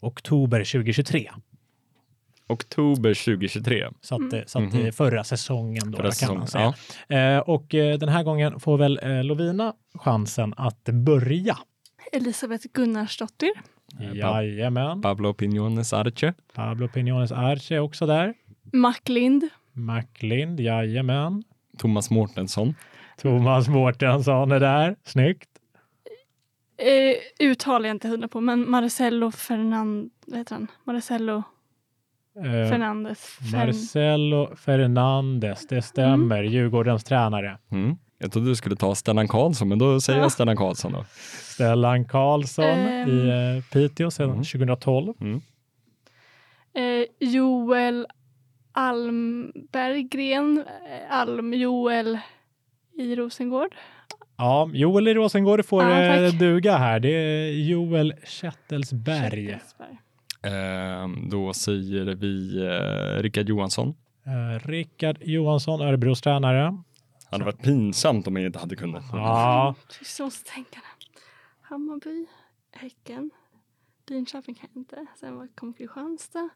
oktober 0.00 0.58
2023. 0.58 1.30
Oktober 2.48 3.14
2023. 3.14 3.88
Så 4.00 4.14
att, 4.14 4.32
eh, 4.32 4.40
så 4.46 4.58
att 4.58 4.72
Mhm. 4.74 4.92
förra 4.92 5.24
säsongen 5.24 5.90
då 5.90 5.96
Förra 5.98 6.10
kan 6.10 6.36
man 6.38 6.46
säsongen, 6.46 6.72
säga. 7.08 7.34
Eh, 7.36 7.38
och 7.38 7.74
eh, 7.74 7.98
den 7.98 8.08
här 8.08 8.22
gången 8.22 8.60
får 8.60 8.78
väl 8.78 9.00
eh, 9.02 9.24
Lovina 9.24 9.72
chansen 9.94 10.54
att 10.56 10.84
börja. 10.84 11.58
Elisabeth 12.12 12.66
Gunnarsdottir. 12.72 13.50
Jajamän. 14.14 15.02
Pablo 15.02 15.32
Piñones 15.34 15.92
Arce. 15.96 16.34
Pablo 16.54 16.86
Piñones 16.88 17.32
Arce 17.32 17.74
är 17.74 17.78
också 17.80 18.06
där. 18.06 18.34
Macklind. 18.72 19.48
Macklind, 19.72 20.60
jajamän. 20.60 21.42
Thomas 21.78 22.10
Mårtensson. 22.10 22.74
Thomas 23.22 23.68
Mårtensson 23.68 24.52
är 24.52 24.60
där. 24.60 24.96
Snyggt. 25.04 25.48
Eh, 26.78 27.46
uttalar 27.48 27.86
jag 27.88 27.94
inte 27.94 28.08
hundra 28.08 28.28
på, 28.28 28.40
men 28.40 28.70
Marcelo 28.70 29.30
Fernand... 29.30 30.10
Vad 30.26 30.38
heter 30.38 30.54
han? 30.54 30.66
Marcelo 30.84 31.42
Eh, 32.36 32.42
Fernandez. 32.70 33.38
Fern- 33.40 33.66
Marcelo 33.66 34.56
Fernandes, 34.56 35.66
det 35.66 35.82
stämmer. 35.82 36.42
Djurgårdens 36.42 37.04
tränare. 37.04 37.58
Mm. 37.70 37.96
Jag 38.22 38.32
trodde 38.32 38.48
du 38.48 38.56
skulle 38.56 38.76
ta 38.76 38.94
Stellan 38.94 39.28
Karlsson, 39.28 39.68
men 39.68 39.78
då 39.78 40.00
säger 40.00 40.18
Ja. 40.18 40.24
jag 40.24 40.32
Stellan 40.32 40.56
Karlsson 40.56 40.92
då. 40.92 41.04
Stellan 41.54 42.04
Karlsson 42.04 42.64
Ehm. 42.64 43.08
i 43.10 43.28
eh, 43.28 43.64
Piteå 43.72 44.10
sedan 44.10 44.30
Mm. 44.30 44.42
2012. 44.44 45.14
Mm. 45.20 45.40
eh, 46.74 47.28
Joel 47.28 48.06
Almberggren. 48.72 50.58
Eh, 50.58 51.16
Alm 51.18 51.54
Joel 51.54 52.18
i 52.98 53.14
Rosengård. 53.16 53.74
Ja, 54.36 54.70
Joel 54.72 55.08
i 55.08 55.14
Rosengård 55.14 55.64
får 55.64 55.82
eh, 55.82 56.28
tack. 56.30 56.38
duga 56.38 56.76
här. 56.76 57.00
Det 57.00 57.08
är 57.08 57.50
Joel 57.52 58.14
Kättelsberg. 58.26 59.46
Kättelsberg. 59.46 59.98
Ehm, 60.42 61.28
då 61.30 61.52
säger 61.52 62.04
vi 62.04 62.64
eh, 62.66 63.22
Rickard 63.22 63.48
Johansson. 63.48 63.94
Eh, 64.26 64.68
Rickard 64.68 65.16
Johansson, 65.20 65.80
Örebros 65.80 66.20
tränare. 66.20 66.82
Det 67.30 67.34
hade 67.34 67.44
varit 67.44 67.62
pinsamt 67.62 68.26
om 68.26 68.36
jag 68.36 68.46
inte 68.46 68.58
hade 68.58 68.76
kunnat. 68.76 69.04
Ja, 69.12 69.74
jag 70.18 70.24
måste 70.24 70.50
tänka 70.52 70.80
nu. 70.80 71.20
Hammarby, 71.60 72.26
Häcken, 72.72 73.30
Linköping 74.06 74.54
kan 74.54 74.68
jag 74.74 74.80
inte. 74.80 75.06
Sen 75.20 75.36
var- 75.36 75.48
kom 75.54 75.72
Kristianstad, 75.72 76.48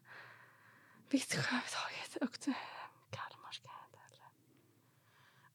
Vittsjö 1.11 1.39
överhuvudtaget 1.41 2.15
och 2.21 2.37
det- 2.45 2.55
Kalmar 3.17 3.51
ska 3.51 3.63
jag 3.67 3.85
inte 3.89 3.99
heller. 4.05 4.27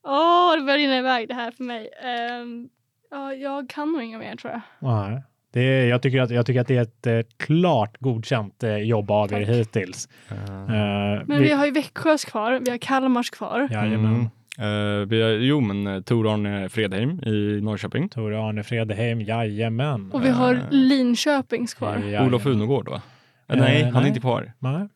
Åh, 0.03 0.57
det 0.57 0.63
börjar 0.65 0.79
rinna 0.79 0.99
iväg 0.99 1.29
det 1.29 1.35
här 1.35 1.51
för 1.51 1.65
mig. 1.65 1.91
Ehm, 2.03 2.69
ja, 3.11 3.35
jag 3.35 3.69
kan 3.71 3.93
nog 3.93 4.03
inga 4.03 4.19
mer 4.19 4.37
tror 4.37 4.53
jag. 4.53 4.61
nej. 4.79 5.23
Det 5.53 5.61
är, 5.61 5.87
jag, 5.89 6.03
tycker 6.03 6.21
att, 6.21 6.31
jag 6.31 6.47
tycker 6.47 6.61
att 6.61 6.67
det 6.69 6.77
är 6.77 6.83
ett 6.83 7.07
eh, 7.07 7.21
klart 7.37 7.97
godkänt 8.01 8.63
eh, 8.63 8.77
jobb 8.77 9.11
av 9.11 9.33
er 9.33 9.47
Tack. 9.47 9.55
hittills. 9.57 10.09
Ehm, 10.29 10.37
Eh, 10.71 11.23
Men 11.27 11.43
vi 11.43 11.53
har 11.53 11.67
ju 11.67 11.71
Växjös 11.73 12.25
kvar, 12.25 12.61
vi 12.65 12.71
har 12.71 12.79
Kalmars 12.79 13.31
kvar. 13.31 13.69
Jajamän. 13.71 14.15
Mm. 14.15 14.29
Eh, 14.61 15.07
vi 15.09 15.23
har, 15.23 15.31
jo, 15.31 15.61
men 15.61 15.87
uh, 15.87 16.03
Tor-Arne 16.03 16.69
Fredheim 16.69 17.11
i 17.27 17.61
Norrköping. 17.63 18.09
Tore 18.09 18.39
Arne 18.43 18.63
Fredheim, 18.63 19.21
jajamän. 19.21 20.11
Och 20.13 20.25
vi 20.25 20.29
har 20.31 20.55
Eh. 20.55 20.61
Linköpings 20.71 21.75
kvar. 21.75 21.97
Jajamän. 21.97 22.29
Olof 22.29 22.47
Unogård 22.47 22.89
va? 22.89 23.03
Eh, 23.49 23.57
Eh, 23.57 23.63
nej, 23.63 23.83
han 23.83 23.95
är 23.97 24.01
nej. 24.01 24.09
inte 24.09 24.21
kvar. 24.21 24.53
Nej. 24.59 24.89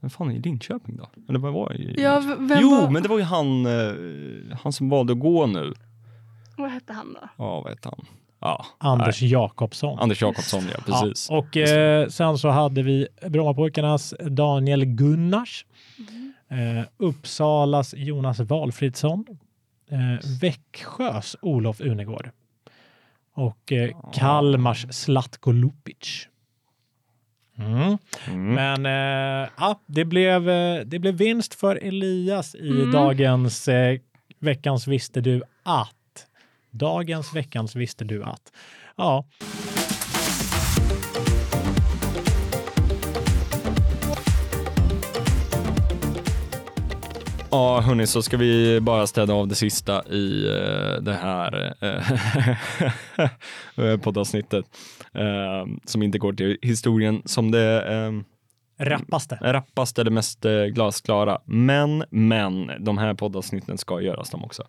Vem 0.00 0.10
fan 0.10 0.30
är 0.30 0.34
i 0.34 0.38
Linköping 0.38 0.96
då? 0.96 1.08
Eller 1.28 1.38
vad 1.38 1.52
var 1.52 1.68
det? 1.94 2.02
Ja, 2.02 2.22
vem 2.38 2.58
jo, 2.60 2.70
var... 2.70 2.90
men 2.90 3.02
det 3.02 3.08
var 3.08 3.18
ju 3.18 3.24
han, 3.24 3.66
eh, 3.66 3.92
han 4.62 4.72
som 4.72 4.88
valde 4.88 5.12
att 5.12 5.18
gå 5.18 5.46
nu. 5.46 5.72
Vad 6.56 6.70
hette 6.70 6.92
han 6.92 7.12
då? 7.12 7.28
Ja, 7.38 7.60
vad 7.60 7.72
heter 7.72 7.90
han? 7.90 8.06
Ja, 8.40 8.66
Anders 8.78 9.22
Jakobsson. 9.22 9.94
nej. 9.94 10.02
Anders 10.02 10.22
Jakobsson, 10.22 10.62
ja 10.74 10.80
precis. 10.86 11.28
Ja, 11.30 11.36
och 11.38 11.56
eh, 11.56 12.08
sen 12.08 12.38
så 12.38 12.48
hade 12.48 12.82
vi 12.82 13.06
Brommapojkarnas 13.28 14.14
Daniel 14.30 14.84
Gunnars, 14.84 15.66
eh, 16.52 16.84
Uppsalas 16.96 17.94
Jonas 17.96 18.40
Valfridsson, 18.40 19.24
eh, 19.90 20.30
Växjös 20.40 21.36
Olof 21.42 21.80
Unegård 21.80 22.30
och 23.34 23.72
eh, 23.72 23.90
Kalmars 24.14 24.86
Zlatko 24.90 25.52
Lupic. 25.52 26.28
Mm. 27.58 27.98
Mm. 28.28 28.54
Men 28.54 28.86
eh, 28.86 29.48
ja, 29.58 29.80
det, 29.86 30.04
blev, 30.04 30.48
eh, 30.48 30.80
det 30.84 30.98
blev 30.98 31.14
vinst 31.14 31.54
för 31.54 31.76
Elias 31.76 32.54
i 32.54 32.70
Mm. 32.70 32.90
dagens 32.92 33.68
eh, 33.68 33.98
veckans 34.38 34.86
visste 34.88 35.20
du 35.20 35.42
att. 35.62 36.26
Dagens 36.70 37.34
veckans 37.36 37.76
visste 37.76 38.04
du 38.04 38.22
att. 38.24 38.52
Ja, 38.96 39.24
Ja, 47.52 47.80
hörni, 47.80 48.06
så 48.06 48.22
ska 48.22 48.36
vi 48.36 48.80
bara 48.80 49.06
städa 49.06 49.34
av 49.34 49.48
det 49.48 49.54
sista 49.54 50.02
i 50.08 50.46
eh, 50.46 51.02
det 51.02 51.12
här 51.12 51.74
poddavsnittet. 54.02 54.64
eh, 55.14 55.66
som 55.84 56.02
inte 56.02 56.18
går 56.18 56.32
till 56.32 56.58
historien 56.62 57.22
som 57.24 57.50
det 57.50 57.84
rappaste. 58.78 59.38
rappaste 59.42 60.00
eller 60.00 60.10
mest 60.10 60.46
glasklara. 60.72 61.38
Men, 61.44 62.04
men, 62.10 62.70
de 62.80 62.98
här 62.98 63.14
poddavsnitten 63.14 63.78
ska 63.78 64.00
göras 64.00 64.30
de 64.30 64.44
också. 64.44 64.62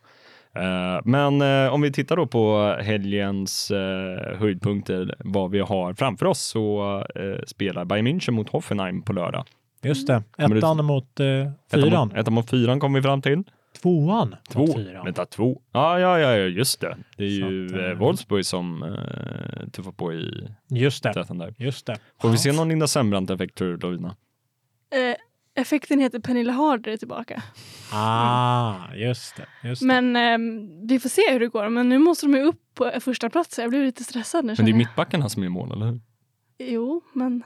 Eh, 0.56 1.02
men 1.06 1.42
eh, 1.42 1.74
om 1.74 1.82
vi 1.82 1.92
tittar 1.92 2.16
då 2.16 2.28
på 2.28 2.76
helgens 2.82 3.72
eh, 3.72 4.38
höjdpunkter, 4.40 5.16
vad 5.20 5.52
vi 5.52 5.60
har 5.60 5.94
framför 5.94 6.26
oss, 6.26 6.42
så 6.42 6.98
eh, 7.16 7.44
spelar 7.48 7.86
Bayern 7.86 8.08
München 8.08 8.32
mot 8.32 8.50
Hoffenheim 8.50 9.02
på 9.02 9.14
lördag. 9.14 9.46
Just 9.84 10.08
det. 10.08 10.24
Kommer 10.32 10.50
du- 10.50 10.58
Ettan 10.58 10.86
mot 10.86 11.20
eh, 11.20 11.26
Ettan 11.28 11.54
fyran. 11.72 12.08
mot- 12.08 12.18
Ettan 12.18 12.34
mot 12.34 12.50
fyran 12.50 12.80
kom 12.80 12.94
vi 12.94 13.02
fram 13.02 13.22
till. 13.22 13.44
Tvåan 13.82 14.36
Två. 14.50 14.60
mot 14.60 14.76
fyran. 14.76 15.06
Vänta, 15.06 15.26
två? 15.26 15.62
Ja, 15.72 16.00
ja, 16.00 16.20
ja, 16.20 16.32
ja, 16.38 16.46
just 16.46 16.82
det. 16.82 16.98
Det 17.18 17.24
är 17.26 17.30
Så 17.42 17.50
ju 17.52 17.66
att, 17.66 17.72
eh, 17.74 17.86
eh, 17.86 17.94
Wolfsburg 17.98 18.46
som 18.46 18.84
eh, 18.84 19.70
tuffar 19.70 19.92
på 19.92 20.14
i 20.14 20.48
Just 20.70 21.04
det. 21.04 21.14
träffen 21.14 21.38
där. 21.38 21.54
Just 21.58 21.86
det. 21.86 21.98
Får 22.22 22.30
vi 22.30 22.38
se 22.38 22.52
någon 22.52 22.70
Linda 22.70 22.88
Sembrant-effekt 22.88 23.56
tror 23.58 23.68
du, 23.72 23.78
Lovina? 23.78 24.16
Eh, 24.96 25.16
effekten 25.62 26.00
heter 26.00 26.20
Pernilla 26.20 26.52
Harder 26.54 26.92
är 26.92 26.98
tillbaka. 26.98 27.44
Ah, 27.92 28.76
just 28.96 29.36
det. 29.38 29.68
Just 29.68 29.82
det. 29.82 29.88
Men 29.88 30.16
ehm, 30.16 30.88
vi 30.88 31.00
får 31.00 31.10
se 31.10 31.22
hur 31.32 31.40
det 31.40 31.48
går. 31.48 31.70
Men 31.70 31.90
nu 31.90 31.98
måste 31.98 32.26
de 32.26 32.34
ju 32.38 32.44
upp 32.44 32.62
på 32.76 32.92
första 33.00 33.30
plats. 33.30 33.60
Jag 33.60 33.70
blir 33.70 33.86
lite 33.86 34.04
stressad 34.04 34.46
nu. 34.46 34.56
Men 34.58 34.66
det 34.66 34.70
är 34.70 34.74
jag. 34.74 34.78
mittbackarna 34.78 35.30
som 35.30 35.42
är 35.44 35.48
i 35.48 35.50
mål, 35.50 35.72
eller 35.72 35.86
hur? 35.86 36.00
Jo, 36.60 37.02
men 37.14 37.44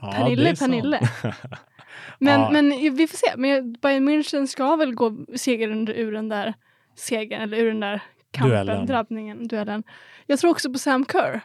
Ja, 0.00 0.12
Pernille. 0.12 0.56
Pernille. 0.56 1.00
Men, 2.18 2.40
Ja. 2.40 2.50
men 2.50 2.68
vi 2.96 3.06
får 3.06 3.16
se. 3.16 3.26
Men 3.36 3.72
Bayern 3.72 4.08
München 4.08 4.46
ska 4.46 4.76
väl 4.76 4.94
gå 4.94 5.16
seger 5.36 5.90
ur 5.90 6.12
den 6.12 6.28
där 6.28 6.54
segern 6.96 7.40
eller 7.42 7.56
ur 7.58 7.68
den 7.68 7.80
där 7.80 8.00
kampen, 8.30 8.50
Duellen. 8.66 8.86
drabbningen, 8.86 9.48
duellen. 9.48 9.82
Jag 10.26 10.38
tror 10.38 10.50
också 10.50 10.72
på 10.72 10.78
Sam 10.78 11.04
Kerr. 11.12 11.40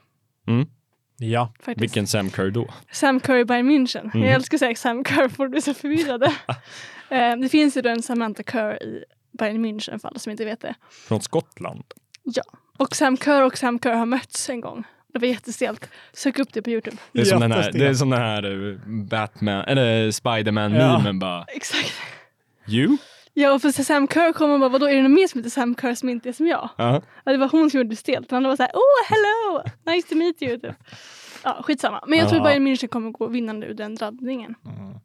Mm. 0.48 0.68
Ja, 1.20 1.54
Faktiskt. 1.60 1.82
Vilken 1.82 2.08
Sam 2.08 2.30
Kerr 2.30 2.52
då? 2.52 2.68
Sam 2.92 3.20
Kerr 3.22 3.36
i 3.38 3.46
Bayern 3.46 3.72
München. 3.72 4.12
Mm. 4.14 4.26
Jag 4.28 4.36
älskar 4.36 4.56
att 4.56 4.60
säga 4.60 4.76
Sam 4.76 5.06
Kerr, 5.06 5.30
för 5.30 5.48
du 5.48 5.58
är 5.58 5.62
så 5.62 5.74
förvirrade. 5.74 6.26
eh, 7.10 7.36
det 7.38 7.50
finns 7.50 7.78
ju 7.78 7.82
då 7.82 7.90
en 7.90 8.02
Samantha 8.02 8.44
Kerr 8.44 8.84
i 8.84 9.04
Bayern 9.40 9.66
München 9.66 10.00
för 10.00 10.08
alla 10.08 10.20
som 10.20 10.32
inte 10.32 10.46
vet 10.46 10.62
det. 10.62 10.76
Från 11.08 11.22
Skottland? 11.22 11.84
Och 12.78 12.96
Sam 12.96 13.18
Kerr 13.18 13.42
och 13.42 13.58
Sam 13.58 13.80
Kerr 13.80 13.94
har 13.94 14.06
mötts 14.06 14.50
en 14.50 14.62
gång. 14.62 14.84
Det 15.20 15.28
var 15.28 15.34
jättestelt. 15.34 15.90
Sök 16.14 16.40
upp 16.40 16.54
det 16.54 16.62
på 16.62 16.70
Youtube. 16.70 16.98
Det 17.12 17.22
är 17.22 17.26
som 17.26 17.40
den 17.40 17.52
här, 17.52 17.72
det 17.72 17.88
är 17.88 17.94
som 17.94 18.10
den 18.10 18.20
här 18.22 18.70
eh, 18.72 18.78
Batman, 19.10 19.64
eller 19.68 20.12
Spiderman-memen 20.12 21.20
bara. 21.20 21.44
Exakt. 21.56 21.94
You? 22.68 22.98
Ja, 23.34 23.54
och 23.54 23.62
för 23.62 23.70
Sam 23.72 24.08
Kerr 24.08 24.34
kommer 24.34 24.54
och 24.54 24.60
bara, 24.60 24.70
vadå 24.70 24.86
är 24.90 24.96
det 24.96 25.02
någon 25.02 25.14
mer 25.14 25.28
som 25.28 25.40
heter 25.40 25.50
Sam 25.50 25.76
Kerr 25.82 25.96
som 25.96 26.10
inte 26.10 26.30
är 26.30 26.34
som 26.34 26.48
jag? 26.48 26.70
Ja. 26.78 27.02
Ja, 27.24 27.32
det 27.32 27.38
var 27.38 27.50
hon 27.50 27.70
som 27.70 27.78
gjorde 27.78 27.90
det 27.90 27.96
stelt. 27.96 28.32
Han 28.32 28.44
var 28.44 28.56
så 28.56 28.64
här, 28.64 28.72
oh 28.72 29.10
hello, 29.10 29.64
nice 29.96 30.08
to 30.10 30.16
meet 30.16 30.42
you. 30.42 30.60
Typ. 30.60 30.76
Ja, 31.44 31.60
skitsamma. 31.64 32.04
Men 32.08 32.18
jag 32.20 32.26
Ja. 32.26 32.30
tror 32.30 32.44
Bayern 32.44 32.68
München 32.68 32.88
kommer 32.88 33.12
gå 33.12 33.28
vinnande 33.28 33.68
ur 33.68 33.74
den 33.74 33.96
drabbningen. 33.96 34.56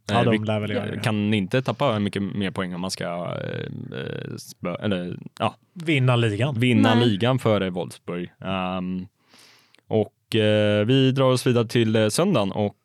Ja, 0.06 0.14
Eh, 0.20 0.22
de 0.30 0.44
lär 0.44 0.60
väl 0.60 0.70
göra 0.70 0.86
det. 0.86 1.00
Kan 1.00 1.34
inte 1.34 1.62
tappa 1.62 1.98
mycket 1.98 2.22
mer 2.22 2.50
poäng 2.50 2.74
om 2.74 2.80
man 2.80 2.90
ska 2.90 3.04
eh, 3.04 3.98
eh, 3.98 4.36
spö, 4.38 4.74
eller, 4.74 5.16
ja, 5.38 5.54
Vinna 5.74 6.16
ligan. 6.16 6.54
vinna 6.60 6.94
Nej. 6.94 7.08
ligan 7.08 7.38
före 7.38 7.70
Wolfsburg. 7.70 8.32
Ehm, 8.44 9.06
och 9.92 10.36
eh, 10.36 10.84
vi 10.86 11.12
drar 11.12 11.30
oss 11.30 11.46
vidare 11.46 11.66
till 11.66 11.96
eh, 11.96 12.08
söndagen 12.08 12.52
och 12.52 12.76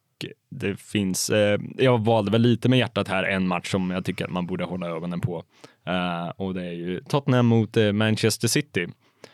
det 0.49 0.79
finns, 0.79 1.29
eh, 1.29 1.59
jag 1.77 2.05
valde 2.05 2.31
väl 2.31 2.41
lite 2.41 2.69
med 2.69 2.79
hjärtat 2.79 3.07
här 3.07 3.23
en 3.23 3.47
match 3.47 3.71
som 3.71 3.91
jag 3.91 4.05
tycker 4.05 4.25
att 4.25 4.31
man 4.31 4.47
borde 4.47 4.63
hålla 4.63 4.87
ögonen 4.87 5.21
på. 5.21 5.43
Eh, 5.85 6.27
och 6.35 6.53
det 6.53 6.65
är 6.65 6.71
ju 6.71 7.01
Tottenham 7.01 7.45
mot 7.45 7.77
eh, 7.77 7.91
Manchester 7.91 8.47
City. 8.47 8.87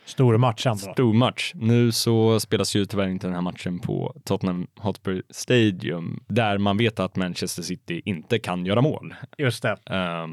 Stor 0.04 0.36
match 0.36 0.66
ändå. 0.66 0.78
Stor 0.92 1.12
match. 1.12 1.52
Nu 1.54 1.92
så 1.92 2.40
spelas 2.40 2.76
ju 2.76 2.86
tyvärr 2.86 3.08
inte 3.08 3.26
den 3.26 3.34
här 3.34 3.42
matchen 3.42 3.78
på 3.78 4.14
Tottenham 4.24 4.66
Hotspur 4.76 5.22
Stadium 5.30 6.24
där 6.28 6.58
man 6.58 6.76
vet 6.76 7.00
att 7.00 7.16
Manchester 7.16 7.62
City 7.62 8.02
inte 8.04 8.38
kan 8.38 8.66
göra 8.66 8.80
mål. 8.80 9.14
Just 9.38 9.62
det. 9.62 9.76
Eh, 9.90 10.26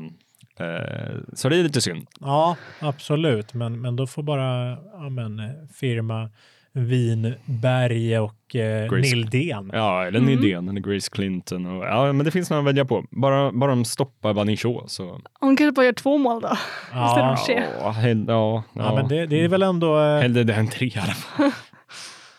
så 1.34 1.50
det 1.50 1.58
är 1.58 1.64
lite 1.64 1.82
synd. 1.82 2.08
Ja, 2.20 2.58
absolut. 2.80 3.54
Men, 3.54 3.82
men 3.82 3.96
då 3.96 4.08
får 4.08 4.24
bara 4.24 4.78
ja, 4.94 5.10
men, 5.10 5.42
firma 5.74 6.30
Vinberg 6.74 8.20
och 8.20 8.56
eh, 8.56 8.88
Grace- 8.90 9.02
Nildén. 9.02 9.72
Ja, 9.74 10.06
eller 10.06 10.20
Mm. 10.20 10.36
Nydén 10.36 10.70
eller 10.70 10.82
Grace 10.82 11.10
Clinton. 11.12 11.66
Och, 11.66 11.86
ja, 11.86 12.14
men 12.14 12.26
det 12.26 12.32
finns 12.32 12.50
några 12.50 12.60
att 12.62 12.68
välja 12.68 12.86
på. 12.86 13.06
Bara, 13.12 13.52
bara 13.52 13.72
de 13.72 13.86
stoppar 13.86 14.34
Banichot 14.34 14.92
så. 14.92 15.20
Hon 15.40 15.58
kanske 15.58 15.72
bara 15.72 15.86
gör 15.86 15.94
två 15.94 16.18
mål 16.18 16.42
då. 16.42 16.50
Ja. 16.94 17.38
Ja, 17.48 17.92
hell- 17.92 18.26
ja, 18.28 18.64
ja, 18.74 18.84
ja. 18.84 18.96
men 18.96 19.08
det, 19.08 19.26
det 19.26 19.44
är 19.44 19.48
väl 19.48 19.62
ändå... 19.64 20.00
eh, 20.00 20.22
Hellre 20.22 20.44
det 20.44 20.54
än 20.54 20.68
tre 20.68 20.88
i 20.88 20.94
alla 20.96 21.14
fall. 21.14 21.52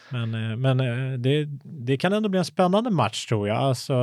Men, 0.09 0.35
eh, 0.51 0.57
men 0.57 0.80
eh, 0.80 1.18
det, 1.18 1.45
det 1.64 1.97
kan 1.97 2.12
ändå 2.12 2.28
bli 2.28 2.39
en 2.39 2.45
spännande 2.45 2.91
match 2.91 3.26
tror 3.26 3.49
jag. 3.49 3.57
Alltså 3.57 3.95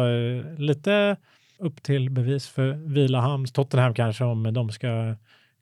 lite 0.58 1.16
upp 1.60 1.84
till 1.84 2.10
bevis 2.10 2.48
för 2.48 2.72
Vilahamns 2.94 3.52
Tottenham 3.52 3.94
kanske 3.94 4.24
om 4.24 4.54
de 4.54 4.70
ska 4.70 5.16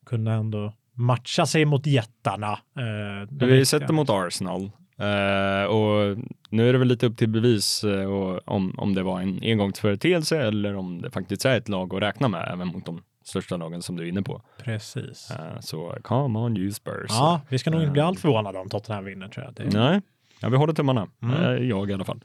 kunna 0.06 0.34
ändå 0.34 0.74
matcha 0.98 1.46
sig 1.46 1.66
mot 1.66 1.86
jättarna. 1.88 2.52
Eh, 2.52 3.28
Vi 3.30 3.46
har 3.46 3.56
ju 3.58 3.66
sett 3.66 3.88
det 3.88 3.94
mot 3.94 4.10
Arsenal. 4.10 4.72
Eh, 5.00 5.64
och 5.70 6.18
nu 6.50 6.70
är 6.70 6.74
det 6.74 6.80
väl 6.80 6.88
lite 6.88 7.06
upp 7.06 7.18
till 7.18 7.30
bevis 7.30 7.84
och 7.84 8.48
om, 8.48 8.76
om 8.80 8.94
det 8.94 9.04
var 9.04 9.22
en 9.22 9.40
engångsföreteelse 9.44 10.38
eller 10.42 10.76
om 10.76 11.02
det 11.02 11.12
faktiskt 11.12 11.46
är 11.46 11.58
ett 11.58 11.70
lag 11.70 11.96
att 11.96 12.02
räkna 12.02 12.28
med 12.28 12.50
även 12.54 12.68
mot 12.68 12.86
de 12.86 13.02
största 13.24 13.58
lagen 13.58 13.82
som 13.82 13.96
du 13.96 14.04
är 14.04 14.08
inne 14.08 14.22
på. 14.22 14.42
Precis. 14.64 15.32
Eh, 15.32 15.60
så 15.60 15.96
come 16.02 16.40
on 16.40 16.58
you 16.58 16.72
Spurs. 16.72 17.06
Ja, 17.10 17.42
vi 17.50 17.58
ska 17.60 17.70
nog 17.72 17.82
inte 17.82 17.92
bli 17.92 18.02
allt 18.02 18.20
förvånade 18.20 18.60
om 18.60 18.70
Tottenham 18.70 19.06
vinner 19.06 19.28
tror 19.28 19.46
jag. 19.46 19.54
Det, 19.54 19.80
Nej, 19.80 20.02
ja, 20.42 20.50
vi 20.50 20.58
håller 20.58 20.74
tummarna. 20.74 21.08
Mm. 21.22 21.68
Jag 21.70 21.90
i 21.90 21.94
alla 21.94 22.06
fall. 22.06 22.20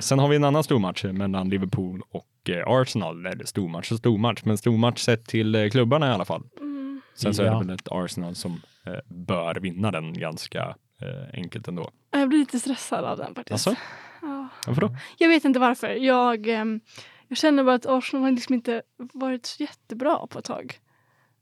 Sen 0.00 0.18
har 0.18 0.28
vi 0.28 0.36
en 0.36 0.44
annan 0.44 0.64
stormatch 0.64 1.04
mellan 1.04 1.48
Liverpool 1.48 2.02
och 2.10 2.50
Arsenal. 2.66 3.26
Eller 3.26 3.44
stormatch 3.44 3.92
och 3.92 3.98
stormatch, 3.98 4.40
men 4.44 4.58
stormatch 4.58 5.00
sett 5.00 5.24
till 5.26 5.68
klubbarna 5.72 6.08
i 6.08 6.10
alla 6.10 6.24
fall. 6.24 6.42
Sen 7.16 7.34
så 7.34 7.42
är 7.42 7.50
det 7.50 7.58
väl 7.58 7.70
ett 7.70 7.88
Arsenal 7.90 8.34
som 8.34 8.62
eh, 8.86 8.92
bör 9.08 9.54
vinna 9.54 9.90
den 9.90 10.12
ganska 10.18 10.76
eh, 11.00 11.28
enkelt 11.32 11.68
ändå. 11.68 11.90
Jag 12.10 12.28
blir 12.28 12.38
lite 12.38 12.60
stressad 12.60 13.04
av 13.04 13.18
den 13.18 13.34
faktiskt. 13.34 13.52
Alltså, 13.68 13.82
Ja. 14.22 14.48
varför 14.66 14.80
då? 14.80 14.96
Jag 15.18 15.28
vet 15.28 15.44
inte 15.44 15.58
varför. 15.58 15.88
Jag, 15.88 16.48
ehm, 16.48 16.80
jag 17.28 17.38
känner 17.38 17.64
bara 17.64 17.74
att 17.74 17.86
Arsenal 17.86 18.22
har 18.24 18.30
liksom 18.32 18.54
inte 18.54 18.82
varit 18.96 19.46
så 19.46 19.62
jättebra 19.62 20.26
på 20.26 20.38
ett 20.38 20.44
tag. 20.44 20.78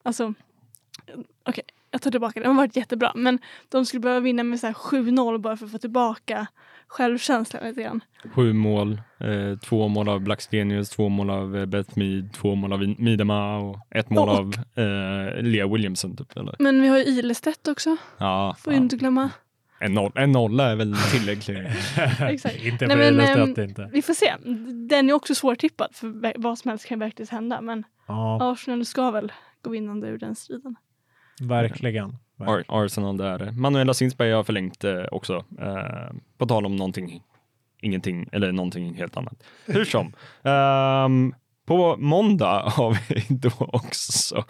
Alltså, 0.02 0.34
okej, 1.48 1.64
jag 1.90 2.02
tar 2.02 2.10
tillbaka 2.10 2.40
det. 2.40 2.46
De 2.46 2.56
har 2.56 2.62
varit 2.64 2.76
jättebra. 2.76 3.12
Men 3.14 3.38
de 3.68 3.86
skulle 3.86 4.00
behöva 4.00 4.20
vinna 4.20 4.42
med 4.42 4.60
så 4.60 4.66
här 4.66 4.74
7-0 4.74 5.38
bara 5.38 5.56
för 5.56 5.66
att 5.66 5.72
få 5.72 5.78
tillbaka 5.78 6.46
självkänslan 6.94 7.62
lite 7.68 7.82
grann. 7.82 8.00
Sju 8.34 8.52
mål, 8.52 9.00
eh, 9.20 9.58
två 9.58 9.88
mål 9.88 10.08
av 10.08 10.20
Blackstenius, 10.20 10.90
två 10.90 11.08
mål 11.08 11.30
av 11.30 11.56
eh, 11.56 11.66
Beth 11.66 11.98
Mead, 11.98 12.32
två 12.32 12.54
mål 12.54 12.72
av 12.72 12.94
Midema 12.98 13.56
och 13.58 13.78
ett 13.90 14.10
mål 14.10 14.28
Och- 14.28 14.34
av 14.38 14.54
eh, 14.84 15.42
Lea 15.42 15.66
Williamson. 15.68 16.16
Typ, 16.16 16.36
eller? 16.36 16.56
Men 16.58 16.82
vi 16.82 16.88
har 16.88 16.98
ju 16.98 17.04
Ilestedt 17.04 17.68
också. 17.68 17.96
Ja, 18.18 18.56
Får 18.58 18.72
ju 18.72 18.78
ja. 18.78 18.82
inte 18.82 18.96
glömma. 18.96 19.30
En, 19.80 19.92
noll, 19.94 20.12
en 20.14 20.32
nolla 20.32 20.70
är 20.70 20.76
väl 20.76 20.96
tillräckligt. 21.12 21.56
Inte 22.64 22.86
Nej, 22.86 22.96
för 22.96 22.96
men, 22.96 23.14
Ilestedt 23.14 23.58
ehm, 23.58 23.64
inte. 23.68 23.90
Vi 23.92 24.02
får 24.02 24.14
se. 24.14 24.32
Den 24.88 25.10
är 25.10 25.12
också 25.12 25.34
svårtippad 25.34 25.88
för 25.92 26.32
vad 26.40 26.58
som 26.58 26.68
helst 26.68 26.86
kan 26.86 26.98
verkligen 26.98 27.28
hända. 27.30 27.60
Men 27.60 27.84
Ja, 28.08 28.52
Arsenal 28.52 28.84
ska 28.84 29.10
väl 29.10 29.32
gå 29.62 29.70
vinnande 29.70 30.08
ur 30.08 30.18
den 30.18 30.34
striden. 30.34 30.76
verkligen. 31.40 32.16
Ar 32.38 32.64
Arsenal 32.68 33.16
där. 33.16 33.50
Manuela 33.52 33.94
Sinsberg 33.94 34.32
har 34.32 34.44
förlängt 34.44 34.84
eh, 34.84 35.04
också. 35.10 35.44
Eh, 35.60 36.16
på 36.38 36.46
tal 36.46 36.66
om 36.66 36.76
någonting, 36.76 37.22
ingenting 37.80 38.28
eller 38.32 38.52
någonting 38.52 38.94
helt 38.94 39.16
annat. 39.16 39.42
Hur 39.66 39.84
som. 39.84 40.12
Ehm, 40.42 41.34
på 41.66 41.96
måndag 41.96 42.62
har 42.68 42.98
vi 43.08 43.24
då 43.28 43.50
också 43.58 44.44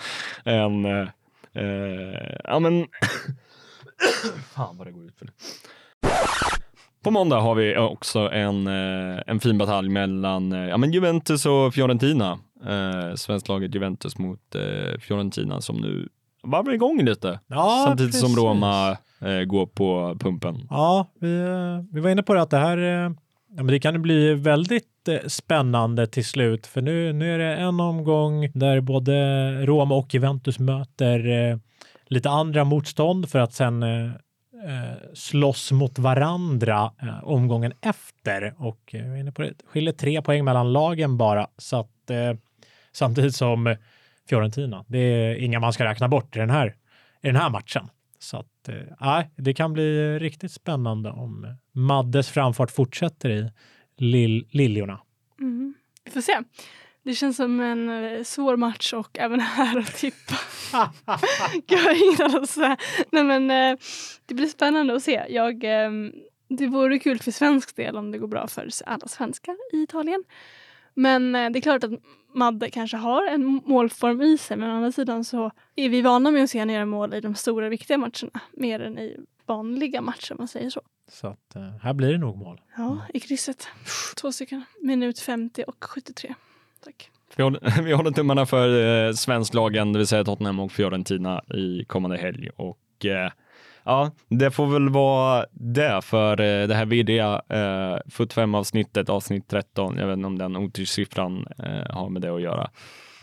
en, 0.45 0.85
eh, 0.85 1.09
eh, 1.53 2.37
ja 2.45 2.59
men, 2.59 2.87
fan 4.55 4.77
vad 4.77 4.87
det 4.87 4.93
går 4.93 5.05
ut 5.05 5.19
för. 5.19 5.29
På 7.03 7.11
måndag 7.11 7.41
har 7.41 7.55
vi 7.55 7.77
också 7.77 8.19
en, 8.19 8.67
eh, 8.67 9.23
en 9.27 9.41
fin 9.41 9.59
batalj 9.59 9.89
mellan 9.89 10.51
ja, 10.51 10.77
men 10.77 10.93
Juventus 10.93 11.47
och 11.47 11.75
Fiorentina. 11.75 12.39
Eh, 12.67 13.15
Svensklaget 13.15 13.75
Juventus 13.75 14.19
mot 14.19 14.55
eh, 14.55 14.99
Fiorentina 15.01 15.61
som 15.61 15.77
nu 15.77 16.09
varvar 16.45 16.73
igång 16.73 17.05
lite. 17.05 17.41
Ja, 17.47 17.85
Samtidigt 17.87 18.15
som 18.15 18.23
precis. 18.23 18.39
Roma 18.39 18.97
eh, 19.21 19.45
går 19.45 19.67
på 19.67 20.17
pumpen. 20.21 20.67
Ja, 20.71 21.07
vi, 21.21 21.41
eh, 21.41 21.95
vi 21.95 22.01
var 22.01 22.11
inne 22.11 22.23
på 22.23 22.35
det 22.35 22.43
att 22.43 22.51
det 22.51 22.59
här 22.59 22.79
eh, 22.79 23.13
ja, 23.57 23.63
men 23.63 23.67
det 23.67 23.81
kan 23.81 24.03
bli 24.03 24.35
väldigt 24.35 25.09
eh, 25.09 25.19
spännande 25.27 26.07
till 26.07 26.25
slut. 26.25 26.67
För 26.67 26.83
nu, 26.83 27.13
nu 27.13 27.35
är 27.35 27.39
det 27.39 27.57
en 27.57 27.81
omgång 27.81 28.51
där 28.55 28.81
både 28.81 29.13
Roma 29.67 29.95
och 29.95 30.15
Juventus 30.15 30.59
möter 30.59 31.51
eh, 31.51 31.57
lite 32.07 32.31
andra 32.31 32.65
motstånd 32.65 33.29
för 33.29 33.39
att 33.39 33.53
sen 33.53 33.83
eh, 33.83 34.11
slåss 35.15 35.73
mot 35.73 35.99
varandra 35.99 36.93
eh, 37.03 37.25
omgången 37.25 37.73
efter. 37.81 38.55
Och 38.59 38.95
eh, 38.95 39.21
inne 39.21 39.33
på 39.33 39.43
det, 39.43 39.49
det 39.49 39.67
skiljer 39.67 39.93
tre 39.93 40.23
poäng 40.23 40.45
mellan 40.45 40.73
lagen 40.73 41.17
bara. 41.17 41.47
Så 41.59 41.77
att, 41.77 42.11
eh, 42.11 42.33
samtidigt 42.93 43.35
som 43.35 43.77
Fiorentina, 44.29 44.85
det 44.89 44.99
är 44.99 45.35
inga 45.35 45.61
man 45.61 45.73
ska 45.73 45.85
räkna 45.85 46.09
bort 46.09 46.37
i 46.37 46.39
den 46.39 46.51
här, 46.51 46.75
i 47.23 47.27
den 47.27 47.37
här 47.37 47.51
matchen. 47.51 47.89
Så 48.19 48.37
att, 48.37 48.69
eh, 48.69 49.25
det 49.37 49.55
kan 49.55 49.73
bli 49.73 50.19
riktigt 50.19 50.53
spännande 50.53 51.11
om 51.11 51.57
Maddes 51.73 52.29
framfart 52.29 52.71
fortsätter 52.71 53.31
i 53.31 53.51
lill, 53.97 54.47
liljorna. 54.51 55.01
Mm. 55.41 55.75
Vi 56.05 56.11
får 56.11 56.21
se. 56.21 56.41
Det 57.05 57.15
känns 57.15 57.37
som 57.37 57.61
en 57.61 58.05
eh, 58.05 58.23
svår 58.23 58.57
match 58.57 58.93
och 58.93 59.19
även 59.19 59.41
här 59.41 59.79
att 59.79 59.95
tippa. 59.95 60.35
Jag 61.67 61.79
har 61.79 62.47
säga. 62.47 62.77
Nej, 63.11 63.25
men, 63.25 63.51
eh, 63.51 63.79
det 64.27 64.35
blir 64.35 64.47
spännande 64.47 64.95
att 64.95 65.03
se. 65.03 65.25
Jag, 65.29 65.65
eh, 65.65 65.91
det 66.49 66.67
vore 66.67 66.99
kul 66.99 67.19
för 67.19 67.31
svensk 67.31 67.77
del 67.77 67.97
om 67.97 68.11
det 68.11 68.19
går 68.19 68.29
bra 68.29 68.47
för 68.47 68.69
alla 68.87 69.09
svenskar 69.09 69.57
i 69.73 69.83
Italien. 69.83 70.25
Men 70.95 71.35
eh, 71.35 71.51
det 71.51 71.59
är 71.59 71.61
klart 71.61 71.85
att 71.85 71.93
Madde 72.35 72.71
kanske 72.71 72.97
har 72.97 73.27
en 73.27 73.63
målform 73.65 74.23
i 74.23 74.39
sig 74.39 74.57
men 74.57 74.71
å 74.71 74.75
andra 74.75 74.93
sidan 74.93 75.25
så 75.25 75.51
är 75.77 75.89
vi 75.89 76.03
vana 76.03 76.31
med 76.31 76.45
att 76.45 76.51
se 76.51 76.59
henne 76.59 76.73
göra 76.73 76.87
mål 76.87 77.15
i 77.15 77.21
de 77.21 77.35
stora 77.35 77.69
viktiga 77.69 77.99
matcherna 77.99 78.41
mer 78.53 78.81
än 78.81 78.99
i 78.99 79.17
vanliga 79.47 80.01
matcher 80.01 80.33
om 80.33 80.37
man 80.39 80.49
säger 80.49 80.71
så. 80.71 80.81
Så 81.09 81.27
att, 81.27 81.57
eh, 81.57 81.63
här 81.83 81.93
blir 81.93 82.13
det 82.13 82.19
nog 82.19 82.37
mål. 82.37 82.61
Ja, 82.77 82.99
i 83.15 83.21
krysset. 83.21 83.69
Två 84.17 84.33
stycken. 84.33 84.65
Minut 84.81 85.19
50 85.19 85.65
och 85.67 85.85
73. 85.85 86.35
Tack. 86.85 87.11
Vi 87.37 87.43
håller, 87.43 87.83
vi 87.83 87.93
håller 87.93 88.11
tummarna 88.11 88.47
för 88.47 89.07
eh, 89.07 89.13
svensklagen, 89.13 89.93
det 89.93 89.99
vill 89.99 90.07
säga 90.07 90.25
Tottenham 90.25 90.61
och 90.61 90.73
Fiorentina 90.73 91.43
i 91.55 91.85
kommande 91.85 92.17
helg. 92.17 92.51
Och 92.57 93.05
eh, 93.05 93.33
ja, 93.85 94.11
det 94.29 94.51
får 94.51 94.67
väl 94.67 94.89
vara 94.89 95.47
det 95.53 96.01
för 96.05 96.41
eh, 96.41 96.67
det 96.69 96.75
här 96.75 96.87
vidriga 96.87 97.43
eh, 97.49 97.99
45 98.09 98.55
avsnittet, 98.55 99.09
avsnitt 99.09 99.49
13. 99.49 99.97
Jag 99.99 100.07
vet 100.07 100.17
inte 100.17 100.27
om 100.27 100.39
den 100.39 100.57
oturssiffran 100.57 101.47
eh, 101.59 101.95
har 101.95 102.09
med 102.09 102.23
det 102.23 102.35
att 102.35 102.43
göra. 102.43 102.71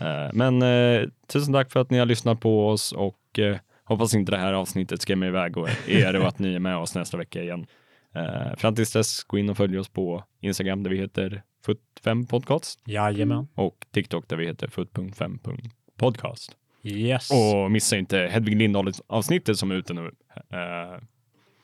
Eh, 0.02 0.30
men 0.34 0.62
eh, 0.62 1.08
tusen 1.28 1.54
tack 1.54 1.72
för 1.72 1.80
att 1.80 1.90
ni 1.90 1.98
har 2.00 2.06
lyssnat 2.06 2.40
på 2.40 2.68
oss 2.70 2.92
och 2.92 3.40
eh, 3.40 3.58
hoppas 3.84 4.14
inte 4.14 4.32
det 4.32 4.38
här 4.38 4.54
avsnittet 4.54 5.02
skrämmer 5.02 5.28
iväg 5.28 5.58
och 5.58 5.70
er 5.88 6.16
och 6.16 6.28
att 6.28 6.40
ni 6.40 6.54
är 6.56 6.60
med 6.60 6.78
oss 6.78 6.96
nästa 6.96 7.18
vecka 7.18 7.42
igen. 7.44 7.66
Eh, 8.16 8.56
fram 8.58 8.76
tills 8.76 8.94
dess, 8.94 9.24
gå 9.24 9.38
in 9.38 9.50
och 9.50 9.58
följ 9.58 9.80
oss 9.80 9.90
på 9.90 10.24
Instagram 10.42 10.84
där 10.84 10.90
vi 10.92 10.98
heter 10.98 11.44
Foot5 11.66 12.28
Podcast 12.28 12.80
Jajamän. 12.86 13.48
och 13.56 13.86
TikTok 13.92 14.30
där 14.30 14.38
vi 14.38 14.48
heter 14.48 14.68
foot.5.podcast. 14.68 16.56
Yes. 16.84 17.32
Och 17.32 17.72
missa 17.72 17.98
inte 17.98 18.18
Hedvig 18.32 18.56
Lindahl 18.58 18.92
avsnittet 19.08 19.58
som 19.58 19.72
är 19.72 19.76
ute 19.76 19.94
nu. 19.94 20.12
Eh, 20.36 21.02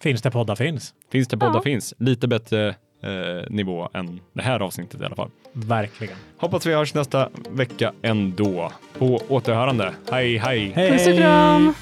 Finns 0.01 0.21
det 0.21 0.31
poddar 0.31 0.55
finns. 0.55 0.93
finns 1.11 1.27
det 1.27 1.37
poddar 1.37 1.53
Ja. 1.55 1.61
finns. 1.61 1.93
Lite 1.97 2.27
bättre 2.27 2.67
eh, 3.03 3.49
nivå 3.49 3.89
än 3.93 4.19
det 4.33 4.41
här 4.41 4.59
avsnittet 4.59 5.01
i 5.01 5.05
alla 5.05 5.15
fall. 5.15 5.29
Verkligen. 5.53 6.15
Hoppas 6.37 6.65
vi 6.65 6.73
hörs 6.73 6.93
nästa 6.93 7.29
vecka 7.49 7.93
ändå. 8.01 8.71
På 8.97 9.19
återhörande. 9.27 9.93
Hej 10.11 10.37
hej! 10.37 10.71
Hej, 10.75 10.91
Puss 10.91 11.07
och 11.07 11.15
kram! 11.17 11.73